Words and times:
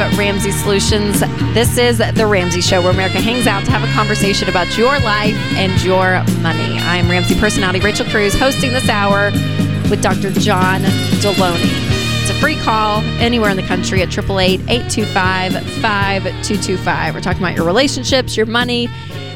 Ramsey 0.00 0.50
Solutions. 0.50 1.20
This 1.52 1.76
is 1.76 1.98
The 1.98 2.26
Ramsey 2.26 2.62
Show, 2.62 2.80
where 2.80 2.90
America 2.90 3.20
hangs 3.20 3.46
out 3.46 3.66
to 3.66 3.70
have 3.70 3.86
a 3.86 3.92
conversation 3.92 4.48
about 4.48 4.78
your 4.78 4.98
life 5.00 5.34
and 5.56 5.70
your 5.82 6.24
money. 6.40 6.78
I'm 6.78 7.10
Ramsey 7.10 7.38
personality 7.38 7.80
Rachel 7.80 8.06
Cruze, 8.06 8.34
hosting 8.34 8.70
this 8.72 8.88
hour 8.88 9.30
with 9.90 10.00
Dr. 10.00 10.30
John 10.30 10.80
Delony. 11.20 11.60
It's 12.22 12.30
a 12.30 12.34
free 12.40 12.56
call 12.56 13.02
anywhere 13.20 13.50
in 13.50 13.58
the 13.58 13.62
country 13.62 14.00
at 14.00 14.08
888 14.08 14.60
825 14.70 15.52
5225. 15.82 17.14
We're 17.14 17.20
talking 17.20 17.42
about 17.42 17.54
your 17.54 17.66
relationships, 17.66 18.38
your 18.38 18.46
money, 18.46 18.88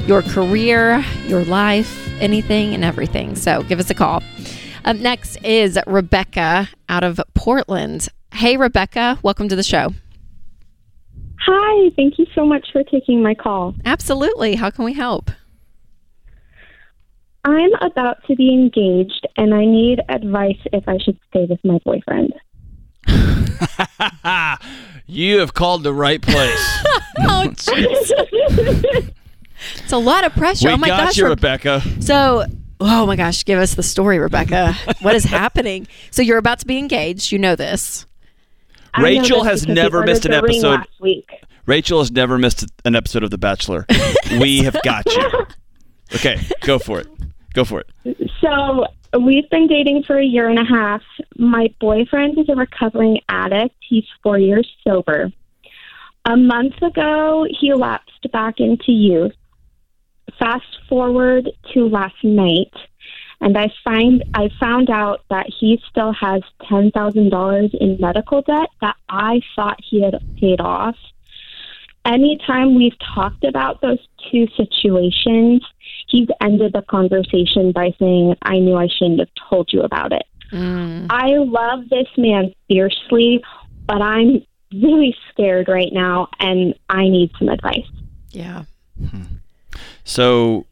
your 0.06 0.22
career, 0.22 1.04
your 1.26 1.44
life, 1.44 2.10
anything 2.22 2.72
and 2.72 2.84
everything. 2.84 3.36
So 3.36 3.62
give 3.64 3.80
us 3.80 3.90
a 3.90 3.94
call. 3.94 4.22
Up 4.86 4.96
next 4.96 5.36
is 5.44 5.78
Rebecca 5.86 6.70
out 6.88 7.04
of 7.04 7.20
Portland. 7.34 8.08
Hey, 8.32 8.56
Rebecca, 8.56 9.18
welcome 9.22 9.48
to 9.50 9.56
the 9.56 9.62
show. 9.62 9.90
Hi, 11.46 11.90
thank 11.94 12.18
you 12.18 12.26
so 12.34 12.46
much 12.46 12.66
for 12.72 12.82
taking 12.84 13.22
my 13.22 13.34
call. 13.34 13.74
Absolutely. 13.84 14.54
How 14.54 14.70
can 14.70 14.84
we 14.84 14.94
help? 14.94 15.30
I'm 17.44 17.74
about 17.82 18.24
to 18.28 18.34
be 18.34 18.48
engaged 18.54 19.26
and 19.36 19.54
I 19.54 19.66
need 19.66 20.00
advice 20.08 20.56
if 20.72 20.88
I 20.88 20.96
should 20.96 21.18
stay 21.28 21.44
with 21.44 21.62
my 21.62 21.78
boyfriend. 21.84 22.32
you 25.06 25.40
have 25.40 25.52
called 25.52 25.82
the 25.82 25.92
right 25.92 26.22
place. 26.22 26.82
oh, 27.18 27.50
jeez. 27.52 29.12
it's 29.82 29.92
a 29.92 29.98
lot 29.98 30.24
of 30.24 30.32
pressure. 30.32 30.68
We 30.68 30.74
oh 30.74 30.78
my 30.78 30.88
got 30.88 31.08
gosh, 31.08 31.18
you, 31.18 31.26
Rebecca. 31.26 31.82
So, 32.00 32.46
oh 32.80 33.04
my 33.04 33.16
gosh, 33.16 33.44
give 33.44 33.58
us 33.58 33.74
the 33.74 33.82
story, 33.82 34.18
Rebecca. 34.18 34.72
what 35.02 35.14
is 35.14 35.24
happening? 35.24 35.86
So 36.10 36.22
you're 36.22 36.38
about 36.38 36.60
to 36.60 36.66
be 36.66 36.78
engaged. 36.78 37.30
You 37.30 37.38
know 37.38 37.56
this. 37.56 38.06
Rachel 38.98 39.44
has 39.44 39.66
never 39.66 40.02
missed 40.04 40.26
an 40.26 40.32
ordered 40.34 40.48
the 40.48 40.52
ring 40.52 40.56
episode. 40.56 40.70
Last 40.78 41.00
week. 41.00 41.30
Rachel 41.66 41.98
has 42.00 42.10
never 42.12 42.38
missed 42.38 42.66
an 42.84 42.94
episode 42.94 43.22
of 43.22 43.30
The 43.30 43.38
Bachelor. 43.38 43.86
we 44.40 44.58
have 44.64 44.76
got 44.82 45.06
you. 45.06 45.46
Okay, 46.14 46.38
go 46.60 46.78
for 46.78 47.00
it. 47.00 47.08
Go 47.54 47.64
for 47.64 47.80
it. 47.80 48.30
So 48.40 48.86
we've 49.20 49.48
been 49.50 49.66
dating 49.66 50.02
for 50.06 50.18
a 50.18 50.24
year 50.24 50.48
and 50.48 50.58
a 50.58 50.64
half. 50.64 51.02
My 51.36 51.72
boyfriend 51.80 52.38
is 52.38 52.48
a 52.48 52.54
recovering 52.54 53.20
addict. 53.28 53.74
He's 53.88 54.04
four 54.22 54.38
years 54.38 54.68
sober. 54.86 55.32
A 56.26 56.36
month 56.36 56.80
ago, 56.82 57.46
he 57.60 57.72
lapsed 57.74 58.30
back 58.32 58.54
into 58.58 58.92
youth. 58.92 59.32
Fast 60.38 60.64
forward 60.88 61.50
to 61.72 61.88
last 61.88 62.22
night, 62.22 62.72
and 63.44 63.58
I 63.58 63.70
find 63.84 64.24
I 64.32 64.48
found 64.58 64.88
out 64.88 65.20
that 65.28 65.46
he 65.60 65.80
still 65.90 66.14
has 66.14 66.42
ten 66.66 66.90
thousand 66.90 67.28
dollars 67.28 67.70
in 67.78 67.98
medical 68.00 68.40
debt 68.40 68.70
that 68.80 68.96
I 69.10 69.42
thought 69.54 69.78
he 69.84 70.02
had 70.02 70.14
paid 70.40 70.60
off. 70.60 70.96
Anytime 72.06 72.74
we've 72.74 72.96
talked 73.14 73.44
about 73.44 73.82
those 73.82 73.98
two 74.30 74.46
situations, 74.56 75.62
he's 76.08 76.28
ended 76.40 76.72
the 76.72 76.82
conversation 76.82 77.72
by 77.72 77.94
saying, 77.98 78.34
I 78.42 78.58
knew 78.58 78.76
I 78.76 78.88
shouldn't 78.88 79.20
have 79.20 79.28
told 79.48 79.72
you 79.72 79.82
about 79.82 80.12
it. 80.12 80.24
Mm. 80.50 81.06
I 81.10 81.36
love 81.36 81.88
this 81.90 82.08
man 82.16 82.54
fiercely, 82.68 83.42
but 83.86 84.00
I'm 84.00 84.42
really 84.72 85.14
scared 85.30 85.68
right 85.68 85.92
now 85.92 86.28
and 86.40 86.74
I 86.88 87.08
need 87.08 87.30
some 87.38 87.48
advice. 87.48 87.88
Yeah. 88.30 88.64
So, 90.04 90.66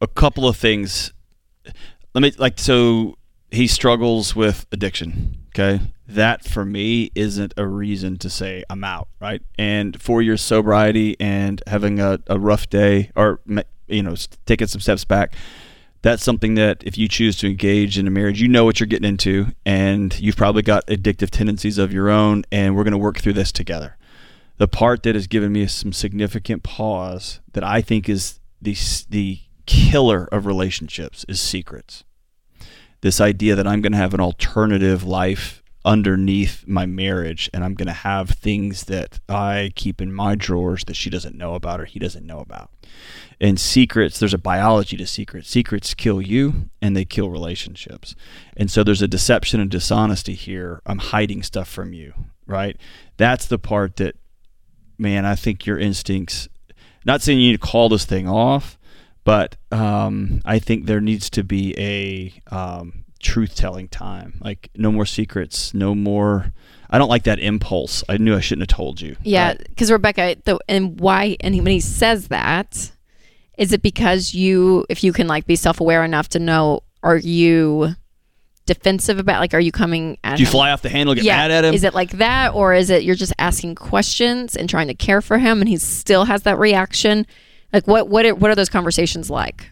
a 0.00 0.06
couple 0.06 0.46
of 0.46 0.56
things. 0.56 1.12
Let 2.14 2.22
me 2.22 2.32
like 2.38 2.58
so 2.58 3.16
he 3.50 3.66
struggles 3.66 4.36
with 4.36 4.66
addiction. 4.72 5.36
Okay, 5.48 5.80
that 6.06 6.44
for 6.44 6.64
me 6.64 7.10
isn't 7.14 7.54
a 7.56 7.66
reason 7.66 8.16
to 8.18 8.30
say 8.30 8.64
I'm 8.70 8.84
out, 8.84 9.08
right? 9.20 9.42
And 9.58 10.00
four 10.00 10.22
years 10.22 10.40
sobriety 10.40 11.16
and 11.18 11.62
having 11.66 12.00
a, 12.00 12.20
a 12.26 12.38
rough 12.38 12.68
day, 12.68 13.10
or 13.16 13.40
you 13.86 14.02
know, 14.02 14.14
taking 14.46 14.66
some 14.66 14.80
steps 14.80 15.04
back. 15.04 15.34
That's 16.00 16.22
something 16.22 16.54
that 16.54 16.84
if 16.84 16.96
you 16.96 17.08
choose 17.08 17.36
to 17.38 17.48
engage 17.48 17.98
in 17.98 18.06
a 18.06 18.10
marriage, 18.10 18.40
you 18.40 18.46
know 18.46 18.64
what 18.64 18.78
you're 18.78 18.86
getting 18.86 19.08
into, 19.08 19.48
and 19.66 20.18
you've 20.20 20.36
probably 20.36 20.62
got 20.62 20.86
addictive 20.86 21.30
tendencies 21.30 21.76
of 21.76 21.92
your 21.92 22.08
own, 22.08 22.44
and 22.52 22.76
we're 22.76 22.84
going 22.84 22.92
to 22.92 22.98
work 22.98 23.18
through 23.18 23.32
this 23.32 23.50
together. 23.50 23.96
The 24.58 24.68
part 24.68 25.02
that 25.02 25.16
has 25.16 25.26
given 25.26 25.52
me 25.52 25.66
some 25.66 25.92
significant 25.92 26.62
pause 26.62 27.40
that 27.52 27.64
I 27.64 27.80
think 27.80 28.08
is 28.08 28.38
the 28.62 28.76
the 29.08 29.40
killer 29.68 30.26
of 30.32 30.46
relationships 30.46 31.26
is 31.28 31.40
secrets. 31.40 32.02
This 33.02 33.20
idea 33.20 33.54
that 33.54 33.66
I'm 33.66 33.82
going 33.82 33.92
to 33.92 33.98
have 33.98 34.14
an 34.14 34.20
alternative 34.20 35.04
life 35.04 35.62
underneath 35.84 36.66
my 36.66 36.86
marriage 36.86 37.48
and 37.52 37.62
I'm 37.62 37.74
going 37.74 37.86
to 37.86 37.92
have 37.92 38.30
things 38.30 38.84
that 38.84 39.20
I 39.28 39.70
keep 39.76 40.00
in 40.00 40.12
my 40.12 40.34
drawers 40.34 40.84
that 40.84 40.96
she 40.96 41.10
doesn't 41.10 41.36
know 41.36 41.54
about 41.54 41.80
or 41.80 41.84
he 41.84 41.98
doesn't 41.98 42.26
know 42.26 42.40
about. 42.40 42.70
And 43.40 43.60
secrets, 43.60 44.18
there's 44.18 44.34
a 44.34 44.38
biology 44.38 44.96
to 44.96 45.06
secrets. 45.06 45.50
Secrets 45.50 45.92
kill 45.92 46.20
you 46.20 46.70
and 46.80 46.96
they 46.96 47.04
kill 47.04 47.30
relationships. 47.30 48.16
And 48.56 48.70
so 48.70 48.82
there's 48.82 49.02
a 49.02 49.06
deception 49.06 49.60
and 49.60 49.70
dishonesty 49.70 50.34
here. 50.34 50.80
I'm 50.86 50.98
hiding 50.98 51.42
stuff 51.42 51.68
from 51.68 51.92
you, 51.92 52.14
right? 52.46 52.76
That's 53.18 53.46
the 53.46 53.58
part 53.58 53.96
that 53.96 54.16
man, 54.96 55.26
I 55.26 55.36
think 55.36 55.66
your 55.66 55.78
instincts 55.78 56.48
not 57.04 57.22
saying 57.22 57.38
you 57.38 57.52
need 57.52 57.60
to 57.60 57.66
call 57.66 57.88
this 57.88 58.04
thing 58.04 58.28
off, 58.28 58.77
but 59.28 59.56
um, 59.70 60.40
I 60.46 60.58
think 60.58 60.86
there 60.86 61.02
needs 61.02 61.28
to 61.28 61.44
be 61.44 61.74
a 61.76 62.32
um, 62.50 63.04
truth 63.20 63.54
telling 63.54 63.86
time. 63.86 64.40
Like, 64.40 64.70
no 64.74 64.90
more 64.90 65.04
secrets, 65.04 65.74
no 65.74 65.94
more. 65.94 66.54
I 66.88 66.96
don't 66.96 67.10
like 67.10 67.24
that 67.24 67.38
impulse. 67.38 68.02
I 68.08 68.16
knew 68.16 68.34
I 68.34 68.40
shouldn't 68.40 68.70
have 68.70 68.74
told 68.74 69.02
you. 69.02 69.18
Yeah, 69.22 69.52
because 69.52 69.92
Rebecca, 69.92 70.36
the, 70.46 70.58
and 70.66 70.98
why, 70.98 71.36
and 71.40 71.54
when 71.56 71.66
he 71.66 71.80
says 71.80 72.28
that, 72.28 72.90
is 73.58 73.74
it 73.74 73.82
because 73.82 74.32
you, 74.32 74.86
if 74.88 75.04
you 75.04 75.12
can 75.12 75.26
like 75.26 75.44
be 75.44 75.56
self 75.56 75.78
aware 75.78 76.04
enough 76.04 76.30
to 76.30 76.38
know, 76.38 76.82
are 77.02 77.18
you 77.18 77.96
defensive 78.64 79.18
about, 79.18 79.40
like, 79.40 79.52
are 79.52 79.60
you 79.60 79.72
coming 79.72 80.16
at 80.24 80.38
Do 80.38 80.42
you 80.42 80.46
him? 80.46 80.52
fly 80.52 80.70
off 80.70 80.80
the 80.80 80.88
handle, 80.88 81.14
get 81.14 81.24
yeah. 81.24 81.36
mad 81.36 81.50
at 81.50 81.66
him? 81.66 81.74
Is 81.74 81.84
it 81.84 81.92
like 81.92 82.12
that, 82.12 82.54
or 82.54 82.72
is 82.72 82.88
it 82.88 83.02
you're 83.02 83.14
just 83.14 83.34
asking 83.38 83.74
questions 83.74 84.56
and 84.56 84.70
trying 84.70 84.88
to 84.88 84.94
care 84.94 85.20
for 85.20 85.36
him, 85.36 85.60
and 85.60 85.68
he 85.68 85.76
still 85.76 86.24
has 86.24 86.44
that 86.44 86.58
reaction? 86.58 87.26
Like, 87.72 87.86
what 87.86 88.08
what 88.08 88.24
are, 88.26 88.34
what 88.34 88.50
are 88.50 88.54
those 88.54 88.68
conversations 88.68 89.30
like? 89.30 89.70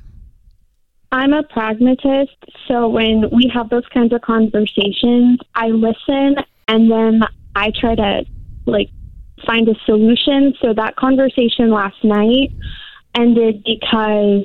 I'm 1.12 1.32
a 1.32 1.42
pragmatist, 1.44 2.36
so 2.66 2.88
when 2.88 3.30
we 3.30 3.50
have 3.54 3.70
those 3.70 3.86
kinds 3.94 4.12
of 4.12 4.20
conversations, 4.22 5.38
I 5.54 5.68
listen 5.68 6.36
and 6.68 6.90
then 6.90 7.22
I 7.54 7.70
try 7.78 7.94
to 7.94 8.24
like 8.66 8.90
find 9.46 9.68
a 9.68 9.74
solution. 9.84 10.54
So 10.60 10.74
that 10.74 10.96
conversation 10.96 11.70
last 11.70 12.02
night 12.02 12.50
ended 13.14 13.64
because 13.64 14.44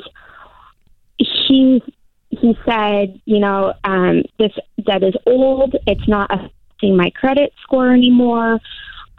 he 1.17 1.81
he 2.29 2.57
said, 2.66 3.19
you 3.25 3.40
know, 3.40 3.73
um, 3.84 4.23
this 4.40 4.53
debt 4.85 5.03
is 5.03 5.16
old. 5.25 5.75
It's 5.85 6.07
not 6.07 6.31
affecting 6.31 6.95
my 6.95 7.09
credit 7.09 7.53
score 7.64 7.91
anymore. 7.91 8.59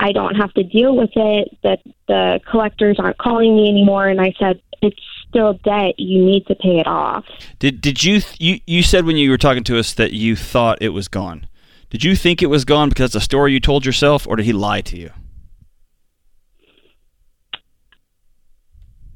I 0.02 0.12
don't 0.12 0.34
have 0.34 0.52
to 0.54 0.64
deal 0.64 0.96
with 0.96 1.10
it. 1.14 1.56
That 1.62 1.80
the 2.08 2.40
collectors 2.50 2.96
aren't 2.98 3.18
calling 3.18 3.56
me 3.56 3.68
anymore. 3.68 4.08
And 4.08 4.20
I 4.20 4.34
said, 4.38 4.60
it's 4.82 5.00
still 5.28 5.54
debt. 5.64 5.94
You 5.98 6.24
need 6.24 6.46
to 6.48 6.54
pay 6.56 6.80
it 6.80 6.86
off. 6.86 7.24
Did 7.58 7.80
did 7.80 8.04
you 8.04 8.20
th- 8.20 8.40
you 8.40 8.60
you 8.66 8.82
said 8.82 9.04
when 9.06 9.16
you 9.16 9.30
were 9.30 9.38
talking 9.38 9.64
to 9.64 9.78
us 9.78 9.94
that 9.94 10.12
you 10.12 10.36
thought 10.36 10.78
it 10.82 10.90
was 10.90 11.08
gone? 11.08 11.46
Did 11.88 12.02
you 12.02 12.16
think 12.16 12.42
it 12.42 12.46
was 12.46 12.64
gone 12.64 12.88
because 12.88 13.10
it's 13.10 13.14
a 13.14 13.20
story 13.20 13.52
you 13.52 13.60
told 13.60 13.86
yourself, 13.86 14.26
or 14.26 14.36
did 14.36 14.46
he 14.46 14.52
lie 14.52 14.80
to 14.80 14.98
you? 14.98 15.10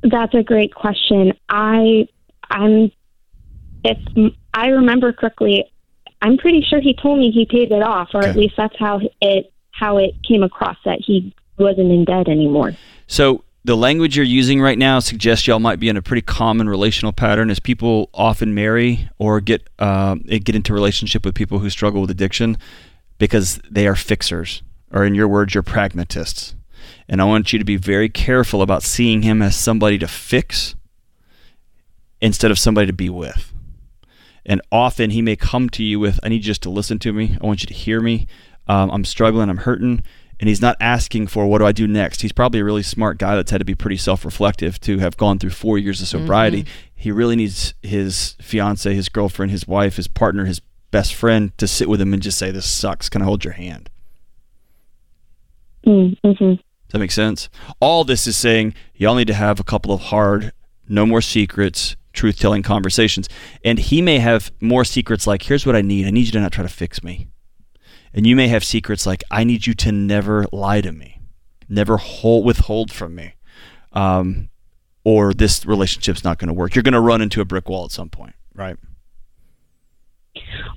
That's 0.02 0.34
a 0.34 0.42
great 0.42 0.72
question. 0.72 1.32
I 1.48 2.06
I'm 2.48 2.92
if 3.82 3.98
I 4.54 4.68
remember 4.68 5.12
correctly, 5.12 5.64
I'm 6.22 6.38
pretty 6.38 6.62
sure 6.62 6.80
he 6.80 6.94
told 6.94 7.18
me 7.18 7.30
he 7.32 7.44
paid 7.44 7.72
it 7.72 7.82
off, 7.82 8.10
or 8.14 8.24
at 8.24 8.36
least 8.36 8.54
that's 8.56 8.76
how 8.78 9.00
it 9.20 9.52
how 9.78 9.98
it 9.98 10.14
came 10.26 10.42
across 10.42 10.76
that 10.84 11.00
he 11.04 11.34
wasn't 11.58 11.90
in 11.90 12.04
debt 12.04 12.28
anymore. 12.28 12.72
So 13.06 13.44
the 13.64 13.76
language 13.76 14.16
you're 14.16 14.24
using 14.24 14.60
right 14.60 14.78
now 14.78 15.00
suggests 15.00 15.46
y'all 15.46 15.58
might 15.58 15.80
be 15.80 15.88
in 15.88 15.96
a 15.96 16.02
pretty 16.02 16.22
common 16.22 16.68
relational 16.68 17.12
pattern 17.12 17.50
as 17.50 17.58
people 17.58 18.08
often 18.14 18.54
marry 18.54 19.08
or 19.18 19.40
get 19.40 19.68
um, 19.78 20.20
get 20.20 20.54
into 20.54 20.72
relationship 20.72 21.24
with 21.24 21.34
people 21.34 21.58
who 21.58 21.68
struggle 21.68 22.00
with 22.00 22.10
addiction 22.10 22.58
because 23.18 23.60
they 23.70 23.86
are 23.86 23.96
fixers 23.96 24.62
or 24.92 25.04
in 25.04 25.14
your 25.14 25.28
words 25.28 25.54
you're 25.54 25.62
pragmatists. 25.62 26.54
And 27.08 27.20
i 27.20 27.24
want 27.24 27.52
you 27.52 27.58
to 27.58 27.64
be 27.64 27.76
very 27.76 28.08
careful 28.08 28.62
about 28.62 28.82
seeing 28.82 29.22
him 29.22 29.42
as 29.42 29.56
somebody 29.56 29.98
to 29.98 30.08
fix 30.08 30.74
instead 32.20 32.50
of 32.50 32.58
somebody 32.58 32.86
to 32.86 32.92
be 32.92 33.10
with. 33.10 33.52
And 34.44 34.62
often 34.70 35.10
he 35.10 35.22
may 35.22 35.34
come 35.34 35.68
to 35.70 35.82
you 35.82 35.98
with 35.98 36.20
i 36.22 36.28
need 36.28 36.36
you 36.36 36.42
just 36.42 36.62
to 36.62 36.70
listen 36.70 36.98
to 37.00 37.12
me. 37.12 37.36
I 37.40 37.44
want 37.44 37.62
you 37.62 37.66
to 37.66 37.74
hear 37.74 38.00
me 38.00 38.28
um, 38.68 38.90
i'm 38.90 39.04
struggling 39.04 39.48
i'm 39.48 39.58
hurting 39.58 40.02
and 40.38 40.48
he's 40.48 40.60
not 40.60 40.76
asking 40.80 41.26
for 41.28 41.46
what 41.46 41.58
do 41.58 41.66
I 41.66 41.72
do 41.72 41.88
next. 41.88 42.20
He's 42.20 42.32
probably 42.32 42.60
a 42.60 42.64
really 42.64 42.82
smart 42.82 43.18
guy 43.18 43.36
that's 43.36 43.50
had 43.50 43.58
to 43.58 43.64
be 43.64 43.74
pretty 43.74 43.96
self-reflective 43.96 44.78
to 44.80 44.98
have 44.98 45.16
gone 45.16 45.38
through 45.38 45.50
four 45.50 45.78
years 45.78 46.02
of 46.02 46.08
sobriety. 46.08 46.66
He 46.94 47.10
really 47.10 47.36
needs 47.36 47.74
his 47.82 48.36
fiance, 48.42 48.92
his 48.92 49.08
girlfriend, 49.08 49.50
his 49.50 49.66
wife, 49.66 49.96
his 49.96 50.08
partner, 50.08 50.44
his 50.44 50.60
best 50.90 51.14
friend 51.14 51.56
to 51.58 51.66
sit 51.66 51.88
with 51.88 52.00
him 52.00 52.12
and 52.12 52.22
just 52.22 52.38
say, 52.38 52.50
"This 52.50 52.66
sucks. 52.66 53.08
Can 53.08 53.22
I 53.22 53.24
hold 53.24 53.44
your 53.44 53.54
hand?" 53.54 53.88
Mm-hmm. 55.86 56.28
Does 56.32 56.58
that 56.90 56.98
make 56.98 57.12
sense? 57.12 57.48
All 57.80 58.04
this 58.04 58.26
is 58.26 58.36
saying 58.36 58.74
y'all 58.94 59.14
need 59.14 59.28
to 59.28 59.34
have 59.34 59.58
a 59.58 59.64
couple 59.64 59.92
of 59.92 60.00
hard, 60.02 60.52
no 60.88 61.06
more 61.06 61.22
secrets, 61.22 61.96
truth 62.12 62.38
telling 62.38 62.62
conversations. 62.62 63.28
And 63.64 63.78
he 63.78 64.02
may 64.02 64.18
have 64.18 64.52
more 64.60 64.84
secrets 64.84 65.26
like, 65.26 65.42
here's 65.42 65.66
what 65.66 65.76
I 65.76 65.82
need. 65.82 66.06
I 66.06 66.10
need 66.10 66.26
you 66.26 66.32
to 66.32 66.40
not 66.40 66.52
try 66.52 66.62
to 66.62 66.68
fix 66.68 67.02
me. 67.02 67.28
And 68.16 68.26
you 68.26 68.34
may 68.34 68.48
have 68.48 68.64
secrets 68.64 69.06
like, 69.06 69.22
I 69.30 69.44
need 69.44 69.66
you 69.66 69.74
to 69.74 69.92
never 69.92 70.46
lie 70.50 70.80
to 70.80 70.90
me, 70.90 71.20
never 71.68 71.98
hold, 71.98 72.46
withhold 72.46 72.90
from 72.90 73.14
me. 73.14 73.34
Um, 73.92 74.48
or 75.04 75.32
this 75.32 75.64
relationship's 75.64 76.24
not 76.24 76.38
going 76.38 76.48
to 76.48 76.54
work. 76.54 76.74
You're 76.74 76.82
going 76.82 76.94
to 76.94 77.00
run 77.00 77.22
into 77.22 77.40
a 77.40 77.44
brick 77.44 77.68
wall 77.68 77.84
at 77.84 77.92
some 77.92 78.08
point, 78.08 78.34
right? 78.54 78.76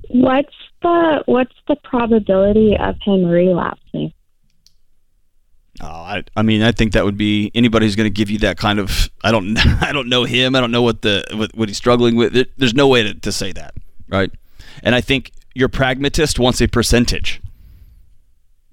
What's 0.08 0.54
the 0.82 1.22
what's 1.26 1.54
the 1.66 1.76
probability 1.82 2.76
of 2.78 2.96
him 3.02 3.24
relapsing? 3.24 4.12
Oh, 5.82 5.86
I, 5.86 6.24
I 6.36 6.42
mean, 6.42 6.62
I 6.62 6.72
think 6.72 6.92
that 6.92 7.04
would 7.04 7.16
be 7.16 7.50
anybody 7.54 7.86
who's 7.86 7.96
going 7.96 8.06
to 8.06 8.14
give 8.14 8.30
you 8.30 8.38
that 8.38 8.56
kind 8.56 8.78
of. 8.78 9.10
I 9.24 9.32
don't, 9.32 9.58
I 9.82 9.92
don't 9.92 10.08
know 10.08 10.24
him. 10.24 10.54
I 10.54 10.60
don't 10.60 10.70
know 10.70 10.82
what 10.82 11.02
the 11.02 11.24
what, 11.32 11.54
what 11.56 11.68
he's 11.68 11.78
struggling 11.78 12.16
with. 12.16 12.48
There's 12.56 12.74
no 12.74 12.86
way 12.86 13.02
to, 13.02 13.14
to 13.14 13.32
say 13.32 13.52
that, 13.52 13.74
right? 14.08 14.30
And 14.82 14.94
I 14.94 15.00
think 15.00 15.32
your 15.54 15.68
pragmatist 15.68 16.38
wants 16.38 16.60
a 16.60 16.68
percentage, 16.68 17.40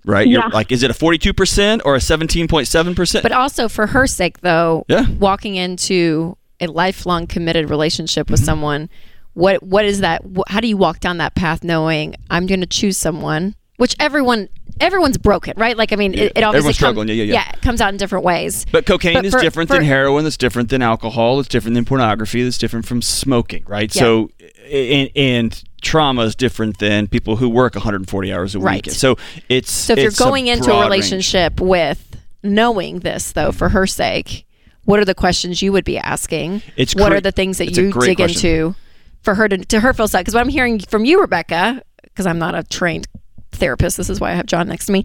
right? 0.06 0.28
You're 0.28 0.42
Yeah. 0.42 0.50
like, 0.54 0.72
is 0.72 0.84
it 0.84 0.92
a 0.92 0.94
42 0.94 1.34
percent 1.34 1.82
or 1.86 1.96
a 1.96 2.00
17.7 2.00 2.96
percent? 2.96 3.24
But 3.24 3.32
also 3.32 3.68
for 3.68 3.88
her 3.88 4.08
sake, 4.08 4.42
though, 4.42 4.86
Yeah. 4.88 5.06
walking 5.20 5.56
into 5.56 6.38
a 6.60 6.68
lifelong 6.68 7.28
committed 7.28 7.70
relationship 7.70 8.28
Mm-hmm. 8.28 8.34
with 8.34 8.44
someone, 8.44 8.90
what 9.34 9.62
what 9.62 9.86
is 9.86 10.00
that? 10.00 10.24
How 10.48 10.60
do 10.60 10.68
you 10.68 10.78
walk 10.78 11.00
down 11.00 11.18
that 11.18 11.36
path 11.36 11.64
knowing 11.64 12.16
I'm 12.30 12.48
going 12.48 12.62
to 12.62 12.66
choose 12.68 12.98
someone? 12.98 13.56
Which 13.78 13.96
everyone 14.00 14.50
everyone's 14.82 15.18
broken, 15.20 15.54
right? 15.56 15.78
Like 15.78 15.94
I 15.94 15.96
mean, 15.98 16.14
it, 16.16 16.20
it 16.36 16.44
obviously 16.44 16.46
Everyone's 16.46 16.64
come- 16.64 16.74
struggling. 16.74 17.08
Yeah, 17.10 17.14
yeah, 17.16 17.34
yeah. 17.34 17.50
it 17.54 17.62
comes 17.62 17.80
out 17.80 17.90
in 17.92 17.98
different 17.98 18.26
ways. 18.26 18.66
But 18.72 18.88
cocaine 18.88 19.14
But 19.14 19.26
is 19.26 19.34
for- 19.34 19.40
different 19.40 19.68
for- 19.70 19.76
than 19.76 19.84
heroin. 19.86 20.26
It's 20.26 20.38
different 20.38 20.70
than 20.70 20.82
alcohol. 20.82 21.40
It's 21.40 21.48
different 21.50 21.76
than 21.76 21.86
pornography. 21.86 22.42
It's 22.42 22.58
different 22.58 22.88
from 22.88 23.04
smoking, 23.04 23.64
right? 23.68 23.94
Yeah. 23.96 24.02
So, 24.02 24.30
and, 24.72 25.10
and 25.16 25.64
trauma 25.88 26.24
is 26.24 26.36
different 26.36 26.78
than 26.80 27.08
people 27.08 27.38
who 27.38 27.48
work 27.50 27.76
140 27.76 28.34
hours 28.34 28.56
a 28.56 28.60
Right. 28.60 28.86
week. 28.86 28.94
So 28.94 29.18
it's 29.50 29.72
So 29.72 29.94
if 29.94 30.00
you're 30.00 30.08
it's 30.10 30.20
a 30.20 30.24
going 30.24 30.48
into 30.48 30.66
a 30.66 30.68
broad 30.68 30.80
range. 30.82 30.92
relationship 30.92 31.60
with 31.62 32.04
knowing 32.44 33.00
this, 33.00 33.32
though, 33.32 33.52
for 33.52 33.70
her 33.70 33.88
sake, 33.88 34.46
what 34.86 35.00
are 35.00 35.06
the 35.06 35.16
questions 35.16 35.62
you 35.62 35.72
would 35.72 35.86
be 35.86 35.98
asking? 35.98 36.62
It's 36.76 36.96
what 36.96 37.08
cre- 37.10 37.16
are 37.18 37.22
the 37.22 37.32
things 37.32 37.58
that 37.58 37.68
you 37.72 37.92
dig 37.92 38.18
question. 38.18 38.20
into 38.28 38.76
for 39.24 39.36
her 39.36 39.48
to 39.50 39.58
to 39.58 39.80
her 39.80 39.94
feel 39.94 40.08
stuck? 40.08 40.22
Because 40.22 40.34
what 40.34 40.42
I'm 40.42 40.50
hearing 40.50 40.80
from 40.80 41.06
you, 41.06 41.20
Rebecca, 41.22 41.82
because 42.04 42.26
I'm 42.26 42.40
not 42.40 42.56
a 42.56 42.64
trained 42.64 43.08
therapist, 43.52 43.98
this 43.98 44.10
is 44.10 44.20
why 44.22 44.32
I 44.32 44.36
have 44.36 44.46
John 44.46 44.68
next 44.68 44.86
to 44.88 44.92
me. 44.92 45.04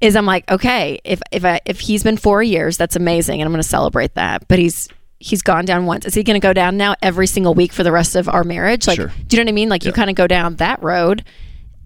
Is 0.00 0.16
I'm 0.16 0.26
like, 0.26 0.50
okay, 0.50 1.00
if 1.04 1.20
if 1.30 1.44
I, 1.44 1.60
if 1.64 1.78
he's 1.80 2.02
been 2.02 2.16
four 2.16 2.42
years, 2.42 2.76
that's 2.76 2.96
amazing, 2.96 3.40
and 3.40 3.46
I'm 3.46 3.52
going 3.52 3.62
to 3.62 3.68
celebrate 3.68 4.14
that. 4.14 4.48
But 4.48 4.58
he's 4.58 4.88
he's 5.22 5.42
gone 5.42 5.64
down 5.64 5.86
once. 5.86 6.04
Is 6.04 6.14
he 6.14 6.22
going 6.22 6.40
to 6.40 6.44
go 6.46 6.52
down 6.52 6.76
now 6.76 6.94
every 7.02 7.26
single 7.26 7.54
week 7.54 7.72
for 7.72 7.82
the 7.82 7.92
rest 7.92 8.16
of 8.16 8.28
our 8.28 8.44
marriage? 8.44 8.86
Like, 8.86 8.96
Sure. 8.96 9.12
do 9.26 9.36
you 9.36 9.42
know 9.42 9.46
what 9.46 9.52
I 9.52 9.54
mean? 9.54 9.68
Like, 9.68 9.84
you 9.84 9.92
kind 9.92 10.10
of 10.10 10.16
go 10.16 10.26
down 10.26 10.56
that 10.56 10.82
road, 10.82 11.24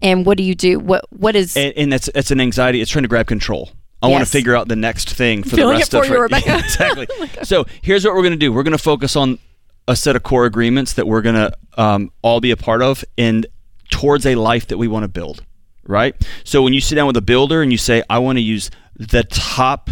and 0.01 0.25
what 0.25 0.37
do 0.37 0.43
you 0.43 0.55
do? 0.55 0.79
What 0.79 1.05
what 1.11 1.35
is 1.35 1.55
and, 1.57 1.73
and 1.77 1.91
that's 1.93 2.09
that's 2.13 2.31
an 2.31 2.41
anxiety. 2.41 2.81
It's 2.81 2.91
trying 2.91 3.03
to 3.03 3.09
grab 3.09 3.27
control. 3.27 3.71
I 4.01 4.07
want 4.07 4.23
to 4.23 4.29
figure 4.29 4.55
out 4.55 4.67
the 4.67 4.75
next 4.75 5.09
thing 5.11 5.41
for 5.43 5.55
Feeling 5.55 5.73
the 5.73 5.75
it 5.75 5.79
rest 5.79 5.91
for 5.91 6.03
of 6.03 6.09
you, 6.09 6.21
Rebecca. 6.21 6.51
Oh 6.53 6.57
exactly. 6.59 7.07
so 7.43 7.65
here's 7.81 8.05
what 8.05 8.13
we're 8.13 8.21
going 8.21 8.33
to 8.33 8.37
do. 8.37 8.53
We're 8.53 8.63
going 8.63 8.77
to 8.77 8.83
focus 8.83 9.15
on 9.15 9.39
a 9.87 9.95
set 9.95 10.15
of 10.15 10.21
core 10.23 10.45
agreements 10.45 10.93
that 10.93 11.07
we're 11.07 11.21
going 11.23 11.35
to 11.35 11.51
um, 11.77 12.11
all 12.21 12.39
be 12.39 12.51
a 12.51 12.57
part 12.57 12.81
of, 12.83 13.03
and 13.17 13.47
towards 13.89 14.25
a 14.25 14.35
life 14.35 14.67
that 14.67 14.77
we 14.77 14.87
want 14.87 15.03
to 15.03 15.07
build. 15.07 15.43
Right. 15.87 16.15
So 16.43 16.61
when 16.61 16.73
you 16.73 16.81
sit 16.81 16.95
down 16.95 17.07
with 17.07 17.17
a 17.17 17.21
builder 17.21 17.61
and 17.61 17.71
you 17.71 17.77
say, 17.77 18.03
"I 18.09 18.19
want 18.19 18.37
to 18.37 18.41
use 18.41 18.69
the 18.97 19.23
top." 19.23 19.89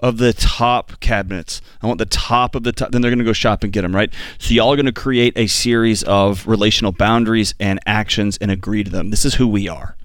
Of 0.00 0.18
the 0.18 0.32
top 0.32 1.00
cabinets, 1.00 1.60
I 1.82 1.86
want 1.88 1.98
the 1.98 2.06
top 2.06 2.54
of 2.54 2.62
the 2.62 2.70
top. 2.72 2.92
Then 2.92 3.02
they're 3.02 3.10
going 3.10 3.18
to 3.18 3.24
go 3.24 3.32
shop 3.32 3.64
and 3.64 3.72
get 3.72 3.82
them, 3.82 3.94
right? 3.96 4.12
So 4.38 4.54
y'all 4.54 4.72
are 4.72 4.76
going 4.76 4.86
to 4.86 4.92
create 4.92 5.32
a 5.36 5.48
series 5.48 6.02
of 6.04 6.46
relational 6.46 6.92
boundaries 6.92 7.54
and 7.58 7.80
actions 7.84 8.36
and 8.40 8.50
agree 8.50 8.84
to 8.84 8.90
them. 8.90 9.10
This 9.10 9.24
is 9.24 9.34
who 9.34 9.48
we 9.48 9.68
are 9.68 9.96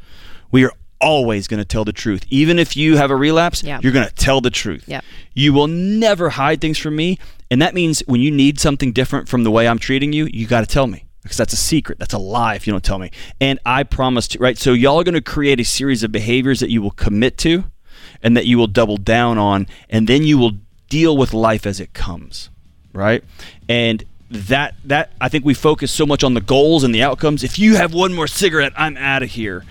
we 0.52 0.64
are 0.64 0.72
always 1.02 1.48
going 1.48 1.58
to 1.58 1.66
tell 1.66 1.84
the 1.84 1.92
truth. 1.92 2.24
Even 2.30 2.60
if 2.60 2.78
you 2.78 2.96
have 2.96 3.10
a 3.12 3.16
relapse, 3.16 3.62
Yeah. 3.64 3.80
you're 3.82 3.92
going 3.92 4.08
to 4.08 4.14
tell 4.14 4.40
the 4.40 4.52
truth. 4.52 4.86
Yep. 4.88 5.04
You 5.34 5.52
will 5.52 5.68
never 5.68 6.30
hide 6.30 6.62
things 6.62 6.78
from 6.78 6.96
me. 6.96 7.18
And 7.52 7.62
that 7.62 7.74
means 7.74 8.02
when 8.06 8.22
you 8.22 8.30
need 8.32 8.60
something 8.60 8.94
different 8.94 9.28
from 9.28 9.44
the 9.44 9.52
way 9.52 9.68
I'm 9.68 9.80
treating 9.80 10.14
you, 10.14 10.30
you 10.32 10.46
got 10.48 10.62
to 10.62 10.68
tell 10.68 10.86
me 10.88 11.06
because 11.24 11.38
that's 11.38 11.54
a 11.54 11.58
secret. 11.58 11.98
That's 12.00 12.14
a 12.14 12.20
lie 12.20 12.54
if 12.56 12.68
you 12.68 12.72
don't 12.72 12.84
tell 12.84 13.00
me. 13.00 13.10
And 13.42 13.60
I 13.66 13.82
promise 13.84 14.28
to, 14.30 14.40
right? 14.40 14.58
So 14.58 14.74
y'all 14.74 15.00
are 15.00 15.04
going 15.04 15.16
to 15.16 15.22
create 15.22 15.60
a 15.60 15.66
series 15.66 16.04
of 16.04 16.12
behaviors 16.12 16.60
that 16.62 16.70
you 16.70 16.82
will 16.84 16.92
commit 16.92 17.38
to 17.40 17.66
and 18.24 18.36
that 18.36 18.48
you 18.48 18.58
will 18.58 18.68
double 18.68 18.98
down 18.98 19.38
on. 19.38 19.68
And 19.90 20.08
then 20.08 20.24
you 20.24 20.38
will 20.38 20.54
deal 20.90 21.16
with 21.16 21.34
life 21.34 21.68
as 21.68 21.80
it 21.80 21.94
comes, 21.94 22.50
right? 22.94 23.24
And 23.70 24.04
that 24.32 24.74
that 24.86 25.12
I 25.22 25.30
think 25.30 25.46
we 25.46 25.54
focus 25.54 25.92
so 25.92 26.06
much 26.06 26.24
on 26.24 26.34
the 26.34 26.42
goals 26.42 26.84
and 26.84 26.96
the 26.96 27.04
outcomes. 27.04 27.44
If 27.44 27.60
you 27.60 27.76
have 27.76 27.94
one 27.94 28.14
more 28.14 28.28
cigarette, 28.28 28.74
I'm 28.76 28.98
out 28.98 29.22
of 29.22 29.30
here. 29.30 29.64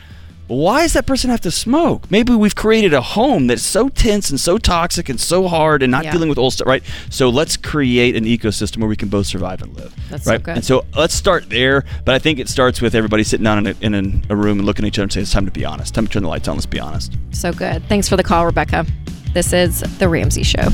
Why 0.53 0.83
does 0.83 0.93
that 0.93 1.07
person 1.07 1.31
have 1.31 1.41
to 1.43 1.51
smoke? 1.51 2.11
Maybe 2.11 2.35
we've 2.35 2.55
created 2.55 2.93
a 2.93 3.01
home 3.01 3.47
that's 3.47 3.63
so 3.63 3.89
tense 3.89 4.29
and 4.29 4.39
so 4.39 4.59
toxic 4.59 5.09
and 5.09 5.19
so 5.19 5.49
hard 5.49 5.83
and 5.83 5.91
not 5.91 6.05
Yeah. 6.05 6.13
dealing 6.13 6.29
with 6.29 6.37
old 6.37 6.53
stuff, 6.53 6.67
right? 6.67 6.83
So 7.09 7.31
let's 7.31 7.57
create 7.57 8.17
an 8.17 8.25
ecosystem 8.25 8.79
where 8.79 8.89
we 8.89 8.97
can 8.97 9.09
both 9.09 9.27
survive 9.27 9.63
and 9.63 9.75
live. 9.75 9.95
That's 10.11 10.25
so 10.25 10.33
right? 10.33 10.43
good. 10.43 10.57
And 10.57 10.65
so 10.65 10.85
let's 10.95 11.15
start 11.15 11.49
there. 11.49 11.85
But 12.05 12.15
I 12.15 12.19
think 12.19 12.39
it 12.39 12.51
starts 12.51 12.83
with 12.83 12.95
everybody 12.95 13.25
sitting 13.25 13.45
down 13.45 13.67
in 13.67 13.75
a, 13.81 13.87
in 13.99 14.25
a 14.29 14.37
room 14.37 14.59
and 14.59 14.67
looking 14.67 14.85
at 14.85 14.89
each 14.89 14.99
other 14.99 15.05
and 15.05 15.13
saying, 15.13 15.23
it's 15.23 15.33
time 15.33 15.47
to 15.47 15.51
be 15.53 15.65
honest. 15.65 15.95
Time 15.95 16.07
to 16.07 16.13
turn 16.13 16.23
the 16.23 16.29
lights 16.29 16.49
on. 16.49 16.57
Let's 16.57 16.67
be 16.67 16.81
honest. 16.81 17.15
So 17.31 17.53
good. 17.53 17.83
Thanks 17.89 18.07
for 18.09 18.19
the 18.19 18.23
call, 18.23 18.45
Rebecca. 18.45 18.85
This 19.33 19.55
is 19.55 19.81
The 19.99 20.09
Ramsey 20.09 20.43
Show. 20.43 20.69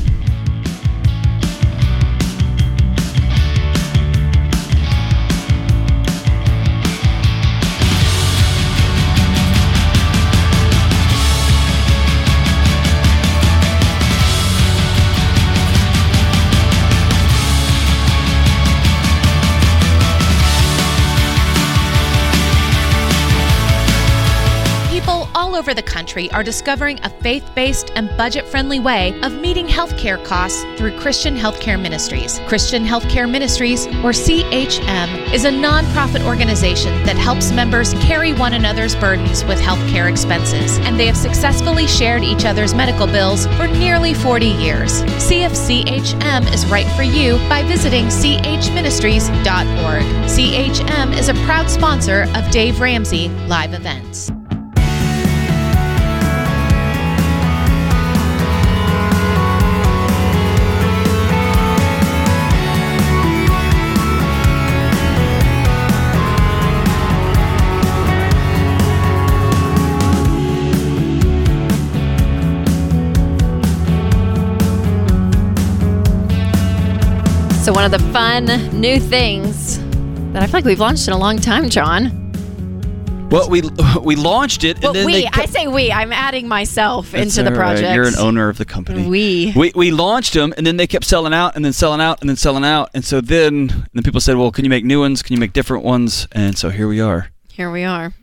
Country 26.09 26.31
are 26.33 26.43
discovering 26.43 26.99
a 27.03 27.11
faith 27.23 27.45
based 27.55 27.93
and 27.95 28.09
budget 28.17 28.47
friendly 28.47 28.81
way 28.81 29.13
of 29.21 29.39
meeting 29.43 29.67
healthcare 29.67 30.23
costs 30.25 30.65
through 30.79 30.99
Christian 30.99 31.37
Healthcare 31.37 31.79
Ministries. 31.79 32.41
Christian 32.49 32.83
Healthcare 32.83 33.31
Ministries, 33.31 33.87
or 33.87 34.13
CHM, 34.13 35.35
is 35.35 35.45
a 35.45 35.51
nonprofit 35.51 36.25
organization 36.25 36.95
that 37.05 37.19
helps 37.19 37.53
members 37.53 37.93
carry 38.09 38.33
one 38.33 38.55
another's 38.55 38.97
burdens 38.97 39.45
with 39.45 39.61
healthcare 39.61 40.11
expenses, 40.11 40.79
and 40.79 40.99
they 40.99 41.07
have 41.07 41.17
successfully 41.17 41.87
shared 41.87 42.25
each 42.25 42.47
other's 42.47 42.73
medical 42.73 43.07
bills 43.07 43.47
for 43.59 43.67
nearly 43.67 44.15
40 44.15 44.47
years. 44.47 45.05
See 45.23 45.43
if 45.43 45.53
CHM 45.53 46.51
is 46.55 46.65
right 46.71 46.89
for 46.97 47.03
you 47.03 47.37
by 47.51 47.63
visiting 47.65 48.07
chministries.org. 48.07 50.05
CHM 50.25 51.19
is 51.19 51.29
a 51.29 51.35
proud 51.45 51.69
sponsor 51.69 52.23
of 52.35 52.51
Dave 52.51 52.81
Ramsey 52.81 53.29
live 53.47 53.75
events. 53.75 54.33
So, 77.69 77.75
one 77.75 77.85
of 77.85 77.91
the 77.91 78.13
fun 78.15 78.47
new 78.81 78.99
things 78.99 79.79
that 80.33 80.43
I 80.43 80.47
feel 80.47 80.55
like 80.55 80.65
we've 80.65 80.81
launched 80.81 81.07
in 81.07 81.13
a 81.13 81.19
long 81.19 81.37
time, 81.37 81.69
John. 81.69 83.29
Well, 83.31 83.51
we 83.51 83.61
we 84.03 84.17
launched 84.17 84.65
it, 84.65 84.81
Well, 84.81 84.95
then 84.95 85.05
we, 85.05 85.13
they 85.13 85.29
I 85.31 85.45
say 85.45 85.67
we, 85.67 85.93
I'm 85.93 86.11
adding 86.11 86.49
myself 86.49 87.11
That's 87.11 87.37
into 87.37 87.43
the 87.51 87.55
all 87.55 87.61
right. 87.61 87.75
project. 87.75 87.95
You're 87.95 88.07
an 88.07 88.17
owner 88.19 88.49
of 88.49 88.57
the 88.57 88.65
company. 88.65 89.07
We. 89.07 89.53
we 89.55 89.73
we 89.75 89.91
launched 89.91 90.33
them, 90.33 90.55
and 90.57 90.67
then 90.67 90.79
they 90.79 90.87
kept 90.87 91.05
selling 91.05 91.35
out, 91.35 91.57
and 91.57 91.63
then 91.63 91.75
selling 91.75 92.01
out, 92.01 92.23
and 92.23 92.31
then 92.31 92.37
selling 92.37 92.65
out, 92.65 92.89
and 92.95 93.05
so 93.05 93.21
then 93.21 93.69
and 93.69 93.87
then 93.93 94.03
people 94.03 94.23
said, 94.23 94.39
"Well, 94.39 94.51
can 94.51 94.65
you 94.65 94.71
make 94.71 94.87
new 94.87 95.01
ones? 95.01 95.23
Can 95.23 95.35
you 95.35 95.39
make 95.39 95.53
different 95.53 95.85
ones?" 95.85 96.27
And 96.33 96.57
so 96.57 96.71
here 96.71 96.89
we 96.89 97.03
are. 97.03 97.29
Here 97.53 97.71
we 97.71 97.85
are. 97.85 98.15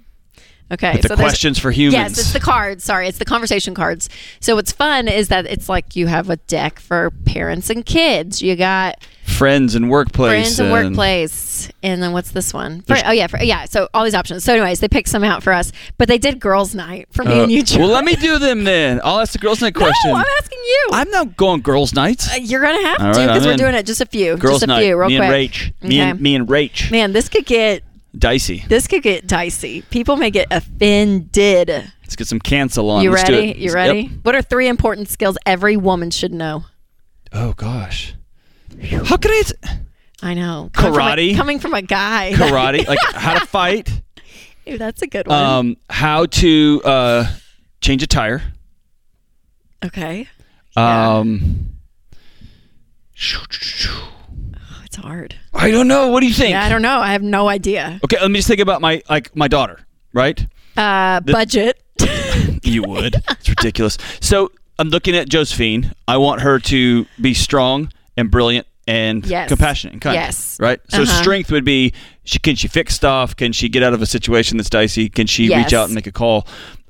Okay. 0.72 0.94
With 0.94 1.02
the 1.04 1.10
so 1.10 1.16
there's- 1.18 1.30
questions 1.30 1.60
for 1.60 1.70
humans. 1.70 1.94
Yes, 1.94 2.18
it's 2.18 2.34
the 2.34 2.40
cards. 2.40 2.84
Sorry, 2.84 3.08
it's 3.08 3.20
the 3.20 3.26
conversation 3.26 3.76
cards. 3.76 4.10
So 4.40 4.56
what's 4.56 4.72
fun 4.72 5.08
is 5.08 5.28
that 5.28 5.46
it's 5.46 5.70
like 5.70 5.96
you 5.96 6.08
have 6.08 6.32
a 6.32 6.38
deck 6.38 6.80
for 6.80 7.12
parents 7.26 7.70
and 7.70 7.86
kids. 7.86 8.42
You 8.42 8.56
got 8.56 9.06
friends 9.36 9.76
and 9.76 9.90
workplace. 9.90 10.32
Friends 10.56 10.60
and 10.60 10.72
workplace. 10.72 11.70
And 11.84 12.02
then 12.02 12.12
what's 12.14 12.32
this 12.32 12.54
one? 12.54 12.82
For, 12.82 12.96
oh, 13.06 13.12
yeah. 13.12 13.28
For, 13.28 13.42
yeah. 13.44 13.66
So 13.66 13.88
all 13.94 14.04
these 14.04 14.16
options. 14.16 14.44
So, 14.44 14.54
anyways, 14.54 14.80
they 14.80 14.88
picked 14.88 15.10
some 15.10 15.24
out 15.24 15.44
for 15.44 15.54
us, 15.54 15.72
but 15.98 16.08
they 16.08 16.18
did 16.18 16.40
girls' 16.40 16.74
night 16.76 17.08
for 17.12 17.24
me 17.24 17.32
Uh, 17.40 17.44
and 17.44 17.52
you. 17.52 17.64
well, 17.80 17.90
let 17.90 18.04
me 18.06 18.16
do 18.16 18.40
them 18.40 18.64
then. 18.64 19.00
I'll 19.04 19.20
ask 19.20 19.34
the 19.34 19.40
girls' 19.40 19.62
night 19.62 19.74
question. 19.76 20.12
No. 20.12 20.16
I'm 20.18 20.26
asking 20.40 20.60
you. 20.60 20.90
I'm 20.94 21.10
not 21.12 21.38
going 21.38 21.62
girls' 21.62 21.94
night. 21.94 22.24
Uh, 22.32 22.36
You're 22.42 22.62
going 22.62 22.82
to 22.82 22.88
have 22.88 23.02
All 23.02 23.14
to 23.14 23.20
because 23.28 23.46
we're 23.46 23.52
in. 23.54 23.58
doing 23.60 23.76
it 23.76 23.86
just 23.86 24.02
a 24.02 24.06
few. 24.06 24.38
girls' 24.38 24.56
just 24.56 24.64
a 24.64 24.68
night. 24.68 24.84
few, 24.84 24.98
real 24.98 25.10
me 25.10 25.18
quick. 25.18 25.30
and 25.30 25.34
Rach. 25.52 25.90
Me 25.90 26.00
and 26.00 26.20
me 26.22 26.36
and 26.36 26.48
Rach. 26.48 26.92
Man, 26.92 27.14
this 27.14 27.30
could 27.30 27.46
get 27.46 27.84
Dicey. 28.18 28.64
this 28.70 28.88
could 28.88 29.04
get 29.04 29.28
dicey. 29.28 29.82
People 29.90 30.16
may 30.16 30.32
get 30.32 30.48
offended. 30.52 31.70
Let's 32.02 32.16
get 32.16 32.28
some 32.28 32.40
cancel 32.40 32.90
on. 32.90 33.04
You 33.04 33.12
Let's 33.12 33.30
ready? 33.30 33.54
You 33.58 33.74
ready? 33.74 34.00
Yep. 34.02 34.12
What 34.24 34.36
are 34.36 34.42
three 34.42 34.68
important 34.68 35.10
skills 35.10 35.38
every 35.46 35.76
woman 35.76 36.12
should 36.12 36.34
know? 36.34 36.66
Oh 37.34 37.54
gosh. 37.54 38.14
How 39.06 39.18
could 39.18 39.32
I? 39.32 39.44
I 40.22 40.34
know. 40.34 40.70
Coming 40.74 40.94
from 40.94 41.02
a- 41.02 41.06
Karate? 41.12 41.36
Coming 41.36 41.60
from 41.60 41.74
a, 41.74 41.82
guy. 41.82 42.32
Karate, 42.34 42.88
like 42.88 43.00
how 43.14 43.40
to 43.40 43.46
fight. 43.46 44.02
Ooh, 44.68 44.78
that's 44.78 45.02
a 45.02 45.08
good 45.08 45.28
one. 45.28 45.44
Um, 45.44 45.78
how 45.90 46.26
to 46.26 46.82
uh, 46.84 47.26
change 47.82 48.02
a 48.04 48.08
tire. 48.08 48.42
okay. 49.84 50.28
Yeah. 50.76 51.18
Um, 51.18 51.70
Oh, 53.88 54.82
it's 54.84 54.96
hard. 54.98 55.36
I 55.54 55.72
don't 55.72 55.88
know. 55.88 56.10
What 56.10 56.20
do 56.22 56.28
you 56.28 56.34
think? 56.34 56.52
Yeah, 56.52 56.66
I 56.66 56.70
don't 56.70 56.82
know. 56.82 57.00
I 57.00 57.14
have 57.14 57.22
no 57.24 57.48
idea. 57.48 58.00
Okay, 58.04 58.18
let 58.20 58.30
me 58.30 58.40
just 58.40 58.48
think 58.48 58.60
about 58.60 58.82
my 58.82 59.02
like 59.10 59.34
my 59.36 59.48
daughter. 59.48 59.80
Right? 60.14 60.46
Uh, 60.78 61.22
budget. 61.22 61.82
You 62.64 62.82
would. 62.84 63.16
it's 63.30 63.48
ridiculous. 63.48 63.98
So 64.22 64.52
I'm 64.80 64.90
looking 64.90 65.16
at 65.16 65.30
Josephine. 65.30 65.94
I 66.08 66.18
want 66.18 66.42
her 66.42 66.60
to 66.60 67.06
be 67.22 67.34
strong 67.36 67.92
and 68.18 68.30
brilliant 68.32 68.68
and 68.88 69.26
Yes. 69.26 69.48
compassionate 69.50 69.94
and 69.94 70.02
kind. 70.02 70.16
Yes. 70.16 70.58
Right. 70.60 70.80
So 70.90 71.02
Uh-huh. 71.04 71.22
strength 71.22 71.52
would 71.52 71.66
be: 71.66 71.92
she, 72.24 72.40
can 72.40 72.56
she 72.56 72.68
fix 72.68 72.94
stuff? 72.96 73.36
Can 73.36 73.52
she 73.52 73.68
get 73.70 73.82
out 73.84 73.94
of 73.94 74.02
a 74.02 74.06
situation 74.06 74.58
that's 74.58 74.70
dicey? 74.70 75.10
Can 75.10 75.28
she 75.28 75.48
Yes. 75.48 75.66
reach 75.66 75.74
out 75.74 75.86
and 75.86 75.96
make 75.96 76.08
a 76.08 76.12
call? 76.12 76.48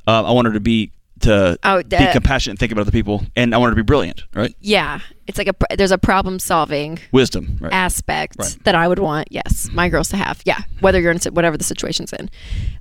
Uh, 0.08 0.24
I 0.24 0.32
want 0.32 0.48
her 0.48 0.54
to 0.54 0.60
be 0.60 0.92
to 1.22 1.58
Oh, 1.64 1.82
be 1.82 1.96
uh, 1.96 2.12
compassionate 2.12 2.52
and 2.52 2.60
think 2.60 2.74
about 2.74 2.82
other 2.82 2.92
people, 2.92 3.26
and 3.38 3.56
I 3.56 3.58
want 3.58 3.70
her 3.70 3.76
to 3.76 3.82
be 3.82 3.86
brilliant. 3.86 4.26
Right. 4.36 4.54
yeah, 4.60 5.00
it's 5.28 5.38
like 5.38 5.48
a 5.48 5.76
there's 5.78 5.92
a 5.94 5.98
problem 5.98 6.40
solving 6.40 7.00
Wisdom. 7.14 7.58
Right. 7.62 7.72
aspect 7.74 8.36
Right. 8.38 8.58
that 8.66 8.76
I 8.76 8.86
would 8.90 9.00
want. 9.00 9.30
Yes, 9.32 9.70
my 9.72 9.88
girls 9.88 10.10
to 10.10 10.18
have. 10.18 10.42
Yeah, 10.46 10.60
whether 10.82 11.00
you're 11.00 11.12
in 11.14 11.20
whatever 11.32 11.56
the 11.58 11.64
situation's 11.64 12.12
in. 12.12 12.30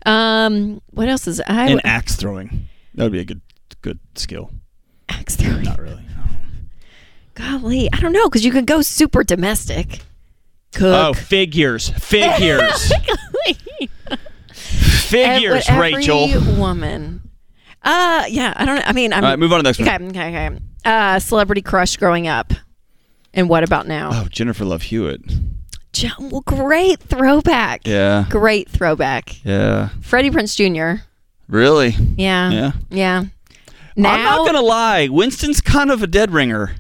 Um, 0.05 0.83
what 0.91 1.09
else 1.09 1.29
is 1.29 1.41
I 1.47 1.69
and 1.69 1.81
axe 1.85 2.17
throwing. 2.17 2.67
That 2.97 3.05
would 3.05 3.13
be 3.13 3.21
a 3.21 3.25
good 3.25 3.41
good 3.83 4.01
skill. 4.17 4.51
axe 5.09 5.37
throwing? 5.37 5.63
Not 5.63 5.79
really. 5.79 6.04
Golly, 7.35 7.89
I 7.93 8.01
don't 8.01 8.13
know 8.13 8.29
because 8.29 8.45
you 8.45 8.53
could 8.53 8.67
go 8.67 8.83
super 8.83 9.25
domestic. 9.25 10.01
Oh, 10.81 11.13
figures, 11.13 11.89
figures, 11.91 12.93
figures, 14.53 15.65
every 15.69 15.95
Rachel. 15.95 16.29
woman. 16.57 17.31
Uh, 17.83 18.25
yeah, 18.29 18.53
I 18.57 18.65
don't. 18.65 18.77
know. 18.77 18.83
I 18.85 18.93
mean, 18.93 19.13
I'm. 19.13 19.23
All 19.23 19.31
right, 19.31 19.39
move 19.39 19.53
on 19.53 19.59
to 19.59 19.63
the 19.63 19.69
next 19.69 19.81
okay, 19.81 19.93
one. 19.93 20.09
okay, 20.11 20.47
okay. 20.49 20.59
Uh, 20.85 21.19
celebrity 21.21 21.63
crush 21.63 21.97
growing 21.97 22.27
up, 22.27 22.53
and 23.33 23.49
what 23.49 23.63
about 23.63 23.87
now? 23.87 24.11
Oh, 24.13 24.27
Jennifer 24.29 24.65
Love 24.65 24.83
Hewitt. 24.83 25.21
Well, 26.19 26.41
great 26.41 26.99
throwback. 27.01 27.87
Yeah. 27.87 28.25
Great 28.29 28.69
throwback. 28.69 29.45
Yeah. 29.45 29.91
Freddie 30.01 30.31
Prinze 30.31 30.57
Jr. 30.57 31.03
Really? 31.47 31.91
Yeah. 32.17 32.51
Yeah. 32.51 32.73
Yeah. 32.91 33.25
Now, 33.97 34.15
I'm 34.15 34.25
not 34.25 34.47
gonna 34.47 34.61
lie. 34.61 35.09
Winston's 35.09 35.61
kind 35.61 35.93
of 35.93 36.03
a 36.03 36.09
dead 36.09 36.33
ringer. 36.33 36.75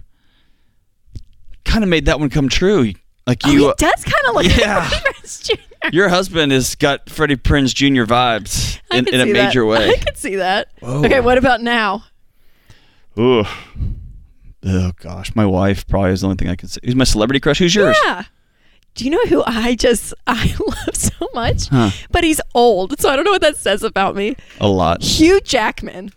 Kind 1.74 1.82
of 1.82 1.90
made 1.90 2.06
that 2.06 2.20
one 2.20 2.30
come 2.30 2.48
true. 2.48 2.92
Like 3.26 3.40
oh, 3.44 3.50
you, 3.50 3.66
he 3.68 3.74
does 3.78 4.04
kind 4.04 4.26
of 4.28 4.34
look 4.36 4.56
Yeah. 4.56 4.78
like 4.78 4.90
Freddie 4.90 5.18
Prinze 5.18 5.42
Jr. 5.44 5.88
your 5.92 6.08
husband 6.08 6.52
has 6.52 6.74
got 6.76 7.10
Freddie 7.10 7.36
Prinze 7.36 7.74
Jr. 7.74 8.04
vibes 8.04 8.78
I 8.92 8.98
in, 8.98 9.04
could 9.06 9.14
in 9.14 9.20
a 9.20 9.24
see 9.24 9.32
that. 9.32 9.46
major 9.46 9.66
way. 9.66 9.88
I 9.90 9.96
could 9.96 10.16
see 10.16 10.36
that. 10.36 10.68
Whoa. 10.80 11.04
Okay, 11.04 11.20
what 11.20 11.36
about 11.36 11.60
now? 11.62 12.04
Ooh. 13.18 13.44
Oh 14.66 14.92
gosh, 15.00 15.34
my 15.34 15.44
wife 15.46 15.86
probably 15.86 16.12
is 16.12 16.20
the 16.22 16.26
only 16.28 16.36
thing 16.36 16.48
I 16.48 16.56
can 16.56 16.68
say. 16.68 16.80
Who's 16.84 16.94
my 16.96 17.04
celebrity 17.04 17.40
crush? 17.40 17.58
Who's 17.58 17.74
yours? 17.74 17.96
Yeah. 18.04 18.24
Do 18.94 19.04
you 19.04 19.10
know 19.10 19.24
who 19.26 19.42
I 19.46 19.74
just 19.74 20.14
I 20.26 20.54
love 20.64 20.94
so 20.94 21.28
much? 21.34 21.68
Huh. 21.68 21.90
But 22.10 22.24
he's 22.24 22.40
old, 22.54 22.98
so 23.00 23.08
I 23.10 23.16
don't 23.16 23.24
know 23.24 23.32
what 23.32 23.42
that 23.42 23.56
says 23.56 23.82
about 23.82 24.16
me. 24.16 24.36
A 24.60 24.68
lot. 24.68 25.02
Hugh 25.02 25.40
Jackman. 25.40 26.12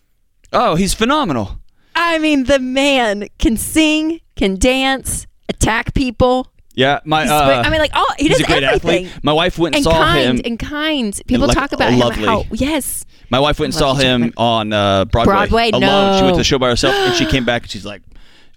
Oh, 0.54 0.76
he's 0.76 0.94
phenomenal. 0.94 1.60
I 1.96 2.20
mean, 2.20 2.46
the 2.46 2.60
man 2.60 3.28
can 3.40 3.58
sing, 3.58 4.22
can 4.36 4.56
dance, 4.58 5.26
attack 5.50 5.94
people. 5.94 6.51
Yeah, 6.75 7.00
my. 7.06 7.27
Uh. 7.27 7.63
I 7.66 7.70
mean, 7.70 7.80
like 7.80 7.92
oh, 7.96 8.13
he 8.20 8.27
he's 8.27 8.38
does 8.38 8.42
a 8.42 8.48
great 8.48 8.63
everything. 8.63 9.06
athlete. 9.08 9.24
My 9.24 9.34
wife 9.34 9.58
went 9.58 9.75
and, 9.75 9.86
And 9.86 9.92
saw 9.94 10.04
kind 10.04 10.38
him. 10.39 10.42
and 10.46 10.60
kind. 10.60 11.22
People 11.27 11.48
like, 11.48 11.58
talk 11.58 11.72
about 11.72 11.92
him 11.92 12.00
lovely. 12.00 12.25
how 12.25 12.44
yes. 12.51 13.04
My 13.30 13.39
wife 13.39 13.60
went 13.60 13.74
and 13.74 13.80
saw 13.80 13.94
him 13.96 14.32
on 14.38 14.72
uh, 14.72 15.06
Broadway. 15.06 15.34
Broadway? 15.34 15.70
alone. 15.74 16.18
She 16.18 16.24
went 16.24 16.36
to 16.36 16.39
the 16.39 16.44
show 16.44 16.60
by 16.60 16.70
herself, 16.70 16.94
and 16.96 17.16
she 17.16 17.25
came 17.25 17.46
back 17.46 17.63
and 17.63 17.72
she's 17.72 17.86
like, 17.86 18.04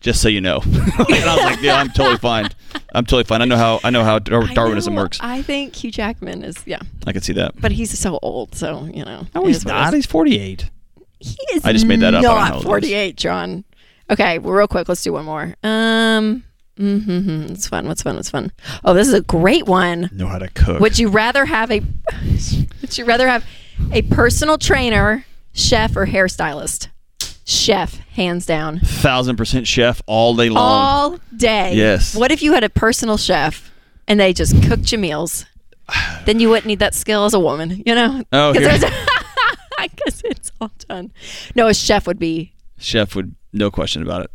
"Just 0.01 0.21
so 0.21 0.29
you 0.29 0.41
know," 0.43 0.61
and 0.65 0.75
I 0.75 1.35
was 1.35 1.45
like, 1.45 1.63
"Yeah, 1.63 1.77
I'm 1.77 1.89
totally 1.89 2.19
fine. 2.19 2.51
I'm 2.95 3.05
totally 3.05 3.25
fine. 3.25 3.41
I 3.41 3.47
know 3.47 3.57
how 3.57 3.81
I 3.83 3.89
know 3.91 4.05
how 4.05 4.19
Dar- 4.19 4.45
I 4.45 4.53
Darwinism 4.53 4.95
know. 4.95 5.01
works. 5.01 5.19
I 5.23 5.41
think 5.43 5.75
Hugh 5.75 5.91
Jackman 5.91 6.45
is 6.45 6.57
yeah, 6.67 6.81
I 7.07 7.13
can 7.13 7.23
see 7.23 7.33
that." 7.33 7.59
but 7.61 7.73
he's 7.73 7.99
so 7.99 8.19
old, 8.23 8.55
so 8.55 8.85
you 8.93 9.05
know. 9.05 9.27
No, 9.35 9.47
he's 9.47 9.57
is 9.57 9.65
what 9.65 9.75
it 9.75 9.79
not. 9.79 9.95
He's 9.95 10.07
48. 10.07 10.71
He 11.21 11.37
is 11.55 11.65
I 11.65 11.73
just 11.73 11.87
made 11.87 12.01
that 12.01 12.15
up. 12.15 12.21
I 12.21 12.23
don't 12.23 12.35
know 12.35 12.39
how 12.41 12.45
Not 12.49 12.55
old 12.67 12.85
he 12.85 12.93
is. 12.93 12.93
48, 12.93 13.17
John. 13.17 13.65
Okay, 14.11 14.39
well, 14.39 14.53
real 14.53 14.69
quick, 14.69 14.89
let's 14.89 15.03
do 15.03 15.13
one 15.15 15.25
more. 15.25 15.55
Um, 15.63 16.45
mm-hmm, 16.81 17.53
it's 17.53 17.69
fun. 17.69 17.87
What's 17.87 18.03
fun? 18.03 18.17
What's 18.17 18.31
fun? 18.31 18.51
Oh, 18.85 18.95
this 18.95 19.07
is 19.07 19.15
a 19.15 19.21
great 19.21 19.67
one. 19.67 20.09
Know 20.13 20.27
how 20.27 20.39
to 20.39 20.49
cook. 20.49 20.81
Would 20.81 20.99
you 20.99 21.09
rather 21.09 21.45
have 21.45 21.71
a? 21.71 21.81
would 22.81 22.97
you 22.99 23.05
rather 23.05 23.29
have 23.29 23.45
a 23.93 24.03
personal 24.03 24.59
trainer, 24.59 25.25
chef, 25.53 25.97
or 25.97 26.07
hairstylist? 26.07 26.89
Chef, 27.45 27.95
hands 28.11 28.47
down, 28.47 28.79
Thousand 28.79 29.35
percent 29.37 29.67
chef 29.67 30.01
all 30.07 30.37
day 30.37 30.49
long. 30.49 30.63
all 30.63 31.19
day. 31.37 31.75
Yes. 31.75 32.15
What 32.15 32.31
if 32.31 32.43
you 32.43 32.53
had 32.53 32.63
a 32.63 32.69
personal 32.69 33.17
chef 33.17 33.73
and 34.07 34.21
they 34.21 34.33
just 34.33 34.63
cooked 34.69 34.93
your 34.93 35.01
meals? 35.01 35.47
Then 36.27 36.39
you 36.39 36.49
wouldn't 36.49 36.67
need 36.67 36.79
that 36.79 36.95
skill 36.95 37.25
as 37.25 37.35
a 37.35 37.41
woman, 37.41 37.83
you 37.85 37.95
know? 37.97 38.23
Oh, 38.33 38.53
because 38.53 38.85
it's 40.25 40.53
all 40.61 40.71
done. 40.89 41.11
No, 41.57 41.67
a 41.67 41.75
chef 41.75 42.07
would 42.07 42.19
be 42.21 42.53
chef 42.79 43.17
would 43.17 43.35
no 43.53 43.73
question 43.73 44.03
about 44.03 44.23
it. 44.23 44.31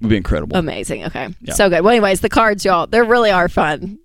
Would 0.00 0.10
be 0.10 0.16
incredible. 0.16 0.56
Amazing. 0.56 1.04
Okay. 1.04 1.28
Yeah. 1.40 1.54
So 1.54 1.68
good. 1.70 1.82
Well, 1.82 1.90
anyways, 1.90 2.20
the 2.20 2.28
cards, 2.28 2.64
y'all, 2.64 2.86
they 2.86 3.00
really 3.00 3.30
are 3.30 3.48
fun. 3.48 3.98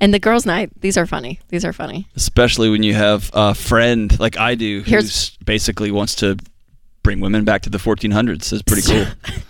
And 0.00 0.14
the 0.14 0.18
girls' 0.18 0.46
night, 0.46 0.70
these 0.80 0.96
are 0.96 1.06
funny. 1.06 1.40
These 1.48 1.64
are 1.64 1.72
funny. 1.72 2.06
Especially 2.14 2.70
when 2.70 2.82
you 2.82 2.94
have 2.94 3.30
a 3.32 3.54
friend 3.54 4.18
like 4.20 4.36
I 4.36 4.54
do, 4.54 4.82
Here's- 4.82 5.36
basically 5.44 5.90
wants 5.90 6.14
to 6.16 6.36
bring 7.02 7.20
women 7.20 7.44
back 7.44 7.62
to 7.62 7.70
the 7.70 7.78
1400s. 7.78 8.52
Is 8.52 8.62
pretty 8.62 8.82
cool. 8.82 9.06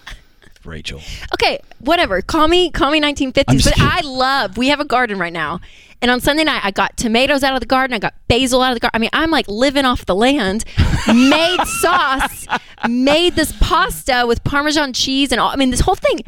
Rachel. 0.64 1.00
Okay, 1.34 1.60
whatever. 1.80 2.22
Call 2.22 2.48
me, 2.48 2.70
call 2.70 2.90
me 2.90 3.00
1950s. 3.00 3.34
But 3.64 3.74
kidding. 3.74 3.74
I 3.78 4.00
love. 4.02 4.56
We 4.56 4.68
have 4.68 4.80
a 4.80 4.84
garden 4.84 5.18
right 5.18 5.32
now, 5.32 5.60
and 6.00 6.10
on 6.10 6.20
Sunday 6.20 6.44
night, 6.44 6.60
I 6.64 6.70
got 6.70 6.96
tomatoes 6.96 7.42
out 7.42 7.54
of 7.54 7.60
the 7.60 7.66
garden. 7.66 7.94
I 7.94 7.98
got 7.98 8.14
basil 8.28 8.62
out 8.62 8.70
of 8.70 8.76
the 8.76 8.80
garden. 8.80 8.96
I 8.96 9.00
mean, 9.00 9.10
I'm 9.12 9.30
like 9.30 9.48
living 9.48 9.84
off 9.84 10.06
the 10.06 10.14
land. 10.14 10.64
made 11.08 11.64
sauce, 11.64 12.46
made 12.88 13.34
this 13.34 13.52
pasta 13.60 14.24
with 14.26 14.44
Parmesan 14.44 14.92
cheese 14.92 15.32
and 15.32 15.40
all. 15.40 15.50
I 15.50 15.56
mean, 15.56 15.70
this 15.70 15.80
whole 15.80 15.96
thing. 15.96 16.20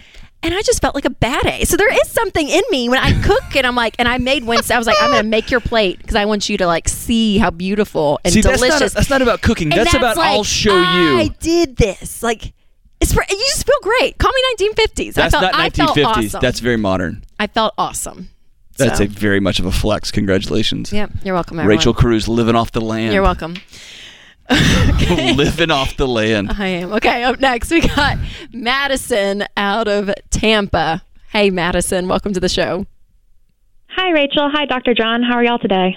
And 0.43 0.55
I 0.55 0.63
just 0.63 0.81
felt 0.81 0.95
like 0.95 1.05
a 1.05 1.11
bad 1.11 1.45
A. 1.45 1.67
So 1.67 1.77
there 1.77 1.93
is 1.93 2.09
something 2.09 2.49
in 2.49 2.63
me 2.71 2.89
when 2.89 2.99
I 2.99 3.13
cook, 3.21 3.55
and 3.55 3.67
I'm 3.67 3.77
like, 3.77 3.95
and 3.99 4.09
I 4.09 4.17
made 4.17 4.45
Wednesday. 4.45 4.75
I 4.75 4.79
was 4.79 4.87
like, 4.87 4.97
I'm 5.03 5.11
gonna 5.11 5.23
make 5.23 5.51
your 5.51 5.61
plate 5.61 5.99
because 5.99 6.17
I 6.17 6.25
want 6.25 6.49
you 6.49 6.57
to 6.57 6.67
like 6.67 6.89
see 6.89 7.37
how 7.37 7.51
beautiful 7.51 8.19
and 8.25 8.33
See, 8.33 8.41
that's 8.41 8.57
delicious. 8.59 8.81
not, 8.81 8.93
that's 8.93 9.11
not 9.11 9.21
about 9.21 9.43
cooking. 9.43 9.71
And 9.71 9.79
That's, 9.79 9.93
about 9.93 10.17
like, 10.17 10.31
I'll 10.31 10.43
show 10.43 10.73
I 10.75 10.99
you. 11.03 11.17
I 11.19 11.29
did 11.41 11.77
this. 11.77 12.23
Like, 12.23 12.55
it's 13.01 13.13
for, 13.13 13.23
you 13.29 13.37
just 13.37 13.67
feel 13.67 13.77
great. 13.83 14.19
Call 14.19 14.33
me 14.33 14.43
1950s. 14.69 15.15
That's 15.15 15.35
I 15.35 15.41
felt, 15.41 15.53
not 15.53 15.61
I 15.61 15.71
felt 15.71 15.97
1950s. 15.97 16.07
awesome. 16.27 16.41
That's 16.41 16.61
very 16.61 16.77
modern. 16.77 17.25
I 17.39 17.47
felt 17.47 17.75
awesome. 17.79 18.29
That's 18.77 18.99
So- 18.99 19.05
a 19.05 19.09
very 19.09 19.41
much 19.41 19.59
of 19.59 19.67
a 19.67 19.73
flex. 19.73 20.11
Congratulations. 20.11 20.93
Yep, 20.93 21.11
you're 21.25 21.35
welcome, 21.35 21.59
everyone. 21.59 21.77
Rachel 21.77 21.95
Cruze 21.95 22.29
living 22.29 22.55
off 22.57 22.73
the 22.73 22.81
land. 22.81 23.13
You're 23.13 23.23
welcome. 23.23 23.57
living 25.37 25.71
off 25.71 25.97
the 25.97 26.09
land. 26.09 26.51
I 26.59 26.67
am. 26.67 26.93
Okay, 26.95 27.23
up 27.23 27.39
next 27.39 27.71
we 27.71 27.83
got 27.83 28.19
Madison 28.53 29.45
out 29.57 29.87
of 29.87 30.11
Tampa. 30.31 31.03
Hey, 31.31 31.51
Madison, 31.51 32.09
welcome 32.09 32.33
to 32.33 32.41
the 32.41 32.49
show. 32.49 32.87
Hi, 33.91 34.11
Rachel. 34.11 34.51
Hi, 34.53 34.67
Dr. 34.67 34.95
John. 34.95 35.23
How 35.23 35.35
are 35.37 35.45
y'all 35.45 35.59
today? 35.59 35.97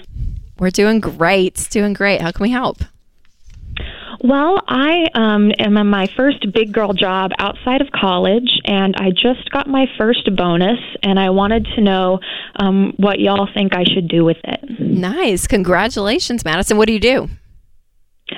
We're 0.58 0.70
doing 0.70 1.00
great. 1.00 1.66
Doing 1.70 1.94
great. 1.94 2.20
How 2.20 2.30
can 2.30 2.42
we 2.44 2.50
help? 2.50 2.78
Well, 4.24 4.58
I 4.66 5.04
um, 5.12 5.52
am 5.58 5.76
in 5.76 5.86
my 5.86 6.08
first 6.16 6.50
big 6.54 6.72
girl 6.72 6.94
job 6.94 7.32
outside 7.38 7.82
of 7.82 7.90
college, 7.90 8.58
and 8.64 8.94
I 8.96 9.10
just 9.10 9.50
got 9.50 9.68
my 9.68 9.84
first 9.98 10.34
bonus, 10.34 10.78
and 11.02 11.20
I 11.20 11.28
wanted 11.28 11.66
to 11.76 11.82
know 11.82 12.20
um, 12.56 12.94
what 12.96 13.20
y'all 13.20 13.46
think 13.52 13.74
I 13.74 13.84
should 13.84 14.08
do 14.08 14.24
with 14.24 14.38
it. 14.42 14.80
Nice. 14.80 15.46
Congratulations, 15.46 16.42
Madison. 16.42 16.78
What 16.78 16.86
do 16.86 16.94
you 16.94 17.00
do? 17.00 17.28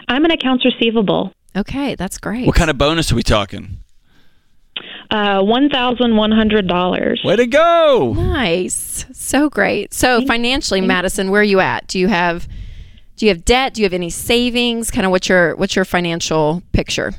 I'm 0.09 0.25
an 0.25 0.33
accounts 0.33 0.65
receivable. 0.65 1.33
Okay, 1.57 1.95
that's 1.95 2.19
great. 2.19 2.49
What 2.49 2.57
kind 2.57 2.69
of 2.69 2.77
bonus 2.77 3.13
are 3.13 3.15
we 3.15 3.23
talking? 3.23 3.77
Uh, 5.09 5.41
one 5.41 5.71
thousand 5.71 6.17
one 6.17 6.33
hundred 6.33 6.67
dollars. 6.67 7.23
Way 7.25 7.37
to 7.37 7.47
go! 7.47 8.13
Nice. 8.17 9.07
So 9.13 9.49
great. 9.49 9.95
So 9.95 10.27
financially, 10.27 10.81
Madison, 10.81 11.31
where 11.31 11.43
are 11.43 11.45
you 11.45 11.61
at? 11.61 11.87
Do 11.87 12.01
you 12.01 12.09
have 12.09 12.49
do 13.17 13.27
you 13.27 13.31
have 13.31 13.45
debt? 13.45 13.75
Do 13.75 13.83
you 13.83 13.87
have 13.87 13.95
any 13.95 14.11
savings? 14.11 14.91
Kind 14.91 15.07
of 15.07 15.11
what's 15.11 15.29
your 15.29 15.57
what's 15.57 15.75
your 15.75 15.85
financial 15.85 16.63
picture? 16.73 17.15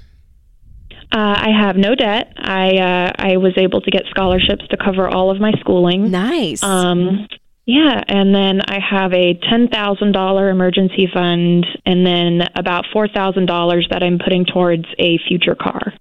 Uh, 1.11 1.35
I 1.37 1.49
have 1.57 1.77
no 1.77 1.95
debt. 1.95 2.33
I 2.37 2.77
uh, 2.77 3.11
I 3.17 3.37
was 3.37 3.53
able 3.57 3.81
to 3.81 3.91
get 3.91 4.03
scholarships 4.09 4.67
to 4.69 4.77
cover 4.77 5.07
all 5.07 5.31
of 5.31 5.39
my 5.39 5.51
schooling. 5.59 6.11
Nice. 6.11 6.61
Um, 6.61 7.27
yeah, 7.65 8.01
and 8.07 8.33
then 8.33 8.61
I 8.61 8.79
have 8.79 9.13
a 9.13 9.33
ten 9.49 9.67
thousand 9.69 10.11
dollar 10.11 10.49
emergency 10.49 11.09
fund, 11.11 11.65
and 11.85 12.05
then 12.05 12.47
about 12.55 12.85
four 12.93 13.07
thousand 13.07 13.47
dollars 13.47 13.87
that 13.89 14.03
I'm 14.03 14.19
putting 14.19 14.45
towards 14.45 14.85
a 14.99 15.17
future 15.27 15.55
car. 15.55 15.93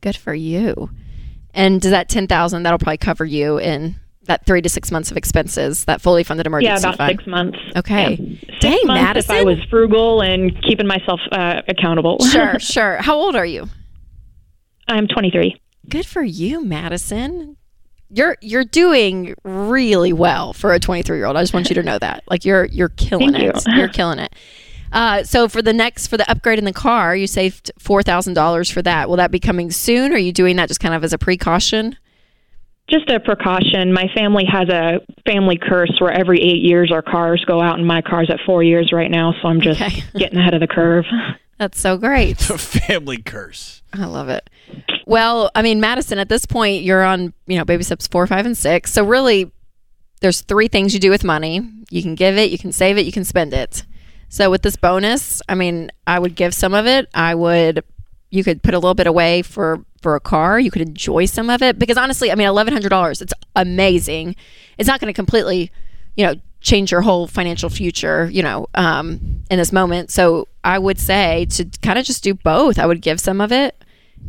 Good 0.00 0.16
for 0.16 0.34
you. 0.34 0.90
And 1.54 1.80
does 1.80 1.90
that 1.90 2.08
ten 2.08 2.26
thousand 2.26 2.64
that'll 2.64 2.78
probably 2.78 2.98
cover 2.98 3.24
you 3.24 3.58
in 3.58 3.96
that 4.24 4.44
three 4.46 4.62
to 4.62 4.68
six 4.68 4.90
months 4.90 5.10
of 5.10 5.16
expenses, 5.16 5.84
that 5.86 6.00
fully 6.00 6.22
funded 6.24 6.46
emergency 6.46 6.70
fund? 6.70 6.82
Yeah, 6.82 6.88
about 6.88 6.98
fund? 6.98 7.18
six 7.18 7.26
months. 7.26 7.58
Okay. 7.76 8.10
Yeah. 8.14 8.38
Six 8.40 8.58
Dang, 8.60 8.86
months 8.86 9.02
Madison. 9.02 9.34
if 9.36 9.40
I 9.40 9.44
was 9.44 9.58
frugal 9.70 10.20
and 10.22 10.52
keeping 10.62 10.86
myself 10.86 11.20
uh, 11.32 11.62
accountable. 11.68 12.18
Sure, 12.30 12.58
sure. 12.58 12.96
How 12.96 13.16
old 13.16 13.34
are 13.34 13.46
you? 13.46 13.68
I'm 14.88 15.06
23. 15.08 15.60
Good 15.88 16.06
for 16.06 16.22
you, 16.22 16.64
Madison. 16.64 17.56
You're 18.12 18.36
you're 18.40 18.64
doing 18.64 19.34
really 19.44 20.12
well 20.12 20.52
for 20.52 20.72
a 20.72 20.80
23 20.80 21.16
year 21.16 21.26
old. 21.26 21.36
I 21.36 21.42
just 21.42 21.54
want 21.54 21.68
you 21.68 21.74
to 21.76 21.82
know 21.82 21.98
that. 21.98 22.24
Like 22.28 22.44
you're 22.44 22.64
you're 22.66 22.88
killing 22.90 23.32
Thank 23.32 23.56
it. 23.56 23.66
you. 23.66 23.74
You're 23.76 23.88
killing 23.88 24.18
it. 24.18 24.34
Uh, 24.92 25.22
so 25.22 25.48
for 25.48 25.62
the 25.62 25.72
next 25.72 26.08
for 26.08 26.16
the 26.16 26.28
upgrade 26.28 26.58
in 26.58 26.64
the 26.64 26.72
car, 26.72 27.14
you 27.14 27.28
saved 27.28 27.70
four 27.78 28.02
thousand 28.02 28.34
dollars 28.34 28.68
for 28.68 28.82
that. 28.82 29.08
Will 29.08 29.16
that 29.16 29.30
be 29.30 29.38
coming 29.38 29.70
soon? 29.70 30.10
Or 30.12 30.16
are 30.16 30.18
you 30.18 30.32
doing 30.32 30.56
that 30.56 30.66
just 30.66 30.80
kind 30.80 30.92
of 30.94 31.04
as 31.04 31.12
a 31.12 31.18
precaution? 31.18 31.96
Just 32.90 33.08
a 33.08 33.20
precaution. 33.20 33.92
My 33.92 34.08
family 34.14 34.44
has 34.50 34.68
a 34.68 35.00
family 35.24 35.56
curse 35.56 35.92
where 36.00 36.10
every 36.10 36.40
eight 36.40 36.62
years 36.62 36.90
our 36.92 37.02
cars 37.02 37.44
go 37.46 37.60
out, 37.60 37.78
and 37.78 37.86
my 37.86 38.02
car's 38.02 38.28
at 38.30 38.40
four 38.44 38.62
years 38.62 38.90
right 38.92 39.10
now, 39.10 39.32
so 39.40 39.48
I'm 39.48 39.60
just 39.60 39.80
Okay. 39.80 40.02
getting 40.18 40.38
ahead 40.38 40.54
of 40.54 40.60
the 40.60 40.66
curve. 40.66 41.04
That's 41.58 41.78
so 41.80 41.96
great. 41.98 42.38
The 42.48 42.58
family 42.58 43.18
curse. 43.22 43.82
I 43.92 44.06
love 44.06 44.28
it. 44.28 44.48
Well, 45.06 45.50
I 45.54 45.62
mean, 45.62 45.80
Madison, 45.80 46.18
at 46.18 46.28
this 46.28 46.46
point, 46.46 46.82
you're 46.82 47.04
on, 47.04 47.32
you 47.46 47.58
know, 47.58 47.64
baby 47.64 47.82
steps 47.84 48.06
four, 48.06 48.26
five, 48.26 48.44
and 48.46 48.56
six. 48.56 48.92
So 48.92 49.04
really, 49.04 49.52
there's 50.20 50.40
three 50.40 50.68
things 50.68 50.92
you 50.94 51.00
do 51.00 51.10
with 51.10 51.22
money. 51.24 51.60
You 51.90 52.02
can 52.02 52.14
give 52.14 52.36
it, 52.36 52.50
you 52.50 52.58
can 52.58 52.72
save 52.72 52.98
it, 52.98 53.06
you 53.06 53.12
can 53.12 53.24
spend 53.24 53.52
it. 53.54 53.84
So 54.28 54.50
with 54.50 54.62
this 54.62 54.76
bonus, 54.76 55.42
I 55.48 55.54
mean, 55.54 55.90
I 56.06 56.18
would 56.18 56.34
give 56.34 56.54
some 56.54 56.72
of 56.74 56.86
it. 56.86 57.08
I 57.14 57.34
would, 57.34 57.84
you 58.30 58.42
could 58.44 58.62
put 58.62 58.74
a 58.74 58.78
little 58.78 58.94
bit 58.94 59.06
away 59.08 59.42
for 59.42 59.84
for 60.00 60.16
a 60.16 60.20
car. 60.20 60.58
You 60.58 60.70
could 60.70 60.82
enjoy 60.82 61.26
some 61.26 61.50
of 61.50 61.62
it 61.62 61.78
because 61.78 61.96
honestly, 61.96 62.30
I 62.30 62.34
mean, 62.34 62.48
eleven 62.48 62.72
hundred 62.72 62.90
dollars, 62.90 63.20
it's 63.20 63.34
amazing. 63.56 64.36
It's 64.78 64.86
not 64.86 65.00
going 65.00 65.12
to 65.12 65.16
completely, 65.16 65.70
you 66.16 66.26
know, 66.26 66.34
change 66.60 66.92
your 66.92 67.00
whole 67.00 67.26
financial 67.26 67.70
future, 67.70 68.28
you 68.30 68.42
know, 68.42 68.66
um, 68.74 69.42
in 69.50 69.58
this 69.58 69.72
moment. 69.72 70.10
So 70.10 70.48
I 70.64 70.78
would 70.78 70.98
say 70.98 71.46
to 71.50 71.64
kind 71.82 71.98
of 71.98 72.04
just 72.04 72.22
do 72.22 72.34
both. 72.34 72.78
I 72.78 72.86
would 72.86 73.00
give 73.00 73.20
some 73.20 73.40
of 73.40 73.52
it. 73.52 73.76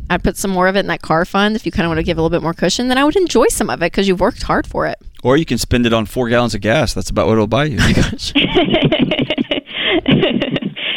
I'd 0.08 0.24
put 0.24 0.38
some 0.38 0.50
more 0.50 0.68
of 0.68 0.76
it 0.76 0.80
in 0.80 0.86
that 0.86 1.02
car 1.02 1.26
fund 1.26 1.54
if 1.54 1.66
you 1.66 1.72
kind 1.72 1.84
of 1.84 1.90
want 1.90 1.98
to 1.98 2.02
give 2.02 2.16
a 2.16 2.22
little 2.22 2.34
bit 2.34 2.42
more 2.42 2.54
cushion. 2.54 2.88
Then 2.88 2.96
I 2.96 3.04
would 3.04 3.16
enjoy 3.16 3.46
some 3.48 3.68
of 3.68 3.82
it 3.82 3.86
because 3.92 4.08
you've 4.08 4.20
worked 4.20 4.42
hard 4.42 4.66
for 4.66 4.86
it. 4.86 4.96
Or 5.22 5.36
you 5.36 5.44
can 5.44 5.58
spend 5.58 5.84
it 5.86 5.92
on 5.92 6.06
four 6.06 6.30
gallons 6.30 6.54
of 6.54 6.62
gas. 6.62 6.94
That's 6.94 7.10
about 7.10 7.26
what 7.26 7.34
it'll 7.34 7.46
buy 7.46 7.66
you. 7.66 7.76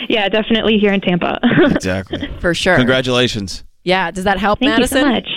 yeah, 0.10 0.30
definitely 0.30 0.78
here 0.78 0.94
in 0.94 1.02
Tampa. 1.02 1.40
exactly. 1.72 2.30
For 2.40 2.54
sure. 2.54 2.78
Congratulations. 2.78 3.65
Yeah. 3.86 4.12
Does 4.12 4.26
that 4.26 4.38
help, 4.38 4.60
Thank 4.60 4.72
Madison? 4.72 4.98
you 4.98 5.04
so 5.04 5.10
much. 5.10 5.28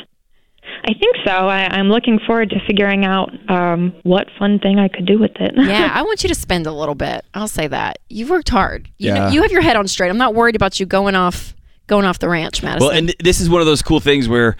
I 0.84 0.92
think 0.94 1.16
so. 1.24 1.30
I, 1.32 1.66
I'm 1.70 1.88
looking 1.88 2.18
forward 2.26 2.50
to 2.50 2.56
figuring 2.66 3.04
out 3.04 3.30
um, 3.50 3.94
what 4.02 4.26
fun 4.38 4.58
thing 4.58 4.78
I 4.78 4.88
could 4.88 5.06
do 5.06 5.18
with 5.18 5.32
it. 5.40 5.52
yeah, 5.56 5.90
I 5.94 6.02
want 6.02 6.22
you 6.22 6.28
to 6.28 6.34
spend 6.34 6.66
a 6.66 6.72
little 6.72 6.94
bit. 6.94 7.24
I'll 7.34 7.48
say 7.48 7.66
that. 7.68 7.98
You've 8.08 8.30
worked 8.30 8.48
hard. 8.50 8.88
You, 8.98 9.10
know, 9.10 9.14
Yeah. 9.26 9.30
you 9.30 9.42
have 9.42 9.50
your 9.52 9.60
head 9.62 9.76
on 9.76 9.86
straight. 9.88 10.08
I'm 10.10 10.18
not 10.18 10.34
worried 10.34 10.56
about 10.56 10.78
you 10.80 10.86
going 10.86 11.14
off 11.14 11.54
going 11.86 12.04
off 12.04 12.18
the 12.18 12.28
ranch, 12.28 12.62
Madison. 12.62 12.86
Well, 12.86 12.96
and 12.96 13.14
this 13.18 13.40
is 13.40 13.48
one 13.48 13.60
of 13.62 13.66
those 13.66 13.80
cool 13.82 13.98
things 14.00 14.28
where 14.28 14.56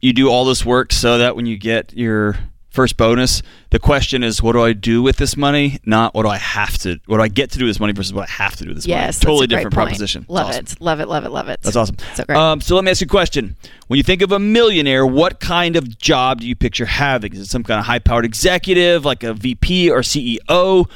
you 0.00 0.12
do 0.14 0.28
all 0.30 0.44
this 0.46 0.64
work 0.64 0.90
so 0.92 1.18
that 1.18 1.36
when 1.36 1.44
you 1.46 1.58
get 1.58 1.92
your 1.92 2.36
first 2.72 2.96
bonus, 2.96 3.42
the 3.70 3.78
question 3.78 4.22
is, 4.22 4.42
what 4.42 4.52
do 4.52 4.62
I 4.62 4.72
do 4.72 5.02
with 5.02 5.16
this 5.16 5.36
money? 5.36 5.78
Not 5.84 6.14
what 6.14 6.22
do 6.22 6.28
I 6.28 6.38
have 6.38 6.78
to, 6.78 6.98
what 7.06 7.18
do 7.18 7.22
I 7.22 7.28
get 7.28 7.50
to 7.52 7.58
do 7.58 7.66
with 7.66 7.70
this 7.70 7.80
money 7.80 7.92
versus 7.92 8.12
what 8.12 8.28
I 8.28 8.32
have 8.32 8.56
to 8.56 8.64
do 8.64 8.70
with 8.70 8.78
this 8.78 8.86
yes, 8.86 9.22
money. 9.22 9.32
Totally 9.32 9.46
different 9.46 9.74
point. 9.74 9.88
proposition. 9.88 10.26
Love 10.28 10.48
awesome. 10.48 10.64
it. 10.64 10.80
Love 10.80 11.00
it. 11.00 11.08
Love 11.08 11.24
it. 11.24 11.30
Love 11.30 11.48
it. 11.48 11.60
That's 11.62 11.76
awesome. 11.76 11.96
So 12.14 12.24
great. 12.24 12.36
Um, 12.36 12.60
so 12.60 12.74
let 12.74 12.84
me 12.84 12.90
ask 12.90 13.00
you 13.00 13.06
a 13.06 13.08
question. 13.08 13.56
When 13.86 13.98
you 13.98 14.02
think 14.02 14.22
of 14.22 14.32
a 14.32 14.38
millionaire, 14.38 15.06
what 15.06 15.38
kind 15.38 15.76
of 15.76 15.98
job 15.98 16.40
do 16.40 16.48
you 16.48 16.56
picture 16.56 16.86
having? 16.86 17.34
Is 17.34 17.40
it 17.40 17.46
some 17.46 17.62
kind 17.62 17.78
of 17.78 17.86
high 17.86 17.98
powered 17.98 18.24
executive 18.24 19.04
like 19.04 19.22
a 19.22 19.34
VP 19.34 19.90
or 19.90 20.00
CEO? 20.00 20.88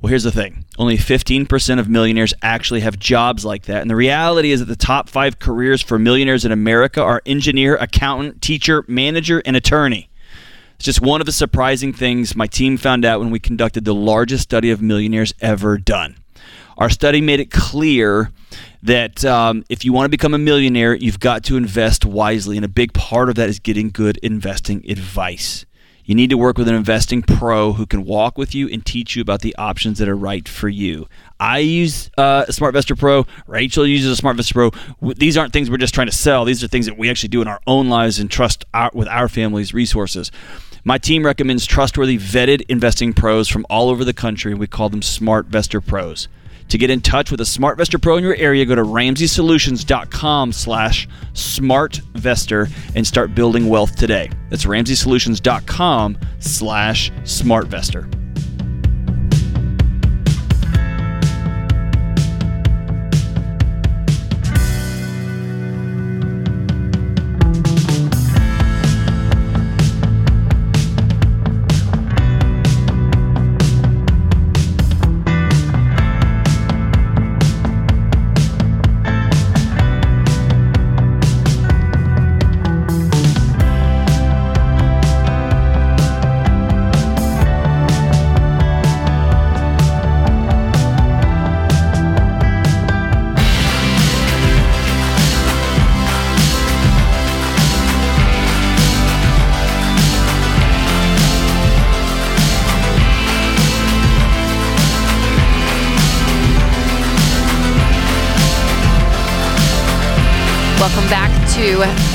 Well, 0.00 0.10
here's 0.10 0.22
the 0.22 0.30
thing 0.30 0.64
only 0.78 0.96
15% 0.96 1.80
of 1.80 1.88
millionaires 1.88 2.32
actually 2.40 2.80
have 2.80 2.98
jobs 2.98 3.44
like 3.44 3.64
that. 3.64 3.82
And 3.82 3.90
the 3.90 3.96
reality 3.96 4.52
is 4.52 4.60
that 4.60 4.66
the 4.66 4.76
top 4.76 5.08
five 5.08 5.40
careers 5.40 5.82
for 5.82 5.98
millionaires 5.98 6.44
in 6.44 6.52
America 6.52 7.02
are 7.02 7.20
engineer, 7.26 7.76
accountant, 7.76 8.40
teacher, 8.40 8.84
manager, 8.86 9.42
and 9.44 9.56
attorney. 9.56 10.07
It's 10.78 10.84
just 10.84 11.00
one 11.00 11.20
of 11.20 11.26
the 11.26 11.32
surprising 11.32 11.92
things 11.92 12.36
my 12.36 12.46
team 12.46 12.76
found 12.76 13.04
out 13.04 13.18
when 13.18 13.32
we 13.32 13.40
conducted 13.40 13.84
the 13.84 13.94
largest 13.94 14.44
study 14.44 14.70
of 14.70 14.80
millionaires 14.80 15.34
ever 15.40 15.76
done. 15.76 16.18
Our 16.76 16.88
study 16.88 17.20
made 17.20 17.40
it 17.40 17.50
clear 17.50 18.30
that 18.84 19.24
um, 19.24 19.64
if 19.68 19.84
you 19.84 19.92
want 19.92 20.04
to 20.04 20.08
become 20.08 20.34
a 20.34 20.38
millionaire, 20.38 20.94
you've 20.94 21.18
got 21.18 21.42
to 21.44 21.56
invest 21.56 22.04
wisely. 22.04 22.54
And 22.54 22.64
a 22.64 22.68
big 22.68 22.92
part 22.92 23.28
of 23.28 23.34
that 23.34 23.48
is 23.48 23.58
getting 23.58 23.90
good 23.90 24.18
investing 24.18 24.88
advice. 24.88 25.66
You 26.04 26.14
need 26.14 26.30
to 26.30 26.38
work 26.38 26.56
with 26.56 26.68
an 26.68 26.74
investing 26.76 27.22
pro 27.22 27.72
who 27.72 27.84
can 27.84 28.04
walk 28.04 28.38
with 28.38 28.54
you 28.54 28.68
and 28.68 28.86
teach 28.86 29.16
you 29.16 29.20
about 29.20 29.42
the 29.42 29.54
options 29.56 29.98
that 29.98 30.08
are 30.08 30.16
right 30.16 30.48
for 30.48 30.68
you. 30.68 31.08
I 31.40 31.58
use 31.58 32.08
uh, 32.16 32.44
SmartVestor 32.44 32.96
Pro. 32.96 33.26
Rachel 33.46 33.86
uses 33.86 34.12
a 34.12 34.16
Smart 34.16 34.36
SmartVestor 34.36 34.72
Pro. 35.00 35.12
These 35.14 35.36
aren't 35.36 35.52
things 35.52 35.68
we're 35.68 35.76
just 35.76 35.92
trying 35.92 36.06
to 36.06 36.16
sell. 36.16 36.44
These 36.44 36.62
are 36.62 36.68
things 36.68 36.86
that 36.86 36.96
we 36.96 37.10
actually 37.10 37.28
do 37.28 37.42
in 37.42 37.48
our 37.48 37.60
own 37.66 37.90
lives 37.90 38.20
and 38.20 38.30
trust 38.30 38.64
our, 38.72 38.90
with 38.94 39.08
our 39.08 39.28
family's 39.28 39.74
resources. 39.74 40.30
My 40.84 40.98
team 40.98 41.24
recommends 41.24 41.66
trustworthy, 41.66 42.18
vetted 42.18 42.62
investing 42.68 43.12
pros 43.12 43.48
from 43.48 43.66
all 43.68 43.90
over 43.90 44.04
the 44.04 44.12
country. 44.12 44.54
We 44.54 44.66
call 44.66 44.88
them 44.88 45.00
SmartVestor 45.00 45.84
Pros. 45.84 46.28
To 46.68 46.78
get 46.78 46.90
in 46.90 47.00
touch 47.00 47.30
with 47.30 47.40
a 47.40 47.44
SmartVestor 47.44 48.00
Pro 48.00 48.16
in 48.16 48.24
your 48.24 48.34
area, 48.34 48.64
go 48.66 48.74
to 48.74 48.82
RamseySolutions.com 48.82 50.52
slash 50.52 51.08
SmartVestor 51.32 52.70
and 52.94 53.06
start 53.06 53.34
building 53.34 53.68
wealth 53.68 53.96
today. 53.96 54.30
That's 54.50 54.66
RamseySolutions.com 54.66 56.18
slash 56.40 57.10
SmartVestor. 57.10 58.17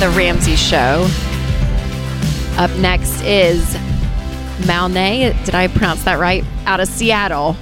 The 0.03 0.09
Ramsey 0.09 0.57
Show. 0.57 1.07
Up 2.57 2.69
next 2.79 3.21
is 3.21 3.63
Malnay. 4.67 5.45
Did 5.45 5.55
I 5.55 5.69
pronounce 5.69 6.03
that 6.03 6.19
right? 6.19 6.43
Out 6.65 6.81
of 6.81 6.89
Seattle. 6.89 7.55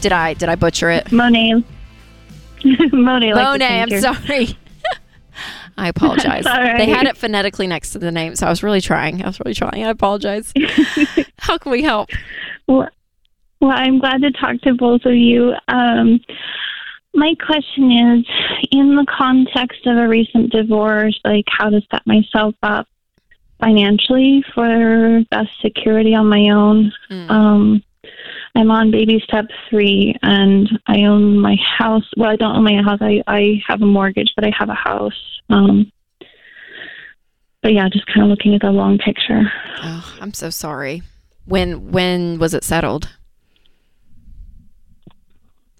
Did 0.00 0.10
I 0.10 0.34
did 0.34 0.48
I 0.48 0.56
butcher 0.56 0.90
it? 0.90 1.12
Monet. 1.12 1.62
Monet. 2.92 3.34
Like 3.34 3.44
Monet, 3.44 3.82
I'm 3.82 4.00
sorry. 4.00 4.58
I 5.78 5.86
apologize. 5.86 6.42
They 6.42 6.88
had 6.88 7.06
it 7.06 7.16
phonetically 7.16 7.68
next 7.68 7.90
to 7.90 8.00
the 8.00 8.10
name, 8.10 8.34
so 8.34 8.48
I 8.48 8.50
was 8.50 8.64
really 8.64 8.80
trying. 8.80 9.22
I 9.22 9.28
was 9.28 9.38
really 9.38 9.54
trying. 9.54 9.84
I 9.84 9.90
apologize. 9.90 10.52
How 11.38 11.56
can 11.56 11.70
we 11.70 11.84
help? 11.84 12.10
Well, 12.66 12.88
well, 13.60 13.70
I'm 13.72 14.00
glad 14.00 14.22
to 14.22 14.32
talk 14.32 14.60
to 14.62 14.74
both 14.74 15.04
of 15.04 15.14
you. 15.14 15.54
Um, 15.68 16.18
my 17.14 17.34
question 17.44 17.90
is, 17.90 18.26
in 18.70 18.96
the 18.96 19.06
context 19.06 19.86
of 19.86 19.96
a 19.96 20.08
recent 20.08 20.52
divorce, 20.52 21.18
like 21.24 21.44
how 21.48 21.70
to 21.70 21.80
set 21.90 22.06
myself 22.06 22.54
up 22.62 22.86
financially 23.60 24.42
for 24.54 25.22
best 25.30 25.50
security 25.60 26.14
on 26.14 26.28
my 26.28 26.48
own. 26.50 26.92
Mm. 27.10 27.30
Um, 27.30 27.82
I'm 28.54 28.70
on 28.70 28.90
baby 28.90 29.20
step 29.24 29.46
three, 29.68 30.14
and 30.22 30.68
I 30.86 31.02
own 31.02 31.38
my 31.38 31.56
house. 31.78 32.08
Well, 32.16 32.30
I 32.30 32.36
don't 32.36 32.56
own 32.56 32.64
my 32.64 32.82
house. 32.82 32.98
I 33.00 33.22
I 33.26 33.62
have 33.66 33.82
a 33.82 33.86
mortgage, 33.86 34.32
but 34.34 34.44
I 34.44 34.52
have 34.58 34.68
a 34.68 34.74
house. 34.74 35.40
Um, 35.48 35.92
but 37.62 37.74
yeah, 37.74 37.88
just 37.88 38.06
kind 38.06 38.22
of 38.22 38.28
looking 38.28 38.54
at 38.54 38.62
the 38.62 38.70
long 38.70 38.98
picture. 38.98 39.42
Oh, 39.82 40.16
I'm 40.20 40.34
so 40.34 40.50
sorry. 40.50 41.02
When 41.44 41.92
when 41.92 42.38
was 42.38 42.54
it 42.54 42.64
settled? 42.64 43.10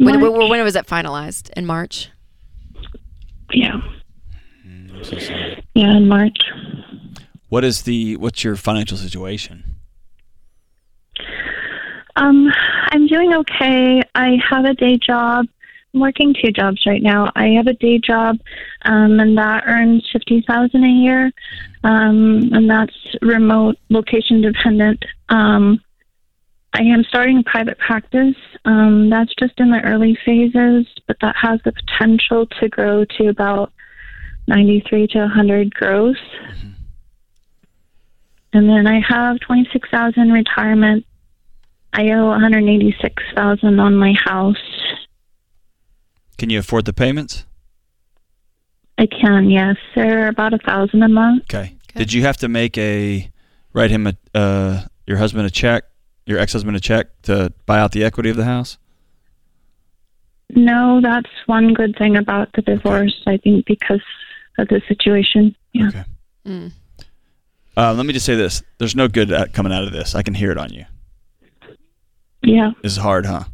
When, 0.00 0.18
March. 0.18 0.32
when, 0.32 0.48
when 0.48 0.64
was 0.64 0.76
it 0.76 0.86
finalized? 0.86 1.50
In 1.50 1.66
March? 1.66 2.08
Yeah, 3.52 3.82
I'm 4.64 5.04
so 5.04 5.18
sorry. 5.18 5.62
yeah, 5.74 5.94
in 5.94 6.08
March. 6.08 6.38
What 7.50 7.64
is 7.64 7.82
the 7.82 8.16
what's 8.16 8.42
your 8.42 8.56
financial 8.56 8.96
situation? 8.96 9.76
Um, 12.16 12.50
I'm 12.92 13.08
doing 13.08 13.34
okay. 13.34 14.00
I 14.14 14.38
have 14.48 14.64
a 14.64 14.72
day 14.72 14.96
job. 14.96 15.46
I'm 15.92 16.00
working 16.00 16.34
two 16.34 16.50
jobs 16.50 16.80
right 16.86 17.02
now. 17.02 17.30
I 17.36 17.48
have 17.48 17.66
a 17.66 17.74
day 17.74 17.98
job, 17.98 18.38
um, 18.86 19.20
and 19.20 19.36
that 19.36 19.64
earns 19.66 20.08
fifty 20.10 20.42
thousand 20.48 20.82
a 20.82 20.88
year, 20.88 21.30
um, 21.84 22.50
and 22.54 22.70
that's 22.70 22.96
remote, 23.20 23.76
location 23.90 24.40
dependent. 24.40 25.04
Um, 25.28 25.78
I 26.72 26.82
am 26.82 27.04
starting 27.04 27.38
a 27.38 27.42
private 27.42 27.78
practice. 27.78 28.36
Um, 28.64 29.10
that's 29.10 29.34
just 29.38 29.58
in 29.58 29.70
the 29.70 29.80
early 29.80 30.16
phases, 30.24 30.86
but 31.06 31.16
that 31.20 31.34
has 31.40 31.60
the 31.64 31.72
potential 31.72 32.46
to 32.60 32.68
grow 32.68 33.04
to 33.18 33.28
about 33.28 33.72
ninety-three 34.46 35.08
to 35.08 35.28
hundred 35.28 35.74
gross. 35.74 36.16
And 38.52 38.68
then 38.68 38.86
I 38.86 39.00
have 39.08 39.40
twenty-six 39.40 39.88
thousand 39.90 40.32
retirement 40.32 41.04
I 41.92 42.10
owe 42.12 42.26
186,000 42.26 43.80
on 43.80 43.96
my 43.96 44.14
house. 44.24 44.56
Can 46.38 46.50
you 46.50 46.58
afford 46.60 46.84
the 46.84 46.92
payments? 46.92 47.44
I 48.96 49.06
can, 49.06 49.50
yes. 49.50 49.76
They're 49.94 50.28
about 50.28 50.54
a 50.54 50.58
thousand 50.58 51.02
a 51.02 51.08
month. 51.08 51.44
Okay. 51.44 51.76
Did 51.96 52.12
you 52.12 52.22
have 52.22 52.36
to 52.38 52.48
make 52.48 52.78
a 52.78 53.30
write 53.72 53.90
him 53.90 54.06
a 54.06 54.14
uh, 54.34 54.82
your 55.06 55.16
husband 55.16 55.46
a 55.46 55.50
check, 55.50 55.84
your 56.30 56.38
ex-husband 56.38 56.76
a 56.76 56.80
check 56.80 57.08
to 57.22 57.52
buy 57.66 57.78
out 57.78 57.92
the 57.92 58.04
equity 58.04 58.30
of 58.30 58.36
the 58.36 58.44
house? 58.44 58.78
No, 60.54 61.00
that's 61.02 61.28
one 61.46 61.74
good 61.74 61.96
thing 61.96 62.16
about 62.16 62.52
the 62.54 62.62
divorce, 62.62 63.22
I 63.26 63.36
think, 63.36 63.66
because 63.66 64.02
of 64.58 64.68
the 64.68 64.80
situation. 64.88 65.54
Yeah. 65.72 65.88
Okay. 65.88 66.04
Mm. 66.46 66.72
Uh, 67.76 67.94
let 67.94 68.04
me 68.06 68.12
just 68.12 68.26
say 68.26 68.34
this: 68.34 68.62
there's 68.78 68.96
no 68.96 69.08
good 69.08 69.32
uh, 69.32 69.46
coming 69.52 69.72
out 69.72 69.84
of 69.84 69.92
this. 69.92 70.14
I 70.14 70.22
can 70.22 70.34
hear 70.34 70.50
it 70.50 70.58
on 70.58 70.72
you. 70.72 70.84
Yeah. 72.42 72.72
This 72.82 72.92
is 72.92 72.98
hard, 72.98 73.26
huh? 73.26 73.44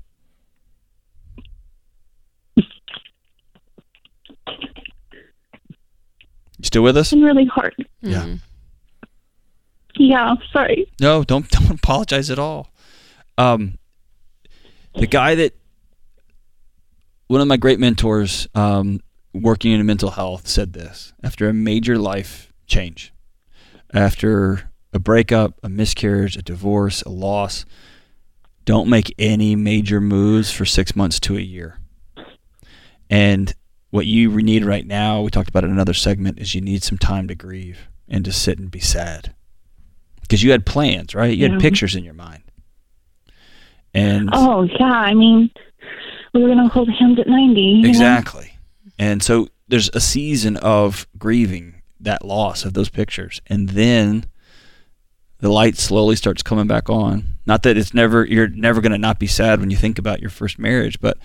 You 6.58 6.64
still 6.64 6.82
with 6.82 6.96
us? 6.96 7.12
It's 7.12 7.20
been 7.20 7.24
really 7.24 7.44
hard. 7.44 7.74
Yeah. 8.00 8.22
Mm. 8.22 8.40
Yeah, 9.96 10.34
sorry. 10.52 10.90
No, 11.00 11.24
don't 11.24 11.48
don't 11.50 11.70
apologize 11.70 12.30
at 12.30 12.38
all. 12.38 12.72
Um, 13.38 13.78
the 14.94 15.06
guy 15.06 15.34
that 15.34 15.54
one 17.26 17.40
of 17.40 17.48
my 17.48 17.56
great 17.56 17.80
mentors, 17.80 18.48
um, 18.54 19.00
working 19.32 19.72
in 19.72 19.84
mental 19.84 20.10
health, 20.10 20.46
said 20.46 20.72
this 20.72 21.12
after 21.22 21.48
a 21.48 21.52
major 21.52 21.98
life 21.98 22.52
change, 22.66 23.12
after 23.92 24.70
a 24.92 24.98
breakup, 24.98 25.58
a 25.62 25.68
miscarriage, 25.68 26.36
a 26.36 26.42
divorce, 26.42 27.02
a 27.02 27.10
loss. 27.10 27.64
Don't 28.64 28.88
make 28.88 29.14
any 29.16 29.54
major 29.54 30.00
moves 30.00 30.50
for 30.50 30.64
six 30.64 30.96
months 30.96 31.20
to 31.20 31.36
a 31.36 31.40
year. 31.40 31.78
And 33.08 33.54
what 33.90 34.06
you 34.06 34.28
need 34.42 34.64
right 34.64 34.84
now, 34.84 35.20
we 35.20 35.30
talked 35.30 35.48
about 35.48 35.62
in 35.62 35.70
another 35.70 35.94
segment, 35.94 36.40
is 36.40 36.56
you 36.56 36.60
need 36.60 36.82
some 36.82 36.98
time 36.98 37.28
to 37.28 37.36
grieve 37.36 37.88
and 38.08 38.24
to 38.24 38.32
sit 38.32 38.58
and 38.58 38.68
be 38.68 38.80
sad 38.80 39.35
because 40.26 40.42
you 40.42 40.50
had 40.50 40.66
plans, 40.66 41.14
right? 41.14 41.36
You 41.36 41.46
Yeah. 41.46 41.52
had 41.52 41.60
pictures 41.60 41.94
in 41.96 42.04
your 42.04 42.14
mind. 42.14 42.42
And 43.94 44.28
Oh, 44.32 44.62
yeah. 44.78 44.84
I 44.92 45.14
mean, 45.14 45.50
we 46.34 46.42
were 46.42 46.48
going 46.48 46.58
to 46.62 46.68
hold 46.68 46.88
hands 46.90 47.18
at 47.18 47.26
90. 47.26 47.60
you 47.60 47.82
know? 47.82 47.88
exactly. 47.88 48.52
And 48.98 49.22
so 49.22 49.48
there's 49.68 49.88
a 49.94 50.00
season 50.00 50.56
of 50.58 51.06
grieving 51.18 51.76
that 52.00 52.24
loss 52.24 52.64
of 52.64 52.74
those 52.74 52.88
pictures. 52.88 53.40
And 53.46 53.70
then 53.70 54.26
the 55.40 55.48
light 55.50 55.76
slowly 55.76 56.16
starts 56.16 56.42
coming 56.42 56.66
back 56.66 56.88
on. 56.90 57.36
Not 57.46 57.62
that 57.62 57.76
it's 57.76 57.94
never 57.94 58.24
you're 58.24 58.48
never 58.48 58.80
going 58.80 58.92
to 58.92 58.98
not 58.98 59.18
be 59.18 59.26
sad 59.26 59.60
when 59.60 59.70
you 59.70 59.76
think 59.76 59.98
about 59.98 60.20
your 60.20 60.30
first 60.30 60.58
marriage, 60.58 61.00
but 61.00 61.18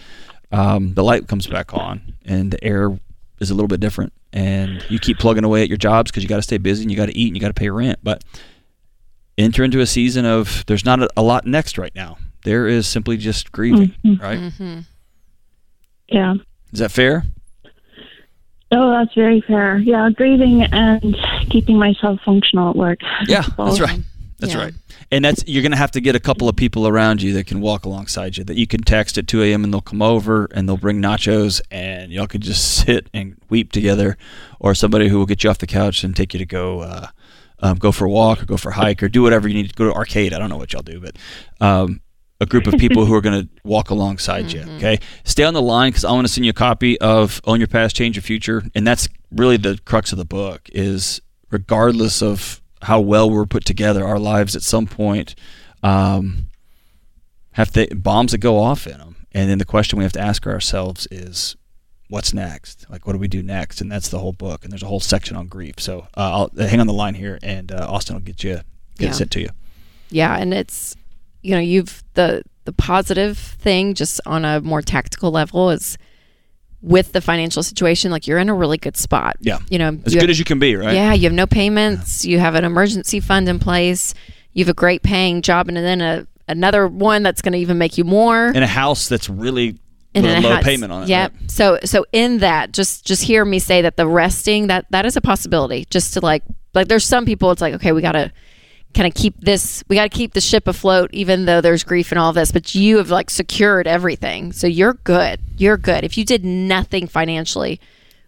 um, 0.51 0.93
the 0.93 1.03
light 1.03 1.27
comes 1.27 1.47
back 1.47 1.73
on 1.73 2.15
and 2.25 2.51
the 2.51 2.63
air 2.63 2.97
is 3.39 3.49
a 3.51 3.53
little 3.53 3.67
bit 3.67 3.79
different. 3.79 4.13
And 4.33 4.83
you 4.89 4.99
keep 4.99 5.17
plugging 5.19 5.43
away 5.43 5.61
at 5.61 5.67
your 5.67 5.77
jobs 5.77 6.11
because 6.11 6.23
you 6.23 6.29
got 6.29 6.37
to 6.37 6.41
stay 6.41 6.57
busy 6.57 6.83
and 6.83 6.91
you 6.91 6.97
got 6.97 7.07
to 7.07 7.17
eat 7.17 7.27
and 7.27 7.35
you 7.35 7.41
got 7.41 7.49
to 7.49 7.53
pay 7.53 7.69
rent. 7.69 7.99
But 8.03 8.23
enter 9.37 9.63
into 9.63 9.79
a 9.79 9.85
season 9.85 10.25
of 10.25 10.63
there's 10.67 10.85
not 10.85 11.01
a, 11.01 11.09
a 11.17 11.21
lot 11.21 11.45
next 11.45 11.77
right 11.77 11.93
now. 11.95 12.17
There 12.43 12.67
is 12.67 12.87
simply 12.87 13.17
just 13.17 13.51
grieving, 13.51 13.93
Mhm. 14.03 14.21
right? 14.21 14.51
hmm 14.53 14.79
Yeah. 16.09 16.35
Is 16.73 16.79
that 16.79 16.91
fair? 16.91 17.23
Oh, 18.73 18.89
that's 18.91 19.13
very 19.13 19.41
fair. 19.41 19.77
Yeah, 19.79 20.09
grieving 20.15 20.63
and 20.63 21.15
keeping 21.49 21.77
myself 21.77 22.19
functional 22.23 22.69
at 22.69 22.75
work. 22.75 22.99
Yeah, 23.27 23.43
that's 23.57 23.79
right. 23.81 23.99
That's 24.39 24.53
Yeah. 24.53 24.59
right. 24.63 24.73
And 25.11 25.25
that's 25.25 25.43
you're 25.45 25.61
going 25.61 25.73
to 25.73 25.77
have 25.77 25.91
to 25.91 25.99
get 25.99 26.15
a 26.15 26.21
couple 26.21 26.47
of 26.47 26.55
people 26.55 26.87
around 26.87 27.21
you 27.21 27.33
that 27.33 27.45
can 27.47 27.59
walk 27.59 27.83
alongside 27.85 28.37
you 28.37 28.45
that 28.45 28.55
you 28.55 28.65
can 28.65 28.81
text 28.81 29.17
at 29.17 29.27
2 29.27 29.43
a.m. 29.43 29.65
and 29.65 29.73
they'll 29.73 29.81
come 29.81 30.01
over 30.01 30.47
and 30.55 30.69
they'll 30.69 30.77
bring 30.77 31.01
nachos 31.01 31.59
and 31.69 32.13
y'all 32.13 32.27
could 32.27 32.41
just 32.41 32.63
sit 32.85 33.07
and 33.13 33.35
weep 33.49 33.73
together, 33.73 34.17
or 34.61 34.73
somebody 34.73 35.09
who 35.09 35.17
will 35.19 35.25
get 35.25 35.43
you 35.43 35.49
off 35.49 35.57
the 35.57 35.67
couch 35.67 36.05
and 36.05 36.15
take 36.15 36.33
you 36.33 36.37
to 36.39 36.45
go 36.45 36.79
uh, 36.79 37.07
um, 37.61 37.77
go 37.77 37.91
for 37.91 38.05
a 38.05 38.09
walk 38.09 38.41
or 38.41 38.45
go 38.45 38.57
for 38.57 38.69
a 38.69 38.73
hike 38.73 39.01
or 39.03 39.09
do 39.09 39.21
whatever 39.21 39.47
you 39.47 39.53
need 39.53 39.69
to 39.69 39.75
go 39.75 39.85
to 39.85 39.93
arcade. 39.93 40.33
I 40.33 40.39
don't 40.39 40.49
know 40.49 40.57
what 40.57 40.73
y'all 40.73 40.81
do, 40.81 40.99
but 40.99 41.15
um, 41.59 42.01
a 42.39 42.45
group 42.45 42.65
of 42.67 42.73
people 42.79 43.05
who 43.05 43.13
are 43.13 43.21
going 43.21 43.43
to 43.43 43.49
walk 43.63 43.91
alongside 43.91 44.51
you. 44.51 44.61
Okay, 44.77 44.99
stay 45.23 45.43
on 45.43 45.53
the 45.53 45.61
line 45.61 45.91
because 45.91 46.03
I 46.03 46.11
want 46.11 46.25
to 46.25 46.33
send 46.33 46.45
you 46.45 46.49
a 46.49 46.53
copy 46.53 46.99
of 46.99 47.39
Own 47.45 47.59
Your 47.59 47.67
Past, 47.67 47.95
Change 47.95 48.15
Your 48.15 48.23
Future, 48.23 48.63
and 48.73 48.85
that's 48.85 49.07
really 49.31 49.57
the 49.57 49.79
crux 49.85 50.11
of 50.11 50.17
the 50.17 50.25
book. 50.25 50.67
Is 50.73 51.21
regardless 51.51 52.21
of 52.21 52.61
how 52.81 52.99
well 52.99 53.29
we're 53.29 53.45
put 53.45 53.63
together, 53.63 54.05
our 54.05 54.19
lives 54.19 54.55
at 54.55 54.63
some 54.63 54.87
point 54.87 55.35
um, 55.83 56.47
have 57.51 57.71
th- 57.71 57.91
bombs 57.95 58.31
that 58.31 58.39
go 58.39 58.57
off 58.57 58.87
in 58.87 58.97
them, 58.97 59.27
and 59.33 59.49
then 59.49 59.59
the 59.59 59.65
question 59.65 59.99
we 59.99 60.03
have 60.03 60.13
to 60.13 60.21
ask 60.21 60.47
ourselves 60.47 61.07
is, 61.11 61.55
what's 62.11 62.33
next? 62.33 62.85
Like, 62.89 63.07
what 63.07 63.13
do 63.13 63.19
we 63.19 63.27
do 63.27 63.41
next? 63.41 63.79
And 63.81 63.91
that's 63.91 64.09
the 64.09 64.19
whole 64.19 64.33
book. 64.33 64.63
And 64.63 64.71
there's 64.71 64.83
a 64.83 64.87
whole 64.87 64.99
section 64.99 65.35
on 65.37 65.47
grief. 65.47 65.75
So 65.79 66.01
uh, 66.17 66.47
I'll 66.55 66.67
hang 66.67 66.79
on 66.79 66.87
the 66.87 66.93
line 66.93 67.15
here, 67.15 67.39
and 67.41 67.71
uh, 67.71 67.87
Austin 67.89 68.15
will 68.15 68.21
get 68.21 68.43
you 68.43 68.55
get 68.97 69.07
Yeah. 69.07 69.11
sent 69.13 69.31
to 69.31 69.39
you. 69.41 69.49
Yeah, 70.09 70.35
and 70.37 70.53
it's 70.53 70.95
you 71.41 71.55
know 71.55 71.61
you've 71.61 72.03
the 72.13 72.43
the 72.65 72.73
positive 72.73 73.37
thing 73.37 73.93
just 73.95 74.21
on 74.27 74.45
a 74.45 74.61
more 74.61 74.81
tactical 74.83 75.31
level 75.31 75.71
is 75.71 75.97
with 76.81 77.11
the 77.13 77.21
financial 77.21 77.61
situation 77.63 78.11
like 78.11 78.25
you're 78.27 78.37
in 78.39 78.49
a 78.49 78.53
really 78.55 78.77
good 78.77 78.97
spot. 78.97 79.35
Yeah. 79.39 79.59
you 79.69 79.77
know 79.79 79.89
As 80.05 80.13
you 80.13 80.19
good 80.19 80.23
have- 80.23 80.29
as 80.31 80.39
you 80.39 80.45
can 80.45 80.59
be, 80.59 80.75
right? 80.75 80.93
Yeah, 80.95 81.13
you 81.13 81.23
have 81.23 81.33
no 81.33 81.47
payments. 81.47 82.25
You 82.25 82.39
have 82.39 82.55
an 82.55 82.65
emergency 82.65 83.19
fund 83.19 83.47
in 83.47 83.59
place. 83.59 84.13
You 84.53 84.65
have 84.65 84.69
a 84.69 84.73
great 84.73 85.01
paying 85.03 85.41
job, 85.41 85.67
and 85.69 85.77
then 85.77 86.01
a 86.01 86.27
another 86.47 86.87
one 86.87 87.23
that's 87.23 87.41
going 87.41 87.53
to 87.53 87.59
even 87.59 87.77
make 87.77 87.97
you 87.97 88.03
more. 88.03 88.47
In 88.49 88.63
a 88.63 88.67
house 88.67 89.07
that's 89.07 89.29
really 89.29 89.77
and 90.13 90.25
a 90.25 90.41
low 90.41 90.55
house- 90.55 90.63
payment 90.63 90.91
on 90.91 91.03
it. 91.03 91.09
Yep. 91.09 91.31
right? 91.31 91.51
So 91.51 91.79
so 91.83 92.05
in 92.11 92.39
that, 92.39 92.71
just 92.71 93.05
just 93.05 93.23
hear 93.23 93.45
me 93.45 93.59
say 93.59 93.81
that 93.81 93.97
the 93.97 94.07
resting 94.07 94.67
that 94.67 94.85
that 94.89 95.05
is 95.05 95.15
a 95.15 95.21
possibility. 95.21 95.85
Just 95.89 96.13
to 96.13 96.21
like 96.21 96.43
like 96.73 96.87
there's 96.87 97.05
some 97.05 97.25
people 97.25 97.51
it's 97.51 97.61
like 97.61 97.73
okay 97.75 97.91
we 97.91 98.01
got 98.01 98.13
to 98.13 98.31
kind 98.93 99.07
of 99.07 99.13
keep 99.13 99.39
this 99.39 99.83
we 99.87 99.95
got 99.95 100.03
to 100.03 100.17
keep 100.17 100.33
the 100.33 100.41
ship 100.41 100.67
afloat 100.67 101.09
even 101.13 101.45
though 101.45 101.61
there's 101.61 101.83
grief 101.83 102.11
and 102.11 102.19
all 102.19 102.33
this 102.33 102.51
but 102.51 102.75
you 102.75 102.97
have 102.97 103.09
like 103.09 103.29
secured 103.29 103.87
everything 103.87 104.51
so 104.51 104.67
you're 104.67 104.93
good 104.93 105.39
you're 105.57 105.77
good 105.77 106.03
if 106.03 106.17
you 106.17 106.25
did 106.25 106.43
nothing 106.43 107.07
financially 107.07 107.79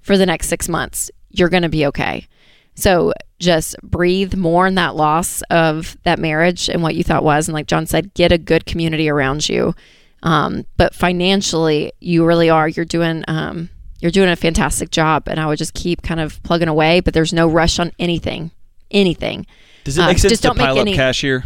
for 0.01 0.17
the 0.17 0.25
next 0.25 0.47
six 0.47 0.69
months 0.69 1.11
you're 1.29 1.49
going 1.49 1.63
to 1.63 1.69
be 1.69 1.85
okay 1.85 2.27
so 2.75 3.11
just 3.39 3.75
breathe 3.83 4.35
mourn 4.35 4.75
that 4.75 4.95
loss 4.95 5.41
of 5.49 5.97
that 6.03 6.17
marriage 6.17 6.69
and 6.69 6.81
what 6.81 6.95
you 6.95 7.03
thought 7.03 7.23
was 7.23 7.47
and 7.47 7.53
like 7.53 7.67
john 7.67 7.85
said 7.85 8.13
get 8.13 8.31
a 8.31 8.37
good 8.37 8.65
community 8.65 9.09
around 9.09 9.49
you 9.49 9.75
um, 10.23 10.65
but 10.77 10.95
financially 10.95 11.91
you 11.99 12.25
really 12.25 12.49
are 12.49 12.67
you're 12.67 12.85
doing 12.85 13.23
um, 13.27 13.69
you're 13.99 14.11
doing 14.11 14.29
a 14.29 14.35
fantastic 14.35 14.89
job 14.89 15.27
and 15.27 15.39
i 15.39 15.45
would 15.45 15.57
just 15.59 15.73
keep 15.73 16.01
kind 16.01 16.19
of 16.19 16.41
plugging 16.43 16.67
away 16.67 16.99
but 17.01 17.13
there's 17.13 17.31
no 17.33 17.47
rush 17.47 17.77
on 17.79 17.91
anything 17.99 18.49
anything 18.91 19.45
Does 19.83 19.97
it 19.97 20.01
Uh, 20.01 20.07
make 20.07 20.17
sense 20.19 20.31
just 20.31 20.43
to 20.43 20.53
pile 20.53 20.77
any- 20.79 20.91
up 20.91 20.95
cash 20.97 21.21
here? 21.21 21.43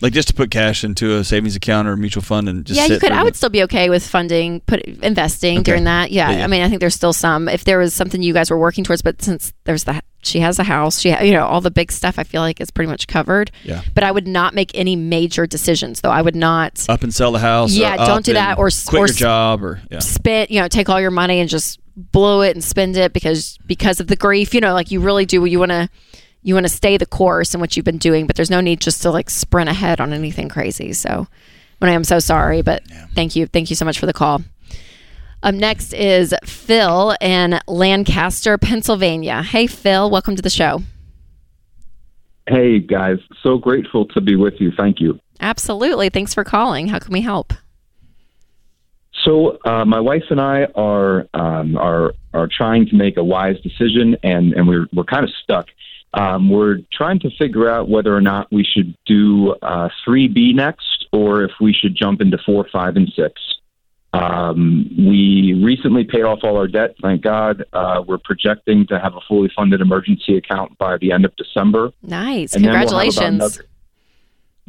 Like 0.00 0.12
just 0.12 0.28
to 0.28 0.34
put 0.34 0.52
cash 0.52 0.84
into 0.84 1.16
a 1.16 1.24
savings 1.24 1.56
account 1.56 1.88
or 1.88 1.92
a 1.92 1.96
mutual 1.96 2.22
fund 2.22 2.48
and 2.48 2.64
just 2.64 2.78
yeah, 2.78 2.86
you 2.86 3.00
could. 3.00 3.10
I 3.10 3.24
would 3.24 3.34
still 3.34 3.48
be 3.48 3.64
okay 3.64 3.90
with 3.90 4.06
funding, 4.06 4.60
put 4.60 4.80
investing 4.82 5.58
Okay. 5.58 5.64
during 5.64 5.84
that. 5.84 6.12
Yeah, 6.12 6.30
Yeah, 6.30 6.36
yeah. 6.38 6.44
I 6.44 6.46
mean, 6.46 6.62
I 6.62 6.68
think 6.68 6.78
there's 6.78 6.94
still 6.94 7.12
some. 7.12 7.48
If 7.48 7.64
there 7.64 7.78
was 7.80 7.94
something 7.94 8.22
you 8.22 8.32
guys 8.32 8.48
were 8.48 8.58
working 8.60 8.84
towards, 8.84 9.02
but 9.02 9.20
since 9.20 9.52
there's 9.64 9.82
the 9.82 10.00
She 10.28 10.40
has 10.40 10.58
a 10.58 10.64
house. 10.64 11.00
She, 11.00 11.10
ha- 11.10 11.22
you 11.22 11.32
know, 11.32 11.46
all 11.46 11.60
the 11.60 11.70
big 11.70 11.90
stuff. 11.90 12.18
I 12.18 12.22
feel 12.22 12.42
like 12.42 12.60
is 12.60 12.70
pretty 12.70 12.90
much 12.90 13.06
covered. 13.06 13.50
Yeah. 13.64 13.82
But 13.94 14.04
I 14.04 14.12
would 14.12 14.28
not 14.28 14.54
make 14.54 14.70
any 14.74 14.96
major 14.96 15.46
decisions, 15.46 16.00
though. 16.00 16.10
I 16.10 16.22
would 16.22 16.36
not 16.36 16.88
Up 16.88 17.02
and 17.02 17.12
sell 17.12 17.32
the 17.32 17.38
house. 17.38 17.72
Yeah, 17.72 17.96
uh, 17.98 18.06
don't 18.06 18.24
do 18.24 18.34
that, 18.34 18.58
or 18.58 18.68
quit 18.86 19.02
or 19.02 19.06
your 19.06 19.14
job, 19.14 19.64
or 19.64 19.80
yeah. 19.90 19.98
spend, 20.00 20.50
you 20.50 20.60
know, 20.60 20.68
take 20.68 20.88
all 20.88 21.00
your 21.00 21.10
money 21.10 21.40
and 21.40 21.48
just 21.48 21.80
blow 21.96 22.42
it 22.42 22.54
and 22.54 22.62
spend 22.62 22.96
it 22.96 23.12
because 23.12 23.58
because 23.66 24.00
of 24.00 24.06
the 24.06 24.16
grief. 24.16 24.54
You 24.54 24.60
know, 24.60 24.74
like 24.74 24.90
you 24.90 25.00
really 25.00 25.26
do. 25.26 25.44
You 25.44 25.58
want 25.58 25.72
to 25.72 25.88
you 26.42 26.54
want 26.54 26.64
to 26.64 26.72
stay 26.72 26.96
the 26.96 27.06
course 27.06 27.54
in 27.54 27.60
what 27.60 27.76
you've 27.76 27.84
been 27.84 27.98
doing, 27.98 28.26
but 28.26 28.36
there's 28.36 28.50
no 28.50 28.60
need 28.60 28.80
just 28.80 29.02
to 29.02 29.10
like 29.10 29.30
sprint 29.30 29.68
ahead 29.68 30.00
on 30.00 30.12
anything 30.12 30.48
crazy. 30.48 30.92
So, 30.92 31.26
when 31.78 31.90
I 31.90 31.94
am 31.94 32.04
so 32.04 32.18
sorry, 32.18 32.62
but 32.62 32.82
thank 33.14 33.36
you, 33.36 33.46
thank 33.46 33.70
you 33.70 33.76
so 33.76 33.84
much 33.84 33.98
for 33.98 34.06
the 34.06 34.12
call. 34.12 34.42
Up 35.42 35.54
next 35.54 35.92
is 35.92 36.34
Phil 36.44 37.16
in 37.20 37.60
Lancaster, 37.68 38.58
Pennsylvania. 38.58 39.42
Hey, 39.42 39.68
Phil, 39.68 40.10
welcome 40.10 40.34
to 40.34 40.42
the 40.42 40.50
show. 40.50 40.82
Hey 42.48 42.80
guys, 42.80 43.18
so 43.42 43.58
grateful 43.58 44.06
to 44.06 44.22
be 44.22 44.34
with 44.34 44.54
you. 44.58 44.72
Thank 44.76 45.00
you. 45.00 45.20
Absolutely. 45.40 46.08
Thanks 46.08 46.32
for 46.32 46.44
calling. 46.44 46.88
How 46.88 46.98
can 46.98 47.12
we 47.12 47.20
help? 47.20 47.52
So 49.24 49.58
uh, 49.64 49.84
my 49.84 50.00
wife 50.00 50.24
and 50.30 50.40
I 50.40 50.64
are 50.74 51.26
um, 51.34 51.76
are 51.76 52.14
are 52.32 52.48
trying 52.48 52.86
to 52.86 52.96
make 52.96 53.16
a 53.18 53.24
wise 53.24 53.60
decision, 53.60 54.16
and 54.22 54.54
and 54.54 54.66
we're 54.66 54.86
we're 54.94 55.04
kind 55.04 55.24
of 55.24 55.30
stuck. 55.42 55.66
Um, 56.14 56.48
we're 56.48 56.78
trying 56.90 57.20
to 57.20 57.30
figure 57.38 57.68
out 57.68 57.88
whether 57.90 58.16
or 58.16 58.22
not 58.22 58.50
we 58.50 58.64
should 58.64 58.96
do 59.04 59.54
uh, 59.60 59.90
3B 60.06 60.54
next, 60.54 61.06
or 61.12 61.44
if 61.44 61.50
we 61.60 61.74
should 61.74 61.94
jump 61.94 62.22
into 62.22 62.38
four, 62.46 62.66
five, 62.72 62.96
and 62.96 63.12
six. 63.14 63.40
Um, 64.12 64.88
we 64.96 65.60
recently 65.62 66.04
paid 66.04 66.22
off 66.22 66.40
all 66.42 66.56
our 66.56 66.66
debt, 66.66 66.94
thank 67.02 67.22
God. 67.22 67.64
Uh, 67.72 68.02
we're 68.06 68.18
projecting 68.18 68.86
to 68.86 68.98
have 68.98 69.14
a 69.14 69.20
fully 69.28 69.50
funded 69.54 69.80
emergency 69.80 70.36
account 70.36 70.76
by 70.78 70.96
the 70.98 71.12
end 71.12 71.24
of 71.24 71.36
December. 71.36 71.90
Nice. 72.02 72.54
And 72.54 72.64
then 72.64 72.72
we'll 72.72 72.80
Congratulations. 72.88 73.34
another- 73.42 73.64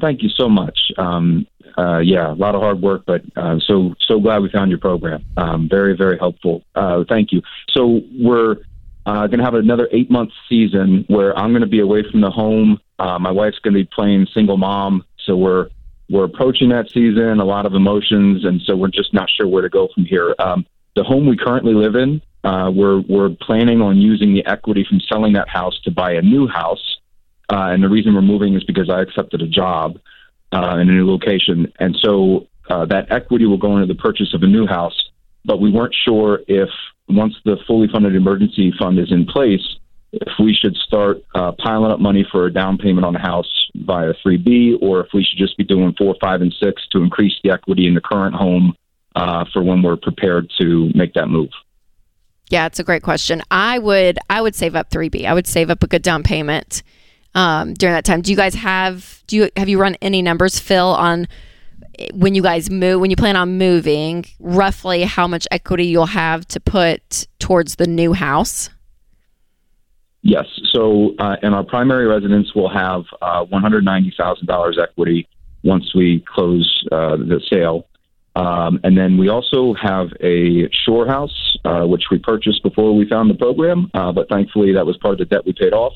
Thank 0.02 0.24
you 0.24 0.30
so 0.30 0.48
much. 0.48 0.80
Um, 0.98 1.46
uh, 1.78 2.00
yeah, 2.00 2.32
a 2.32 2.34
lot 2.34 2.56
of 2.56 2.62
hard 2.62 2.82
work, 2.82 3.04
but 3.06 3.22
uh, 3.36 3.60
so 3.60 3.94
so 4.08 4.20
glad 4.20 4.42
we 4.42 4.50
found 4.50 4.70
your 4.72 4.80
program. 4.80 5.26
Um, 5.36 5.68
very 5.70 5.96
very 5.96 6.18
helpful. 6.18 6.64
Uh, 6.74 7.04
thank 7.08 7.32
you. 7.34 7.42
So 7.72 8.02
we're 8.18 8.58
uh, 9.06 9.28
going 9.28 9.40
to 9.40 9.44
have 9.44 9.56
another 9.56 9.90
eight 9.92 10.10
month 10.10 10.32
season 10.48 11.04
where 11.08 11.38
I'm 11.38 11.52
going 11.52 11.62
to 11.62 11.68
be 11.68 11.80
away 11.82 12.04
from 12.10 12.22
the 12.22 12.30
home. 12.32 12.80
Uh, 12.98 13.20
my 13.20 13.32
wife's 13.32 13.60
going 13.60 13.74
to 13.74 13.80
be 13.82 13.90
playing 13.94 14.28
single 14.34 14.58
mom, 14.58 15.04
so 15.26 15.36
we're 15.36 15.70
we're 16.10 16.26
approaching 16.26 16.70
that 16.70 16.90
season. 16.92 17.40
A 17.40 17.46
lot 17.46 17.66
of 17.66 17.74
emotions, 17.74 18.46
and 18.46 18.62
so 18.62 18.76
we're 18.76 18.90
just 18.90 19.14
not 19.14 19.30
sure 19.30 19.48
where 19.48 19.62
to 19.62 19.70
go 19.70 19.88
from 19.94 20.06
here. 20.06 20.36
Um, 20.40 20.66
the 20.96 21.04
home 21.04 21.28
we 21.28 21.38
currently 21.38 21.74
live 21.74 21.96
in, 21.96 22.22
uh, 22.44 22.72
we're 22.74 23.02
we're 23.02 23.30
planning 23.42 23.82
on 23.82 23.98
using 23.98 24.34
the 24.34 24.46
equity 24.46 24.86
from 24.88 25.00
selling 25.02 25.34
that 25.34 25.48
house 25.50 25.80
to 25.84 25.92
buy 25.92 26.14
a 26.14 26.22
new 26.22 26.48
house. 26.48 26.98
Uh, 27.52 27.70
and 27.72 27.84
the 27.84 27.90
reason 27.90 28.14
we're 28.14 28.22
moving 28.22 28.56
is 28.56 28.64
because 28.64 28.90
I 28.90 29.02
accepted 29.02 29.42
a 29.42 29.48
job 29.48 30.00
uh, 30.52 30.78
in 30.80 30.90
a 30.90 30.92
new 30.92 31.10
location, 31.10 31.72
and 31.80 31.96
so 32.02 32.48
uh, 32.70 32.86
that 32.86 33.12
equity 33.12 33.46
will 33.46 33.58
go 33.58 33.78
into 33.78 33.92
the 33.92 34.00
purchase 34.00 34.34
of 34.34 34.44
a 34.44 34.48
new 34.48 34.68
house. 34.68 35.10
But 35.46 35.60
we 35.60 35.72
weren't 35.72 35.96
sure 36.06 36.42
if 36.48 36.70
once 37.08 37.34
the 37.46 37.58
fully 37.66 37.88
funded 37.92 38.16
emergency 38.16 38.72
fund 38.78 39.00
is 39.00 39.12
in 39.12 39.26
place, 39.26 39.78
if 40.12 40.34
we 40.40 40.54
should 40.54 40.76
start 40.76 41.18
uh, 41.36 41.52
piling 41.54 41.92
up 41.92 42.00
money 42.00 42.26
for 42.32 42.46
a 42.46 42.54
down 42.54 42.78
payment 42.78 43.06
on 43.06 43.16
a 43.16 43.20
house 43.20 43.70
via 43.76 44.14
3B, 44.26 44.82
or 44.82 45.02
if 45.02 45.08
we 45.14 45.24
should 45.24 45.38
just 45.38 45.58
be 45.58 45.64
doing 45.64 45.94
four, 45.98 46.16
five, 46.20 46.42
and 46.42 46.54
six 46.60 46.82
to 46.92 47.00
increase 47.04 47.34
the 47.44 47.52
equity 47.52 47.88
in 47.88 47.94
the 47.94 48.02
current 48.02 48.36
home 48.36 48.76
uh, 49.16 49.46
for 49.54 49.62
when 49.62 49.82
we're 49.82 49.98
prepared 49.98 50.52
to 50.60 50.92
make 50.96 51.14
that 51.14 51.28
move. 51.28 51.50
Yeah, 52.50 52.66
it's 52.66 52.80
a 52.80 52.84
great 52.84 53.04
question. 53.04 53.44
I 53.52 53.78
would 53.78 54.18
I 54.30 54.42
would 54.42 54.56
save 54.56 54.76
up 54.76 54.90
3B. 54.90 55.26
I 55.26 55.34
would 55.34 55.46
save 55.46 55.70
up 55.70 55.84
a 55.84 55.88
good 55.88 56.02
down 56.02 56.24
payment 56.24 56.82
um, 57.36 57.76
during 57.76 57.94
that 57.94 58.06
time. 58.06 58.22
Do 58.22 58.32
you 58.32 58.38
guys 58.38 58.56
have 58.56 59.24
do 59.28 59.36
you 59.36 59.50
have 59.56 59.70
you 59.70 59.80
run 59.80 59.96
any 60.02 60.24
numbers, 60.24 60.58
Phil, 60.58 60.88
on 60.88 61.28
when 62.14 62.34
you 62.34 62.42
guys 62.42 62.70
move 62.70 63.02
when 63.02 63.12
you 63.12 63.16
plan 63.16 63.36
on 63.36 63.58
moving, 63.60 64.26
roughly 64.40 65.04
how 65.04 65.28
much 65.28 65.48
equity 65.52 65.86
you'll 65.86 66.08
have 66.08 66.48
to 66.48 66.60
put 66.60 67.28
towards 67.38 67.76
the 67.76 67.86
new 67.86 68.14
house? 68.14 68.70
Yes. 70.22 70.46
So, 70.74 71.16
uh, 71.20 71.38
in 71.42 71.54
our 71.54 71.64
primary 71.64 72.06
residence, 72.06 72.54
we'll 72.54 72.70
have 72.70 73.04
uh, 73.22 73.46
$190,000 73.46 74.82
equity 74.82 75.28
once 75.64 75.96
we 75.96 76.24
close 76.28 76.86
uh, 76.92 77.16
the 77.16 77.42
sale. 77.50 77.88
Um, 78.36 78.80
and 78.84 78.98
then 78.98 79.18
we 79.18 79.30
also 79.30 79.74
have 79.74 80.10
a 80.22 80.70
shore 80.72 81.08
house, 81.08 81.58
uh, 81.66 81.86
which 81.86 82.06
we 82.12 82.20
purchased 82.20 82.64
before 82.64 82.96
we 82.96 83.08
found 83.08 83.30
the 83.30 83.34
program, 83.34 83.90
uh, 83.94 84.12
but 84.12 84.30
thankfully 84.30 84.74
that 84.74 84.86
was 84.86 84.98
part 84.98 85.14
of 85.14 85.20
the 85.20 85.26
debt 85.26 85.46
we 85.46 85.54
paid 85.54 85.74
off. 85.74 85.94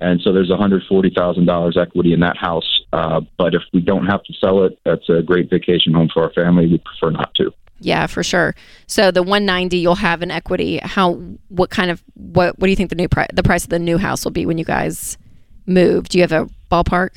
And 0.00 0.20
so 0.20 0.32
there's 0.32 0.50
$140,000 0.50 1.76
equity 1.76 2.12
in 2.12 2.20
that 2.20 2.36
house. 2.36 2.82
Uh, 2.92 3.22
but 3.38 3.54
if 3.54 3.62
we 3.72 3.80
don't 3.80 4.06
have 4.06 4.22
to 4.24 4.32
sell 4.34 4.64
it, 4.64 4.78
that's 4.84 5.08
a 5.08 5.22
great 5.22 5.48
vacation 5.48 5.94
home 5.94 6.10
for 6.12 6.22
our 6.22 6.32
family. 6.32 6.66
We 6.66 6.78
prefer 6.78 7.10
not 7.10 7.34
to. 7.36 7.52
Yeah, 7.78 8.06
for 8.06 8.22
sure. 8.22 8.54
So 8.86 9.10
the 9.10 9.22
190 9.22 9.76
you'll 9.76 9.96
have 9.96 10.22
in 10.22 10.30
equity. 10.30 10.78
How 10.82 11.14
what 11.48 11.70
kind 11.70 11.90
of 11.90 12.02
what 12.14 12.58
what 12.58 12.66
do 12.66 12.70
you 12.70 12.76
think 12.76 12.90
the 12.90 12.96
new 12.96 13.08
price 13.08 13.28
the 13.32 13.42
price 13.42 13.64
of 13.64 13.70
the 13.70 13.78
new 13.78 13.98
house 13.98 14.24
will 14.24 14.32
be 14.32 14.46
when 14.46 14.58
you 14.58 14.64
guys 14.64 15.18
move? 15.66 16.08
Do 16.08 16.18
you 16.18 16.22
have 16.22 16.32
a 16.32 16.48
ballpark? 16.70 17.16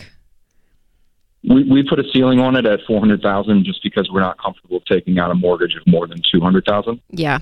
We, 1.43 1.63
we 1.63 1.83
put 1.87 1.99
a 1.99 2.03
ceiling 2.13 2.39
on 2.41 2.57
it 2.57 2.65
at 2.65 2.81
400000 2.85 3.63
just 3.63 3.81
because 3.81 4.09
we're 4.11 4.19
not 4.19 4.37
comfortable 4.37 4.81
taking 4.81 5.19
out 5.19 5.31
a 5.31 5.35
mortgage 5.35 5.73
of 5.75 5.87
more 5.87 6.05
than 6.05 6.21
200000 6.29 6.99
Yeah. 7.11 7.39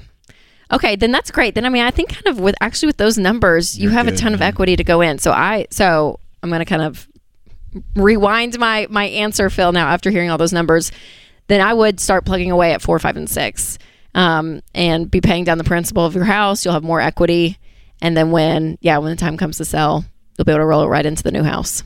Okay, 0.71 0.95
then 0.95 1.11
that's 1.11 1.31
great. 1.31 1.55
Then 1.55 1.65
I 1.65 1.69
mean, 1.69 1.83
I 1.83 1.91
think 1.91 2.09
kind 2.09 2.27
of 2.27 2.39
with 2.39 2.55
actually 2.61 2.87
with 2.87 2.97
those 2.97 3.17
numbers, 3.17 3.77
you 3.77 3.85
You're 3.85 3.93
have 3.93 4.07
a 4.07 4.11
good, 4.11 4.19
ton 4.19 4.33
of 4.33 4.41
equity 4.41 4.75
to 4.75 4.83
go 4.83 5.01
in. 5.01 5.17
So 5.17 5.31
I 5.31 5.67
so 5.71 6.19
I'm 6.43 6.49
going 6.49 6.59
to 6.59 6.65
kind 6.65 6.81
of 6.81 7.07
rewind 7.95 8.59
my 8.59 8.85
my 8.89 9.05
answer, 9.05 9.49
Phil. 9.49 9.71
Now 9.71 9.87
after 9.87 10.11
hearing 10.11 10.29
all 10.29 10.37
those 10.37 10.53
numbers, 10.53 10.91
then 11.47 11.61
I 11.61 11.73
would 11.73 11.99
start 11.99 12.25
plugging 12.25 12.51
away 12.51 12.73
at 12.73 12.81
four, 12.81 12.99
five, 12.99 13.17
and 13.17 13.29
six, 13.29 13.77
um, 14.15 14.61
and 14.75 15.09
be 15.09 15.21
paying 15.21 15.43
down 15.43 15.57
the 15.57 15.63
principal 15.63 16.05
of 16.05 16.15
your 16.15 16.23
house. 16.25 16.63
You'll 16.65 16.73
have 16.73 16.83
more 16.83 16.99
equity, 17.01 17.57
and 18.01 18.15
then 18.17 18.31
when 18.31 18.77
yeah, 18.81 18.97
when 18.97 19.09
the 19.11 19.15
time 19.17 19.37
comes 19.37 19.57
to 19.57 19.65
sell, 19.65 20.05
you'll 20.37 20.45
be 20.45 20.51
able 20.51 20.59
to 20.61 20.65
roll 20.65 20.83
it 20.83 20.87
right 20.87 21.05
into 21.05 21.23
the 21.23 21.31
new 21.31 21.43
house. 21.43 21.83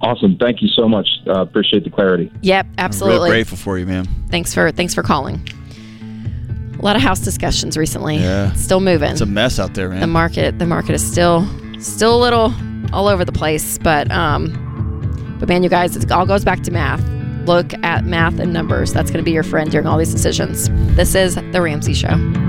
Awesome. 0.00 0.36
Thank 0.36 0.60
you 0.62 0.68
so 0.68 0.88
much. 0.88 1.08
Uh, 1.28 1.42
appreciate 1.42 1.84
the 1.84 1.90
clarity. 1.90 2.30
Yep, 2.42 2.66
Real 2.66 2.74
absolutely. 2.78 3.30
grateful 3.30 3.56
for 3.56 3.78
you, 3.78 3.86
man. 3.86 4.06
Thanks 4.30 4.52
for 4.52 4.72
thanks 4.72 4.94
for 4.94 5.02
calling. 5.02 5.40
A 6.78 6.82
lot 6.84 6.96
of 6.96 7.02
house 7.02 7.20
discussions 7.20 7.76
recently. 7.76 8.16
Yeah. 8.16 8.52
Still 8.54 8.80
moving. 8.80 9.12
It's 9.12 9.20
a 9.20 9.26
mess 9.26 9.60
out 9.60 9.74
there, 9.74 9.88
man. 9.88 10.00
the 10.00 10.08
market 10.08 10.58
the 10.58 10.66
market 10.66 10.94
is 10.94 11.08
still 11.08 11.46
still 11.78 12.16
a 12.16 12.20
little 12.20 12.52
all 12.92 13.06
over 13.08 13.24
the 13.24 13.32
place 13.32 13.78
but 13.78 14.10
um 14.10 15.36
but 15.38 15.48
man 15.48 15.62
you 15.62 15.68
guys 15.68 15.96
it 15.96 16.10
all 16.12 16.26
goes 16.26 16.44
back 16.44 16.62
to 16.62 16.70
math 16.72 17.00
look 17.46 17.72
at 17.82 18.04
math 18.04 18.38
and 18.38 18.52
numbers. 18.52 18.92
That's 18.92 19.10
going 19.10 19.22
to 19.22 19.24
be 19.24 19.32
your 19.32 19.42
friend 19.42 19.70
during 19.70 19.86
all 19.86 19.98
these 19.98 20.12
decisions. 20.12 20.68
This 20.96 21.14
is 21.14 21.34
the 21.34 21.60
ramsey 21.60 21.94
show 21.94 22.41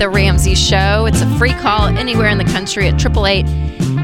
the 0.00 0.08
ramsey 0.08 0.54
show 0.54 1.04
it's 1.04 1.20
a 1.20 1.26
free 1.36 1.52
call 1.52 1.86
anywhere 1.86 2.28
in 2.28 2.38
the 2.38 2.44
country 2.44 2.88
at 2.88 2.94
888 2.94 3.44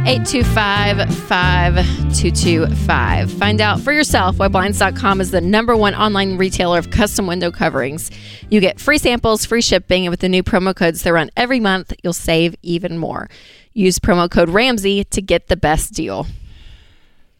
825 0.07 1.15
5225. 1.27 3.33
Find 3.33 3.63
out 3.63 3.81
for 3.81 3.93
yourself 3.93 4.39
why 4.39 4.49
Blinds.com 4.49 5.23
is 5.23 5.31
the 5.31 5.41
number 5.41 5.75
one 5.75 5.95
online 5.95 6.37
retailer 6.37 6.79
of 6.79 6.91
custom 6.91 7.27
window 7.27 7.51
coverings. 7.51 8.11
You 8.51 8.61
get 8.61 8.79
free 8.79 8.99
samples, 8.99 9.47
free 9.47 9.63
shipping, 9.63 10.05
and 10.05 10.11
with 10.11 10.21
the 10.21 10.29
new 10.29 10.43
promo 10.43 10.77
codes 10.77 11.03
that 11.03 11.15
run 11.15 11.31
every 11.35 11.61
month, 11.61 11.95
you'll 12.05 12.13
save 12.13 12.55
even 12.63 12.99
more. 12.99 13.31
Use 13.73 13.99
promo 13.99 14.31
code 14.31 14.51
Ramsey 14.51 15.03
to 15.05 15.23
get 15.23 15.49
the 15.49 15.57
best 15.57 15.95
deal. 15.95 16.27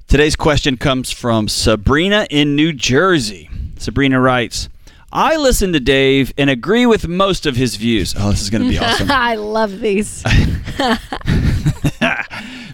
Today's 0.09 0.35
question 0.35 0.79
comes 0.79 1.11
from 1.11 1.47
Sabrina 1.47 2.27
in 2.31 2.57
New 2.57 2.73
Jersey. 2.73 3.51
Sabrina 3.77 4.19
writes 4.19 4.71
I 5.13 5.37
listen 5.37 5.73
to 5.73 5.81
Dave 5.81 6.33
and 6.37 6.51
agree 6.51 6.85
with 6.87 7.07
most 7.09 7.47
of 7.47 7.57
his 7.57 7.77
views. 7.77 8.15
Oh, 8.19 8.31
this 8.31 8.43
is 8.43 8.51
going 8.51 8.63
to 8.65 8.69
be 8.69 8.79
awesome. 8.85 9.11
I 9.11 9.37
love 9.37 9.81
these. 9.81 10.23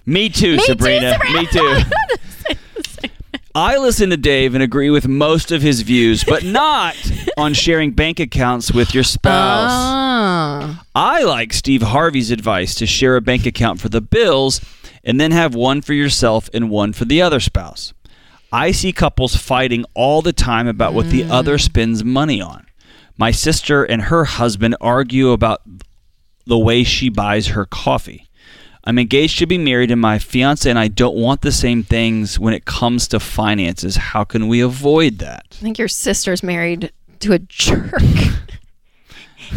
Me 0.05 0.29
too, 0.29 0.57
Me 0.57 0.59
too, 0.59 0.65
Sabrina. 0.65 1.13
Sabrina. 1.13 1.39
Me 1.41 1.47
too. 1.47 1.81
I 3.55 3.77
listen 3.77 4.09
to 4.11 4.17
Dave 4.17 4.55
and 4.55 4.63
agree 4.63 4.89
with 4.91 5.07
most 5.07 5.53
of 5.53 5.61
his 5.61 5.83
views, 5.83 6.25
but 6.25 6.43
not 6.43 6.97
on 7.37 7.53
sharing 7.53 7.91
bank 7.93 8.19
accounts 8.19 8.73
with 8.73 8.95
your 8.95 9.05
spouse. 9.05 9.71
Ah. 9.71 10.85
I 10.95 11.23
like 11.23 11.53
Steve 11.53 11.83
Harvey's 11.83 12.31
advice 12.31 12.75
to 12.77 12.87
share 12.87 13.15
a 13.17 13.21
bank 13.21 13.45
account 13.45 13.79
for 13.79 13.91
the 13.91 14.01
bills 14.01 14.61
and 15.05 15.21
then 15.21 15.33
have 15.33 15.55
one 15.55 15.83
for 15.83 15.93
yourself 15.93 16.49
and 16.55 16.71
one 16.71 16.95
for 16.95 17.05
the 17.05 17.21
other 17.21 17.41
spouse. 17.41 17.93
I 18.53 18.73
see 18.73 18.93
couples 18.93 19.35
fighting 19.35 19.85
all 19.95 20.21
the 20.21 20.35
time 20.35 20.69
about 20.69 20.93
what 20.93 21.09
the 21.09 21.23
mm. 21.23 21.31
other 21.31 21.57
spends 21.57 22.05
money 22.05 22.41
on. 22.41 22.67
My 23.17 23.31
sister 23.31 23.83
and 23.83 24.03
her 24.03 24.25
husband 24.25 24.77
argue 24.81 25.31
about 25.31 25.63
the 26.45 26.59
way 26.59 26.85
she 26.85 27.09
buys 27.09 27.49
her 27.49 27.65
coffee. 27.65 28.29
I'm 28.85 28.99
engaged 28.99 29.39
to 29.39 29.47
be 29.47 29.59
married, 29.59 29.91
and 29.91 30.01
my 30.01 30.19
fiance 30.19 30.69
and 30.69 30.79
I 30.79 30.89
don't 30.89 31.17
want 31.17 31.41
the 31.41 31.53
same 31.53 31.83
things 31.83 32.39
when 32.39 32.53
it 32.53 32.65
comes 32.65 33.07
to 33.09 33.21
finances. 33.21 33.97
How 33.97 34.25
can 34.25 34.49
we 34.49 34.61
avoid 34.61 35.19
that? 35.19 35.47
I 35.53 35.63
think 35.63 35.79
your 35.79 35.89
sister's 35.89 36.43
married 36.43 36.93
to 37.21 37.33
a 37.33 37.39
jerk. 37.39 38.01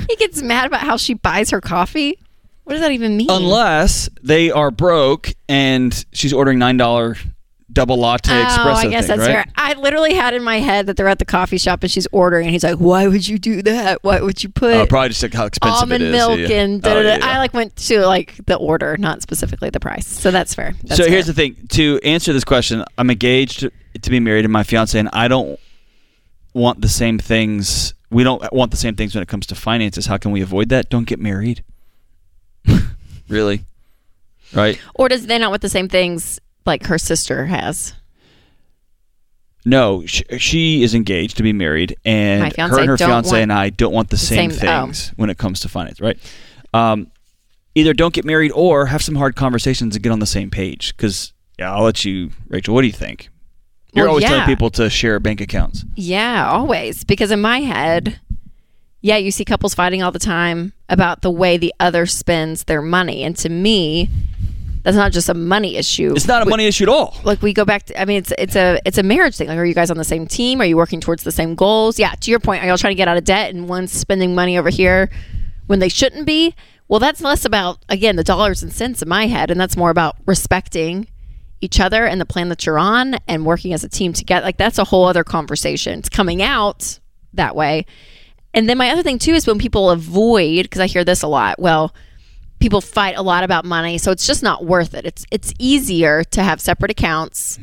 he 0.10 0.16
gets 0.18 0.42
mad 0.42 0.68
about 0.68 0.82
how 0.82 0.96
she 0.96 1.16
buys 1.16 1.50
her 1.50 1.60
coffee. 1.60 2.20
What 2.66 2.74
does 2.74 2.82
that 2.82 2.92
even 2.92 3.18
mean? 3.18 3.30
Unless 3.30 4.10
they 4.22 4.52
are 4.52 4.72
broke 4.72 5.34
and 5.50 6.06
she's 6.14 6.34
ordering 6.34 6.60
nine 6.60 6.78
dollar 6.78 7.18
double 7.76 7.98
latte 7.98 8.32
Oh, 8.32 8.44
espresso. 8.46 8.74
I 8.76 8.88
guess 8.88 9.06
thing, 9.06 9.18
that's 9.18 9.28
right? 9.30 9.46
fair. 9.46 9.46
I 9.56 9.74
literally 9.74 10.16
had 10.16 10.34
in 10.34 10.42
my 10.44 10.58
head 10.60 10.88
that 10.88 10.98
they're 10.98 11.08
at 11.08 11.20
the 11.20 11.26
coffee 11.26 11.60
shop 11.60 11.84
and 11.84 11.92
she's 11.92 12.08
ordering, 12.12 12.48
and 12.48 12.54
he's 12.54 12.64
like, 12.64 12.78
"Why 12.78 13.08
would 13.08 13.28
you 13.28 13.38
do 13.38 13.62
that? 13.62 14.04
Why 14.04 14.20
would 14.22 14.44
you 14.44 14.50
oh, 14.56 14.60
put 14.60 14.74
Oh, 14.74 14.86
probably 14.88 15.10
just 15.10 15.22
like 15.22 15.34
how 15.34 15.46
expensive 15.46 15.82
almond 15.82 16.02
it 16.02 16.08
is. 16.08 16.12
milk 16.14 16.40
yeah. 16.40 16.62
and 16.64 16.82
da, 16.82 16.90
Oh, 16.92 16.94
da, 16.96 17.02
da. 17.04 17.08
yeah, 17.10 17.18
yeah. 17.20 17.28
I 17.36 17.38
like 17.38 17.54
went 17.54 17.76
to 17.76 18.04
like 18.08 18.34
the 18.48 18.56
order, 18.56 18.98
not 18.98 19.22
specifically 19.22 19.70
the 19.70 19.80
price. 19.80 20.08
So 20.08 20.32
that's 20.32 20.56
fair. 20.56 20.74
That's 20.84 20.98
so 21.00 21.08
here's 21.08 21.28
the 21.28 21.34
thing: 21.34 21.56
to 21.70 22.00
answer 22.04 22.34
this 22.34 22.44
question, 22.44 22.84
I'm 22.98 23.12
engaged 23.12 23.60
to, 23.60 23.72
to 24.02 24.10
be 24.10 24.20
married, 24.20 24.46
and 24.46 24.52
my 24.52 24.64
fiance 24.64 24.98
and 24.98 25.10
I 25.14 25.28
don't 25.28 25.60
want 26.54 26.82
the 26.82 26.90
same 26.90 27.20
things. 27.20 27.94
We 28.10 28.24
don't 28.24 28.42
want 28.54 28.72
the 28.72 28.78
same 28.78 28.96
things 28.96 29.14
when 29.14 29.22
it 29.22 29.28
comes 29.28 29.46
to 29.48 29.56
finances. 29.56 30.06
How 30.06 30.18
can 30.18 30.32
we 30.32 30.42
avoid 30.42 30.70
that? 30.70 30.90
Don't 30.90 31.06
get 31.06 31.20
married. 31.20 31.64
really, 33.28 33.62
right? 34.54 34.80
or 34.94 35.10
does 35.10 35.26
they 35.28 35.38
not 35.38 35.50
want 35.50 35.62
the 35.62 35.70
same 35.70 35.90
things 35.90 36.40
like 36.66 36.86
her 36.86 36.98
sister 36.98 37.46
has? 37.46 37.94
No, 39.68 40.06
she, 40.06 40.24
she 40.38 40.84
is 40.84 40.94
engaged 40.94 41.38
to 41.38 41.44
be 41.44 41.52
married, 41.52 41.98
and 42.06 42.56
her 42.56 42.80
and 42.80 42.88
her 42.88 42.98
fiance 42.98 43.42
and 43.42 43.52
I 43.52 43.72
don't 43.72 43.94
want 43.94 44.10
the, 44.12 44.18
same, 44.18 44.52
same- 44.52 44.70
oh. 44.70 44.86
things 44.86 45.12
when 45.16 45.30
it 45.32 45.38
comes 45.40 45.60
to 45.62 45.70
finance, 45.70 46.00
right? 46.00 46.20
Um, 46.74 47.12
either 47.74 47.94
don't 47.94 48.14
get 48.14 48.26
married 48.26 48.52
or 48.52 48.86
have 48.88 49.02
some 49.02 49.16
hard 49.16 49.36
conversations 49.36 49.96
and 49.96 50.04
get 50.04 50.12
on 50.12 50.20
the 50.20 50.26
same 50.28 50.52
page. 50.52 50.96
Because 50.96 51.34
yeah, 51.58 51.74
I'll 51.74 51.84
let 51.84 52.06
you, 52.06 52.30
Rachel. 52.48 52.76
What 52.76 52.82
do 52.82 52.88
you 52.88 52.94
think? 52.94 53.30
You're 53.94 54.06
Well, 54.06 54.12
always 54.12 54.24
yeah. 54.24 54.30
telling 54.30 54.46
people 54.46 54.70
to 54.72 54.90
share 54.90 55.20
bank 55.20 55.42
accounts. 55.42 55.86
Yeah, 55.96 56.50
always. 56.50 57.04
Because 57.04 57.32
in 57.32 57.42
my 57.42 57.62
head, 57.62 58.20
yeah, 59.02 59.18
you 59.18 59.32
see 59.32 59.46
couples 59.46 59.74
fighting 59.74 60.04
all 60.04 60.12
the 60.12 60.20
time 60.20 60.74
about 60.90 61.22
the 61.22 61.32
way 61.32 61.58
the 61.58 61.74
other 61.80 62.06
spends 62.06 62.66
their 62.66 62.82
money. 62.82 63.24
And 63.24 63.38
to 63.38 63.50
me, 63.50 64.10
that's 64.86 64.96
not 64.96 65.12
just 65.12 65.28
a 65.28 65.34
money 65.34 65.76
issue. 65.76 66.14
It's 66.16 66.28
not 66.28 66.44
a 66.44 66.46
We- 66.46 66.52
money 66.52 66.68
issue 66.68 66.84
at 66.84 66.90
all. 66.90 67.20
like 67.26 67.42
we 67.42 67.52
go 67.54 67.66
back 67.66 67.88
to 67.88 68.00
I 68.00 68.06
mean 68.06 68.20
it's 68.20 68.32
it's 68.38 68.56
a 68.56 68.80
it's 68.86 68.98
a 68.98 69.04
marriage 69.04 69.36
thing. 69.36 69.48
Like 69.50 69.58
are 69.58 69.66
you 69.66 69.74
guys 69.74 69.92
on 69.92 69.98
the 69.98 70.04
same 70.06 70.26
team? 70.28 70.62
Are 70.62 70.66
you 70.66 70.78
working 70.78 71.02
towards 71.02 71.24
the 71.24 71.32
same 71.34 71.56
goals? 71.56 72.00
Yeah, 72.00 72.12
to 72.14 72.32
your 72.32 72.40
point, 72.40 72.64
are 72.64 72.68
y'all 72.68 72.78
trying 72.78 72.92
to 72.92 72.96
get 72.96 73.08
out 73.10 73.18
of 73.18 73.26
debt 73.26 73.54
and 73.54 73.68
one's 73.68 73.92
spending 73.92 74.34
money 74.36 74.58
over 74.58 74.70
here 74.70 75.10
when 75.68 75.80
they 75.80 75.90
shouldn't 75.90 76.26
be? 76.26 76.56
Well, 76.88 77.00
that's 77.00 77.20
less 77.22 77.44
about 77.46 77.80
again 77.90 78.16
the 78.16 78.24
dollars 78.24 78.62
and 78.64 78.72
cents 78.72 79.02
in 79.02 79.10
my 79.10 79.26
head 79.28 79.50
and 79.52 79.60
that's 79.60 79.76
more 79.76 79.90
about 79.90 80.16
respecting 80.26 81.08
each 81.62 81.80
other 81.80 82.06
and 82.06 82.22
the 82.22 82.26
plan 82.26 82.50
that 82.50 82.66
you're 82.66 82.78
on 82.78 83.16
and 83.28 83.44
working 83.46 83.74
as 83.74 83.84
a 83.84 83.90
team 83.90 84.14
together. 84.14 84.46
Like 84.46 84.58
that's 84.58 84.78
a 84.78 84.84
whole 84.84 85.06
other 85.06 85.24
conversation. 85.24 85.98
It's 86.00 86.10
coming 86.10 86.42
out 86.44 87.00
that 87.34 87.56
way. 87.56 87.86
And 88.54 88.70
then 88.70 88.78
my 88.78 88.92
other 88.92 89.02
thing 89.04 89.18
too 89.20 89.34
is 89.34 89.48
when 89.48 89.58
people 89.58 89.90
avoid 89.90 90.64
because 90.64 90.80
I 90.80 90.86
hear 90.88 91.04
this 91.04 91.24
a 91.24 91.28
lot. 91.28 91.60
Well, 91.60 91.94
people 92.66 92.82
fight 92.82 93.16
a 93.16 93.22
lot 93.22 93.44
about 93.44 93.64
money, 93.64 94.00
so 94.00 94.10
it's 94.10 94.26
just 94.26 94.42
not 94.42 94.66
worth 94.66 94.96
it. 94.96 95.06
It's 95.06 95.24
it's 95.30 95.54
easier 95.60 96.24
to 96.24 96.42
have 96.42 96.60
separate 96.60 96.90
accounts 96.90 97.60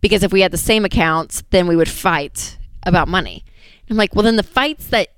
because 0.00 0.24
if 0.24 0.32
we 0.32 0.40
had 0.40 0.50
the 0.50 0.58
same 0.58 0.84
accounts, 0.84 1.44
then 1.50 1.68
we 1.68 1.76
would 1.76 1.88
fight 1.88 2.58
about 2.82 3.06
money. 3.06 3.44
I'm 3.88 3.96
like, 3.96 4.16
well, 4.16 4.24
then 4.24 4.34
the 4.34 4.42
fights 4.42 4.88
that 4.88 5.10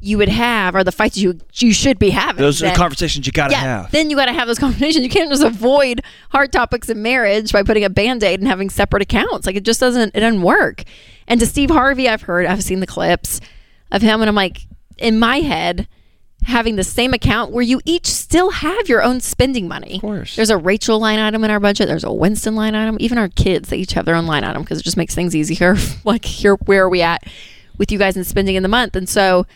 you 0.00 0.18
would 0.18 0.30
have 0.30 0.74
are 0.74 0.82
the 0.82 0.90
fights 0.90 1.16
you 1.16 1.38
you 1.54 1.72
should 1.72 2.00
be 2.00 2.10
having. 2.10 2.42
Those 2.42 2.60
are 2.60 2.64
then. 2.64 2.74
the 2.74 2.78
conversations 2.78 3.24
you 3.24 3.32
got 3.32 3.48
to 3.48 3.52
yeah, 3.52 3.82
have. 3.82 3.92
then 3.92 4.10
you 4.10 4.16
got 4.16 4.26
to 4.26 4.32
have 4.32 4.48
those 4.48 4.58
conversations. 4.64 5.04
You 5.04 5.10
can't 5.10 5.30
just 5.30 5.44
avoid 5.44 6.00
hard 6.30 6.50
topics 6.52 6.88
in 6.88 7.00
marriage 7.02 7.52
by 7.52 7.62
putting 7.62 7.84
a 7.84 7.90
band-aid 7.90 8.40
and 8.40 8.48
having 8.48 8.68
separate 8.68 9.02
accounts. 9.02 9.46
Like 9.46 9.54
it 9.54 9.64
just 9.64 9.78
doesn't 9.78 10.16
it 10.16 10.18
doesn't 10.18 10.42
work. 10.42 10.82
And 11.28 11.38
to 11.38 11.46
Steve 11.46 11.70
Harvey, 11.70 12.08
I've 12.08 12.22
heard, 12.22 12.46
I've 12.46 12.64
seen 12.64 12.80
the 12.80 12.88
clips 12.88 13.40
of 13.92 14.02
him, 14.02 14.20
and 14.20 14.28
I'm 14.28 14.34
like, 14.34 14.66
in 14.98 15.20
my 15.20 15.36
head, 15.38 15.86
having 16.44 16.76
the 16.76 16.84
same 16.84 17.12
account 17.12 17.52
where 17.52 17.62
you 17.62 17.80
each 17.84 18.06
still 18.06 18.50
have 18.50 18.88
your 18.88 19.02
own 19.02 19.20
spending 19.20 19.68
money. 19.68 19.96
Of 19.96 20.00
course. 20.00 20.36
There's 20.36 20.50
a 20.50 20.56
Rachel 20.56 20.98
line 20.98 21.18
item 21.18 21.44
in 21.44 21.50
our 21.50 21.60
budget. 21.60 21.86
There's 21.86 22.04
a 22.04 22.12
Winston 22.12 22.54
line 22.54 22.74
item. 22.74 22.96
Even 23.00 23.18
our 23.18 23.28
kids, 23.28 23.68
they 23.68 23.78
each 23.78 23.92
have 23.92 24.04
their 24.04 24.14
own 24.14 24.26
line 24.26 24.44
item 24.44 24.62
because 24.62 24.80
it 24.80 24.84
just 24.84 24.96
makes 24.96 25.14
things 25.14 25.36
easier. 25.36 25.76
like 26.04 26.24
here, 26.24 26.54
where 26.64 26.84
are 26.84 26.88
we 26.88 27.02
at 27.02 27.22
with 27.78 27.92
you 27.92 27.98
guys 27.98 28.16
in 28.16 28.24
spending 28.24 28.56
in 28.56 28.62
the 28.62 28.68
month? 28.68 28.96
And 28.96 29.08
so 29.08 29.46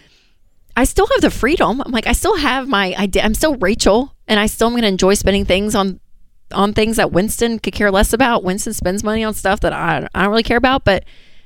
I 0.76 0.84
still 0.84 1.06
have 1.06 1.20
the 1.20 1.30
freedom. 1.30 1.80
I'm 1.84 1.92
like, 1.92 2.06
I 2.06 2.12
still 2.12 2.36
have 2.36 2.68
my 2.68 2.94
idea. 2.96 3.22
I'm 3.22 3.34
still 3.34 3.56
Rachel, 3.56 4.14
and 4.26 4.40
I 4.40 4.46
still 4.46 4.68
am 4.68 4.72
going 4.72 4.82
to 4.82 4.88
enjoy 4.88 5.14
spending 5.14 5.44
things 5.44 5.74
on 5.74 6.00
on 6.52 6.72
things 6.72 6.96
that 6.96 7.10
Winston 7.10 7.58
could 7.58 7.72
care 7.72 7.90
less 7.90 8.12
about. 8.12 8.44
Winston 8.44 8.74
spends 8.74 9.02
money 9.02 9.24
on 9.24 9.34
stuff 9.34 9.60
that 9.60 9.72
I, 9.72 10.06
I 10.14 10.22
don't 10.22 10.30
really 10.30 10.42
care 10.42 10.58
about, 10.58 10.84
but 10.84 11.04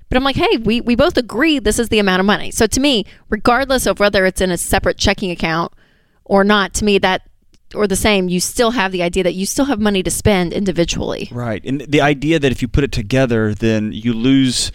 but 0.09 0.17
I'm 0.17 0.25
like, 0.25 0.37
hey, 0.37 0.57
we 0.59 0.81
we 0.81 0.95
both 0.95 1.17
agree 1.17 1.59
this 1.59 1.79
is 1.79 1.89
the 1.89 1.99
amount 1.99 2.21
of 2.21 2.27
money. 2.27 2.51
So 2.51 2.67
to 2.67 2.81
me, 2.81 3.05
regardless 3.29 3.87
of 3.87 4.01
whether 4.01 4.25
it's 4.27 4.41
in 4.41 4.51
a 4.51 4.57
separate 4.57 4.99
checking 4.99 5.31
account 5.31 5.73
or 6.25 6.45
not, 6.45 6.75
to 6.75 6.85
me 6.85 6.99
that 6.99 7.23
or 7.75 7.87
the 7.87 7.97
same, 7.97 8.29
you 8.29 8.41
still 8.41 8.71
have 8.73 8.93
the 8.93 9.03
idea 9.03 9.23
that 9.23 9.35
you 9.35 9.45
still 9.45 9.67
have 9.67 9.79
money 9.81 10.03
to 10.03 10.11
spend 10.11 10.53
individually. 10.53 11.29
Right. 11.31 11.63
And 11.65 11.83
the 11.83 12.01
idea 12.01 12.39
that 12.39 12.51
if 12.51 12.63
you 12.63 12.69
put 12.69 12.85
it 12.85 12.93
together, 12.93 13.55
then 13.55 13.93
you 13.93 14.15
lose 14.15 14.73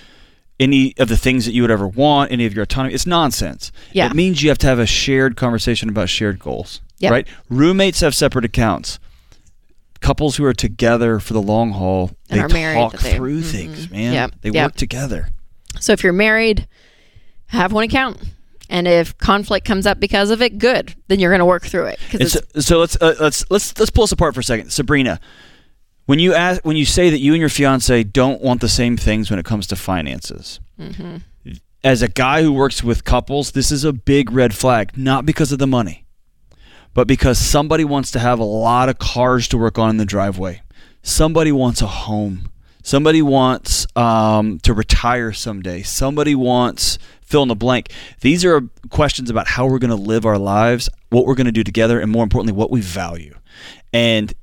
any 0.60 0.94
of 0.98 1.10
the 1.10 1.18
things 1.18 1.46
that 1.46 1.54
you 1.54 1.64
would 1.64 1.72
ever 1.72 1.88
want, 1.88 2.32
any 2.32 2.46
of 2.46 2.54
your 2.54 2.64
autonomy. 2.64 2.94
It's 2.94 3.08
nonsense. 3.08 3.72
Yeah. 3.92 4.08
It 4.08 4.14
means 4.14 4.44
you 4.44 4.50
have 4.50 4.60
to 4.60 4.68
have 4.68 4.80
a 4.80 4.86
shared 4.86 5.36
conversation 5.36 5.90
about 5.90 6.10
shared 6.10 6.40
goals. 6.40 6.82
Yep. 7.00 7.12
Right? 7.12 7.28
Roommates 7.50 8.02
have 8.02 8.14
separate 8.14 8.46
accounts. 8.46 9.00
Couples 10.04 10.36
who 10.36 10.44
are 10.46 10.54
together 10.54 11.18
for 11.20 11.34
the 11.34 11.42
long 11.42 11.72
haul, 11.72 12.12
And 12.30 12.42
they 12.50 12.54
married, 12.54 12.76
talk 12.76 13.00
they- 13.00 13.16
through 13.16 13.42
mhm. 13.42 13.46
things, 13.52 13.90
man. 13.90 14.14
Yep. 14.14 14.32
They 14.42 14.50
Yep. 14.52 14.66
work 14.66 14.76
together. 14.76 15.30
So 15.80 15.94
if 15.94 16.04
you're 16.04 16.14
married, 16.14 16.68
have 17.48 17.72
one 17.72 17.86
account. 17.86 18.18
And 18.70 18.88
if 18.88 19.18
conflict 19.18 19.66
comes 19.66 19.86
up 19.88 20.00
because 20.00 20.30
of 20.30 20.42
it, 20.42 20.58
good. 20.58 20.94
Then 21.08 21.20
you're 21.20 21.32
going 21.32 21.40
to 21.40 21.46
work 21.46 21.66
through 21.66 21.86
it. 21.88 22.00
And 22.12 22.30
so, 22.30 22.40
it's- 22.40 22.66
so 22.66 22.80
let's 22.80 22.98
uh, 23.02 23.16
let's 23.20 23.46
let's 23.50 23.78
let's 23.80 23.92
pull 23.92 24.04
this 24.04 24.12
apart 24.12 24.34
for 24.34 24.40
a 24.40 24.44
second. 24.44 24.72
Sabrina, 24.72 25.20
when 26.06 26.20
you 26.20 26.34
ask 26.34 26.62
when 26.66 26.76
you 26.76 26.86
say 26.86 27.10
that 27.10 27.20
you 27.20 27.34
and 27.34 27.40
your 27.40 27.50
fiance 27.50 28.04
don't 28.04 28.42
want 28.42 28.62
the 28.62 28.70
same 28.70 28.98
things 28.98 29.30
when 29.30 29.40
it 29.40 29.46
comes 29.46 29.68
to 29.68 29.76
finances, 29.76 30.60
Mm-hmm. 30.80 31.18
as 31.84 32.02
a 32.02 32.08
guy 32.08 32.42
who 32.42 32.52
works 32.52 32.84
with 32.84 33.04
couples, 33.04 33.52
this 33.52 33.72
is 33.72 33.84
a 33.84 33.94
big 33.94 34.32
red 34.32 34.54
flag. 34.56 34.98
Not 34.98 35.26
because 35.26 35.52
of 35.52 35.60
the 35.60 35.68
money, 35.68 36.03
but 36.94 37.08
because 37.08 37.38
somebody 37.38 37.84
wants 37.84 38.12
to 38.12 38.20
have 38.20 38.40
a 38.40 38.44
lot 38.44 38.90
of 38.90 39.00
cars 39.00 39.48
to 39.50 39.58
work 39.58 39.78
on 39.78 39.90
in 39.90 39.98
the 39.98 40.06
driveway. 40.06 40.62
Somebody 41.02 41.52
wants 41.52 41.82
a 41.82 41.88
home. 41.88 42.50
Somebody 42.82 43.22
wants 43.22 43.88
um, 43.96 44.60
to 44.60 44.74
retire 44.74 45.32
someday. 45.32 45.84
Somebody 45.84 46.36
wants 46.36 47.00
fill 47.22 47.42
in 47.42 47.48
the 47.48 47.56
blank. 47.56 47.92
These 48.22 48.46
are 48.46 48.62
questions 48.90 49.30
about 49.30 49.48
how 49.48 49.66
we're 49.66 49.80
going 49.80 49.90
to 49.90 49.96
live 49.96 50.26
our 50.26 50.38
lives, 50.38 50.90
what 51.10 51.26
we're 51.26 51.36
going 51.36 51.46
to 51.46 51.52
do 51.52 51.64
together, 51.64 52.00
and 52.00 52.12
more 52.12 52.24
importantly, 52.24 52.54
what 52.54 52.72
we 52.72 52.82
value. 52.82 53.36
And 53.92 54.34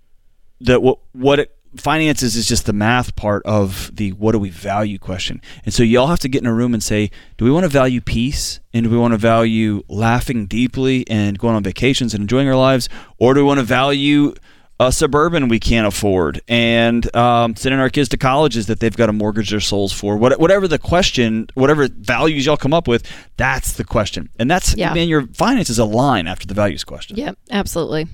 that 0.61 0.83
what 0.83 0.99
what 1.13 1.39
it, 1.41 1.57
finances 1.77 2.37
is 2.37 2.47
just 2.47 2.67
the 2.67 2.73
math 2.73 3.15
part 3.17 3.43
of 3.45 3.91
the 3.95 4.13
what 4.13 4.33
do 4.33 4.39
we 4.39 4.51
value 4.51 4.99
question. 4.99 5.41
And 5.65 5.73
so 5.73 5.83
y'all 5.83 6.09
have 6.09 6.19
to 6.21 6.29
get 6.29 6.43
in 6.43 6.47
a 6.47 6.55
room 6.55 6.75
and 6.75 6.83
say, 6.83 7.11
do 7.37 7.45
we 7.45 7.51
want 7.51 7.65
to 7.65 7.69
value 7.69 8.01
peace 8.01 8.61
and 8.73 8.85
do 8.85 8.91
we 8.91 8.97
want 8.99 9.13
to 9.13 9.19
value 9.19 9.83
laughing 9.89 10.47
deeply 10.47 11.05
and 11.09 11.39
going 11.39 11.55
on 11.55 11.63
vacations 11.63 12.13
and 12.15 12.23
enjoying 12.23 12.49
our 12.49 12.57
lives, 12.57 12.89
or 13.19 13.35
do 13.35 13.41
we 13.41 13.47
want 13.47 13.59
to 13.61 13.65
value 13.65 14.35
a 14.81 14.91
suburban 14.91 15.49
we 15.49 15.61
can't 15.61 15.87
afford 15.87 16.41
and 16.49 17.15
um, 17.15 17.55
sending 17.55 17.79
our 17.79 17.91
kids 17.91 18.09
to 18.09 18.17
colleges 18.17 18.67
that 18.67 18.81
they've 18.81 18.97
got 18.97 19.07
to 19.07 19.13
mortgage 19.13 19.51
their 19.51 19.61
souls 19.61 19.93
for? 19.93 20.17
What, 20.17 20.41
whatever 20.41 20.67
the 20.67 20.79
question, 20.79 21.49
whatever 21.55 21.87
values 21.89 22.47
y'all 22.47 22.57
come 22.57 22.73
up 22.73 22.89
with, 22.89 23.07
that's 23.37 23.75
the 23.75 23.85
question. 23.85 24.31
And 24.39 24.51
that's 24.51 24.75
Yeah. 24.75 24.95
man, 24.95 25.07
your 25.09 25.27
finances 25.35 25.79
align 25.79 26.27
after 26.27 26.47
the 26.47 26.55
values 26.55 26.83
question. 26.83 27.17
Yep, 27.19 27.37
absolutely. 27.51 28.07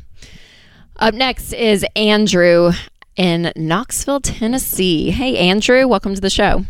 Up 0.97 1.15
next 1.15 1.53
is 1.53 1.85
Andrew 1.95 2.73
in 3.17 3.53
Knoxville, 3.57 4.21
Tennessee. 4.21 5.11
Hey, 5.11 5.37
Andrew, 5.37 5.87
welcome 5.89 6.15
to 6.15 6.21
the 6.21 6.31
show. 6.31 6.65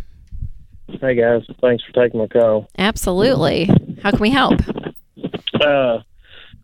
Hey 1.00 1.14
guys, 1.16 1.42
thanks 1.60 1.82
for 1.84 1.92
taking 1.92 2.20
my 2.20 2.28
call. 2.28 2.68
Absolutely. 2.78 3.64
How 4.02 4.10
can 4.12 4.20
we 4.20 4.30
help? 4.30 4.60
Uh, 5.60 5.98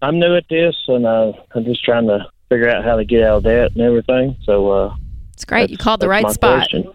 I'm 0.01 0.19
new 0.21 0.37
at 0.37 0.45
this, 0.49 0.77
and 0.87 1.05
uh, 1.07 1.33
I'm 1.55 1.65
just 1.65 1.85
trying 1.85 2.07
to 2.07 2.21
figure 2.49 2.69
out 2.69 2.85
how 2.85 2.97
to 2.97 3.05
get 3.05 3.23
out 3.25 3.39
of 3.39 3.43
debt 3.45 3.73
and 3.73 3.81
everything. 3.81 4.37
So 4.45 4.71
uh, 4.71 4.95
It's 5.33 5.45
great. 5.45 5.71
You 5.71 5.77
called 5.77 6.01
the 6.01 6.09
right 6.09 6.29
spot. 6.31 6.69
question. 6.69 6.93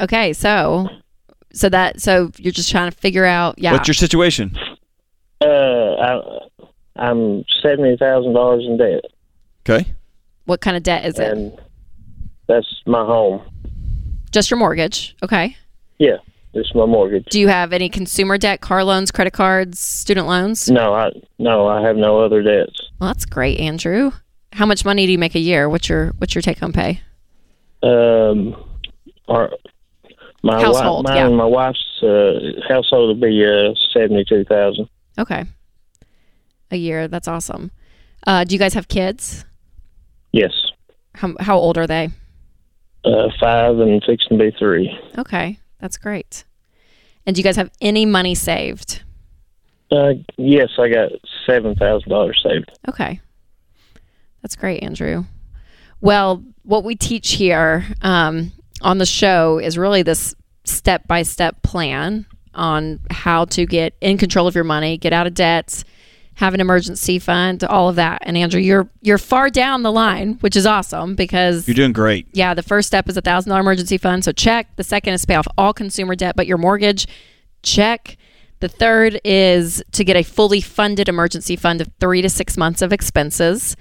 Okay, 0.00 0.32
so 0.32 0.88
so 1.52 1.68
that 1.68 2.00
so 2.00 2.30
you're 2.38 2.52
just 2.52 2.70
trying 2.70 2.90
to 2.90 2.96
figure 2.96 3.24
out 3.24 3.58
yeah. 3.58 3.72
What's 3.72 3.88
your 3.88 3.94
situation? 3.94 4.56
Uh, 5.40 5.46
I, 5.94 6.38
I'm 6.96 7.44
seventy 7.62 7.96
thousand 7.96 8.34
dollars 8.34 8.64
in 8.66 8.76
debt, 8.78 9.02
Okay. 9.68 9.92
What 10.44 10.60
kind 10.60 10.76
of 10.76 10.82
debt 10.82 11.04
is 11.04 11.18
it? 11.18 11.32
and 11.32 11.60
that's 12.48 12.82
my 12.86 13.04
home. 13.04 13.42
Just 14.30 14.50
your 14.50 14.58
mortgage. 14.58 15.14
Okay. 15.22 15.56
Yeah, 15.98 16.16
it's 16.54 16.74
my 16.74 16.86
mortgage. 16.86 17.26
Do 17.26 17.38
you 17.38 17.48
have 17.48 17.72
any 17.72 17.88
consumer 17.88 18.38
debt, 18.38 18.60
car 18.60 18.82
loans, 18.84 19.10
credit 19.10 19.32
cards, 19.32 19.78
student 19.78 20.26
loans? 20.26 20.70
No, 20.70 20.94
I 20.94 21.10
no, 21.38 21.66
I 21.66 21.82
have 21.86 21.96
no 21.96 22.20
other 22.20 22.42
debts. 22.42 22.90
Well, 23.00 23.08
that's 23.08 23.24
great, 23.24 23.58
Andrew. 23.60 24.12
How 24.52 24.66
much 24.66 24.84
money 24.84 25.06
do 25.06 25.12
you 25.12 25.18
make 25.18 25.34
a 25.34 25.40
year? 25.40 25.68
What's 25.68 25.88
your 25.88 26.08
what's 26.18 26.34
your 26.34 26.42
take 26.42 26.58
home 26.58 26.72
pay? 26.72 27.00
Um, 27.82 28.54
our 29.28 29.50
my 30.42 30.60
Household, 30.60 31.06
wife, 31.06 31.14
mine 31.14 31.30
yeah. 31.30 31.36
my 31.36 31.44
wife's 31.44 32.02
uh, 32.02 32.60
household 32.68 33.08
will 33.08 33.28
be 33.28 33.44
uh, 33.44 33.74
seventy 33.92 34.24
two 34.24 34.44
thousand. 34.44 34.88
Okay. 35.18 35.44
A 36.70 36.76
year. 36.76 37.06
That's 37.06 37.28
awesome. 37.28 37.70
Uh, 38.26 38.44
do 38.44 38.54
you 38.54 38.58
guys 38.58 38.74
have 38.74 38.88
kids? 38.88 39.44
Yes, 40.32 40.52
How 41.14 41.34
how 41.40 41.58
old 41.58 41.76
are 41.78 41.86
they? 41.86 42.08
uh, 43.04 43.28
five 43.40 43.78
and 43.78 44.02
fixing 44.06 44.38
to 44.38 44.44
be 44.50 44.56
three. 44.58 44.96
Okay, 45.18 45.58
that's 45.78 45.96
great. 45.98 46.44
And 47.26 47.34
do 47.36 47.40
you 47.40 47.44
guys 47.44 47.56
have 47.56 47.70
any 47.80 48.06
money 48.06 48.34
saved? 48.34 49.02
Uh, 49.90 50.14
yes, 50.38 50.70
I 50.78 50.88
got 50.88 51.12
seven 51.46 51.74
thousand 51.74 52.08
dollars 52.08 52.40
saved. 52.42 52.70
Okay. 52.88 53.20
That's 54.40 54.56
great, 54.56 54.82
Andrew. 54.82 55.24
Well, 56.00 56.42
what 56.64 56.82
we 56.82 56.96
teach 56.96 57.32
here 57.34 57.84
um, 58.00 58.50
on 58.80 58.98
the 58.98 59.06
show 59.06 59.58
is 59.58 59.78
really 59.78 60.02
this 60.02 60.34
step 60.64 61.06
by 61.06 61.22
step 61.22 61.62
plan 61.62 62.26
on 62.54 62.98
how 63.10 63.44
to 63.46 63.66
get 63.66 63.94
in 64.00 64.18
control 64.18 64.46
of 64.48 64.54
your 64.54 64.64
money, 64.64 64.96
get 64.98 65.12
out 65.12 65.26
of 65.28 65.34
debts, 65.34 65.84
have 66.34 66.54
an 66.54 66.60
emergency 66.60 67.18
fund, 67.18 67.62
all 67.64 67.88
of 67.88 67.96
that. 67.96 68.22
And 68.24 68.36
Andrew, 68.36 68.60
you're 68.60 68.88
you're 69.00 69.18
far 69.18 69.50
down 69.50 69.82
the 69.82 69.92
line, 69.92 70.34
which 70.40 70.56
is 70.56 70.66
awesome 70.66 71.14
because 71.14 71.68
You're 71.68 71.74
doing 71.74 71.92
great. 71.92 72.26
yeah, 72.32 72.54
the 72.54 72.62
first 72.62 72.86
step 72.88 73.08
is 73.08 73.16
a 73.16 73.20
thousand 73.20 73.50
dollar 73.50 73.60
emergency 73.60 73.98
fund. 73.98 74.24
So 74.24 74.32
check. 74.32 74.74
The 74.76 74.84
second 74.84 75.14
is 75.14 75.24
pay 75.24 75.34
off 75.34 75.46
all 75.58 75.72
consumer 75.72 76.14
debt, 76.14 76.34
but 76.36 76.46
your 76.46 76.58
mortgage. 76.58 77.06
Check. 77.62 78.16
The 78.60 78.68
third 78.68 79.20
is 79.24 79.82
to 79.92 80.04
get 80.04 80.16
a 80.16 80.22
fully 80.22 80.60
funded 80.60 81.08
emergency 81.08 81.56
fund 81.56 81.80
of 81.80 81.88
three 82.00 82.22
to 82.22 82.28
six 82.30 82.56
months 82.56 82.80
of 82.80 82.92
expenses. 82.92 83.76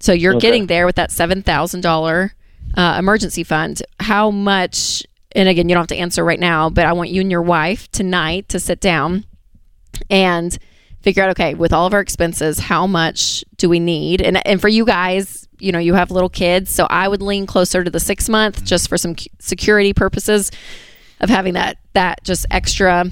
So 0.00 0.12
you're 0.12 0.34
Okay. 0.34 0.40
getting 0.48 0.66
there 0.66 0.86
with 0.86 0.96
that 0.96 1.10
seven 1.12 1.42
thousand 1.42 1.82
dollar 1.82 2.34
uh, 2.76 2.96
emergency 2.98 3.44
fund. 3.44 3.82
How 4.00 4.30
much? 4.30 5.04
And 5.36 5.48
again, 5.48 5.68
you 5.68 5.74
don't 5.74 5.82
have 5.82 5.88
to 5.88 5.96
answer 5.96 6.24
right 6.24 6.40
now, 6.40 6.70
but 6.70 6.86
I 6.86 6.92
want 6.92 7.10
you 7.10 7.20
and 7.20 7.30
your 7.30 7.42
wife 7.42 7.90
tonight 7.92 8.48
to 8.50 8.58
sit 8.60 8.80
down 8.80 9.24
and 10.10 10.56
figure 11.04 11.22
out 11.22 11.30
okay 11.30 11.54
with 11.54 11.72
all 11.72 11.86
of 11.86 11.94
our 11.94 12.00
expenses 12.00 12.58
how 12.58 12.86
much 12.86 13.44
do 13.56 13.68
we 13.68 13.78
need? 13.78 14.20
And 14.20 14.44
and 14.46 14.60
for 14.60 14.68
you 14.68 14.84
guys 14.84 15.46
you 15.60 15.70
know 15.70 15.78
you 15.78 15.94
have 15.94 16.10
little 16.10 16.28
kids 16.28 16.68
so 16.68 16.84
i 16.90 17.06
would 17.06 17.22
lean 17.22 17.46
closer 17.46 17.84
to 17.84 17.90
the 17.90 18.00
six 18.00 18.28
month 18.28 18.64
just 18.64 18.88
for 18.88 18.98
some 18.98 19.14
security 19.38 19.92
purposes 19.92 20.50
of 21.20 21.30
having 21.30 21.54
that 21.54 21.78
that 21.92 22.22
just 22.24 22.44
extra 22.50 23.04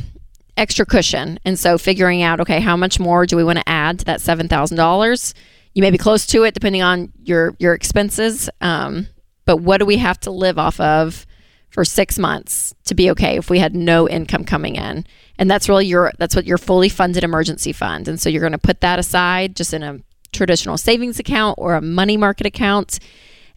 extra 0.56 0.84
cushion. 0.84 1.38
And 1.44 1.58
so 1.58 1.78
figuring 1.78 2.22
out 2.22 2.40
okay 2.40 2.60
how 2.60 2.76
much 2.76 3.00
more 3.00 3.26
do 3.26 3.36
we 3.36 3.44
want 3.44 3.58
to 3.58 3.68
add 3.68 4.00
to 4.00 4.04
that 4.06 4.20
$7000 4.20 5.34
you 5.74 5.82
may 5.82 5.90
be 5.90 5.98
close 5.98 6.26
to 6.26 6.44
it 6.44 6.54
depending 6.54 6.82
on 6.82 7.12
your 7.22 7.54
your 7.58 7.72
expenses 7.74 8.50
um, 8.60 9.06
but 9.44 9.58
what 9.58 9.78
do 9.78 9.86
we 9.86 9.96
have 9.96 10.20
to 10.20 10.30
live 10.30 10.58
off 10.58 10.78
of 10.80 11.26
for 11.72 11.84
six 11.84 12.18
months 12.18 12.74
to 12.84 12.94
be 12.94 13.10
okay 13.10 13.38
if 13.38 13.48
we 13.48 13.58
had 13.58 13.74
no 13.74 14.08
income 14.08 14.44
coming 14.44 14.76
in. 14.76 15.06
And 15.38 15.50
that's 15.50 15.68
really 15.68 15.86
your 15.86 16.12
that's 16.18 16.36
what 16.36 16.44
your 16.44 16.58
fully 16.58 16.90
funded 16.90 17.24
emergency 17.24 17.72
fund. 17.72 18.06
And 18.08 18.20
so 18.20 18.28
you're 18.28 18.40
going 18.40 18.52
to 18.52 18.58
put 18.58 18.82
that 18.82 18.98
aside 18.98 19.56
just 19.56 19.72
in 19.72 19.82
a 19.82 19.98
traditional 20.32 20.76
savings 20.76 21.18
account 21.18 21.56
or 21.58 21.74
a 21.74 21.80
money 21.80 22.16
market 22.16 22.46
account 22.46 22.98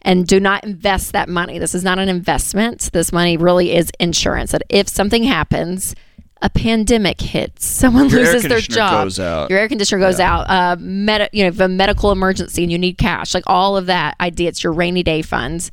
and 0.02 0.26
do 0.26 0.40
not 0.40 0.64
invest 0.64 1.12
that 1.12 1.28
money. 1.28 1.58
This 1.58 1.74
is 1.74 1.84
not 1.84 1.98
an 1.98 2.08
investment. 2.08 2.90
This 2.92 3.12
money 3.12 3.36
really 3.36 3.74
is 3.74 3.90
insurance. 4.00 4.52
That 4.52 4.62
if 4.70 4.88
something 4.88 5.24
happens 5.24 5.94
a 6.42 6.50
pandemic 6.50 7.18
hits 7.18 7.64
someone 7.64 8.10
Your 8.10 8.20
loses 8.20 8.42
their 8.42 8.60
job 8.60 9.10
your 9.48 9.58
air 9.58 9.68
conditioner 9.68 9.98
goes 10.00 10.20
out 10.20 10.42
uh, 10.50 10.76
med- 10.78 11.30
you 11.32 11.42
know 11.42 11.48
if 11.48 11.58
a 11.60 11.66
medical 11.66 12.12
emergency 12.12 12.62
and 12.62 12.70
you 12.70 12.76
need 12.76 12.98
cash 12.98 13.32
like 13.32 13.44
all 13.46 13.76
of 13.76 13.86
that 13.86 14.16
idea 14.20 14.50
it's 14.50 14.62
your 14.62 14.74
rainy 14.74 15.02
day 15.02 15.22
funds 15.22 15.70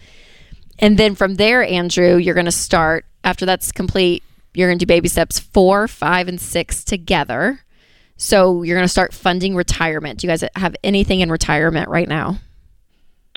and 0.84 0.98
then 0.98 1.16
from 1.16 1.36
there, 1.36 1.64
Andrew, 1.64 2.18
you're 2.18 2.36
going 2.36 2.44
to 2.44 2.52
start, 2.52 3.06
after 3.24 3.46
that's 3.46 3.72
complete, 3.72 4.22
you're 4.54 4.68
going 4.68 4.78
to 4.78 4.86
do 4.86 4.88
baby 4.88 5.08
steps 5.08 5.40
four, 5.40 5.88
five, 5.88 6.28
and 6.28 6.42
six 6.42 6.84
together. 6.84 7.62
So 8.18 8.64
you're 8.64 8.76
going 8.76 8.84
to 8.86 8.92
start 8.92 9.14
funding 9.14 9.56
retirement. 9.56 10.20
Do 10.20 10.28
you 10.28 10.32
guys 10.32 10.44
have 10.58 10.76
anything 10.84 11.22
in 11.22 11.32
retirement 11.32 11.88
right 11.88 12.10
now? 12.10 12.38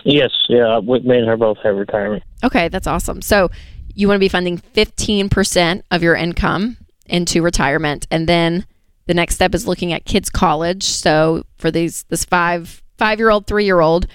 Yes, 0.03 0.33
yeah, 0.49 0.81
me 0.81 1.19
and 1.19 1.29
her 1.29 1.37
both 1.37 1.59
have 1.63 1.77
retirement. 1.77 2.25
Okay, 2.43 2.67
that's 2.67 2.89
awesome. 2.89 3.23
So 3.23 3.49
you 3.95 4.09
want 4.09 4.17
to 4.17 4.21
be 4.21 4.29
funding 4.29 4.59
15% 4.59 5.83
of 5.93 6.03
your 6.03 6.17
income 6.17 6.79
into 7.07 7.43
retirement 7.43 8.09
and 8.11 8.29
then 8.29 8.67
the 9.07 9.15
next 9.15 9.37
step 9.37 9.55
is 9.55 9.69
looking 9.69 9.93
at 9.93 10.05
kids 10.05 10.31
college. 10.31 10.83
So 10.83 11.45
for 11.59 11.71
these 11.71 12.03
this 12.09 12.25
5 12.25 12.83
5-year-old, 12.99 13.47
3-year-old, 13.47 14.09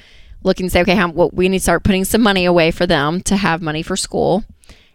looking 0.43 0.67
to 0.67 0.69
say, 0.69 0.81
okay, 0.81 0.95
how, 0.95 1.09
what 1.09 1.33
we 1.33 1.49
need 1.49 1.59
to 1.59 1.63
start 1.63 1.83
putting 1.83 2.03
some 2.05 2.21
money 2.21 2.45
away 2.45 2.71
for 2.71 2.87
them 2.87 3.21
to 3.21 3.35
have 3.35 3.61
money 3.61 3.83
for 3.83 3.95
school. 3.95 4.43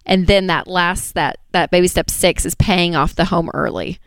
And 0.04 0.26
then 0.26 0.46
that 0.46 0.68
last 0.68 1.14
that 1.14 1.38
that 1.52 1.70
baby 1.70 1.88
step 1.88 2.10
six 2.10 2.46
is 2.46 2.54
paying 2.54 2.94
off 2.94 3.14
the 3.16 3.24
home 3.24 3.50
early. 3.54 3.98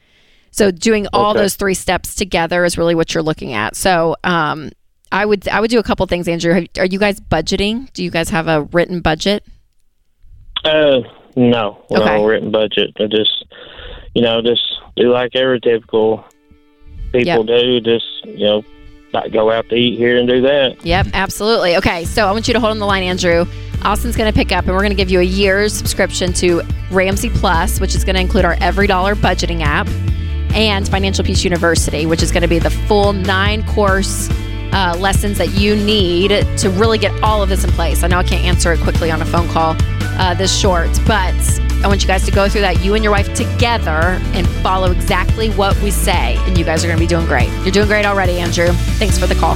So 0.51 0.71
doing 0.71 1.07
all 1.13 1.31
Okay. 1.31 1.41
those 1.41 1.55
three 1.55 1.73
steps 1.73 2.15
together 2.15 2.63
is 2.65 2.77
really 2.77 2.95
what 2.95 3.13
you're 3.13 3.23
looking 3.23 3.53
at. 3.53 3.75
So 3.75 4.15
um, 4.23 4.71
I 5.11 5.25
would 5.25 5.47
I 5.47 5.59
would 5.59 5.69
do 5.69 5.79
a 5.79 5.83
couple 5.83 6.05
things, 6.07 6.27
Andrew. 6.27 6.53
Have, 6.53 6.67
are 6.77 6.85
you 6.85 6.99
guys 6.99 7.19
budgeting? 7.19 7.91
Do 7.93 8.03
you 8.03 8.11
guys 8.11 8.29
have 8.29 8.47
a 8.47 8.61
written 8.71 9.01
budget? 9.01 9.43
Uh, 10.63 10.99
no, 11.35 11.83
Okay. 11.91 12.17
no 12.17 12.25
written 12.25 12.51
budget. 12.51 12.91
I 12.99 13.05
just, 13.07 13.45
you 14.13 14.21
know, 14.21 14.41
just 14.41 14.61
do 14.95 15.11
like 15.11 15.35
every 15.35 15.59
typical 15.61 16.25
people 17.11 17.43
do. 17.43 17.79
Just, 17.81 18.05
you 18.25 18.45
know, 18.45 18.63
not 19.13 19.31
go 19.31 19.51
out 19.51 19.67
to 19.69 19.75
eat 19.75 19.97
here 19.97 20.17
and 20.17 20.27
do 20.27 20.41
that. 20.41 20.85
Yep, 20.85 21.07
absolutely. 21.13 21.77
Okay, 21.77 22.05
so 22.05 22.25
I 22.25 22.31
want 22.31 22.47
you 22.47 22.53
to 22.53 22.59
hold 22.59 22.71
on 22.71 22.79
the 22.79 22.85
line, 22.85 23.03
Andrew. 23.03 23.45
Austin's 23.83 24.15
going 24.15 24.31
to 24.31 24.37
pick 24.37 24.51
up, 24.51 24.65
and 24.65 24.73
we're 24.73 24.81
going 24.81 24.91
to 24.91 24.95
give 24.95 25.09
you 25.09 25.19
a 25.19 25.23
year's 25.23 25.73
subscription 25.73 26.33
to 26.33 26.61
Ramsey 26.91 27.29
Plus, 27.29 27.79
which 27.79 27.95
is 27.95 28.03
going 28.03 28.15
to 28.15 28.21
include 28.21 28.45
our 28.45 28.57
Every 28.59 28.87
Dollar 28.87 29.15
budgeting 29.15 29.61
app, 29.61 29.87
and 30.53 30.87
Financial 30.87 31.23
Peace 31.23 31.43
University, 31.43 32.05
which 32.05 32.21
is 32.21 32.31
going 32.31 32.41
to 32.41 32.47
be 32.47 32.59
the 32.59 32.69
full 32.69 33.13
nine 33.13 33.65
course 33.67 34.29
uh, 34.73 34.95
lessons 34.99 35.37
that 35.37 35.51
you 35.51 35.75
need 35.75 36.29
to 36.57 36.69
really 36.69 36.97
get 36.97 37.11
all 37.23 37.41
of 37.41 37.49
this 37.49 37.63
in 37.63 37.71
place. 37.71 38.03
I 38.03 38.07
know 38.07 38.19
I 38.19 38.23
can't 38.23 38.43
answer 38.43 38.73
it 38.73 38.79
quickly 38.79 39.11
on 39.11 39.21
a 39.21 39.25
phone 39.25 39.47
call 39.49 39.75
uh, 40.19 40.33
this 40.33 40.57
short, 40.57 40.89
but 41.05 41.35
I 41.81 41.87
want 41.87 42.01
you 42.01 42.07
guys 42.07 42.25
to 42.25 42.31
go 42.31 42.49
through 42.49 42.61
that, 42.61 42.83
you 42.83 42.93
and 42.95 43.03
your 43.03 43.11
wife 43.11 43.33
together, 43.33 44.19
and 44.33 44.47
follow 44.61 44.91
exactly 44.91 45.49
what 45.51 45.79
we 45.81 45.91
say, 45.91 46.35
and 46.39 46.57
you 46.57 46.65
guys 46.65 46.83
are 46.83 46.87
going 46.87 46.97
to 46.97 47.03
be 47.03 47.07
doing 47.07 47.25
great. 47.25 47.49
You're 47.63 47.71
doing 47.71 47.87
great 47.87 48.05
already, 48.05 48.39
Andrew. 48.39 48.67
Thanks 48.97 49.17
for 49.17 49.27
the 49.27 49.35
call. 49.35 49.55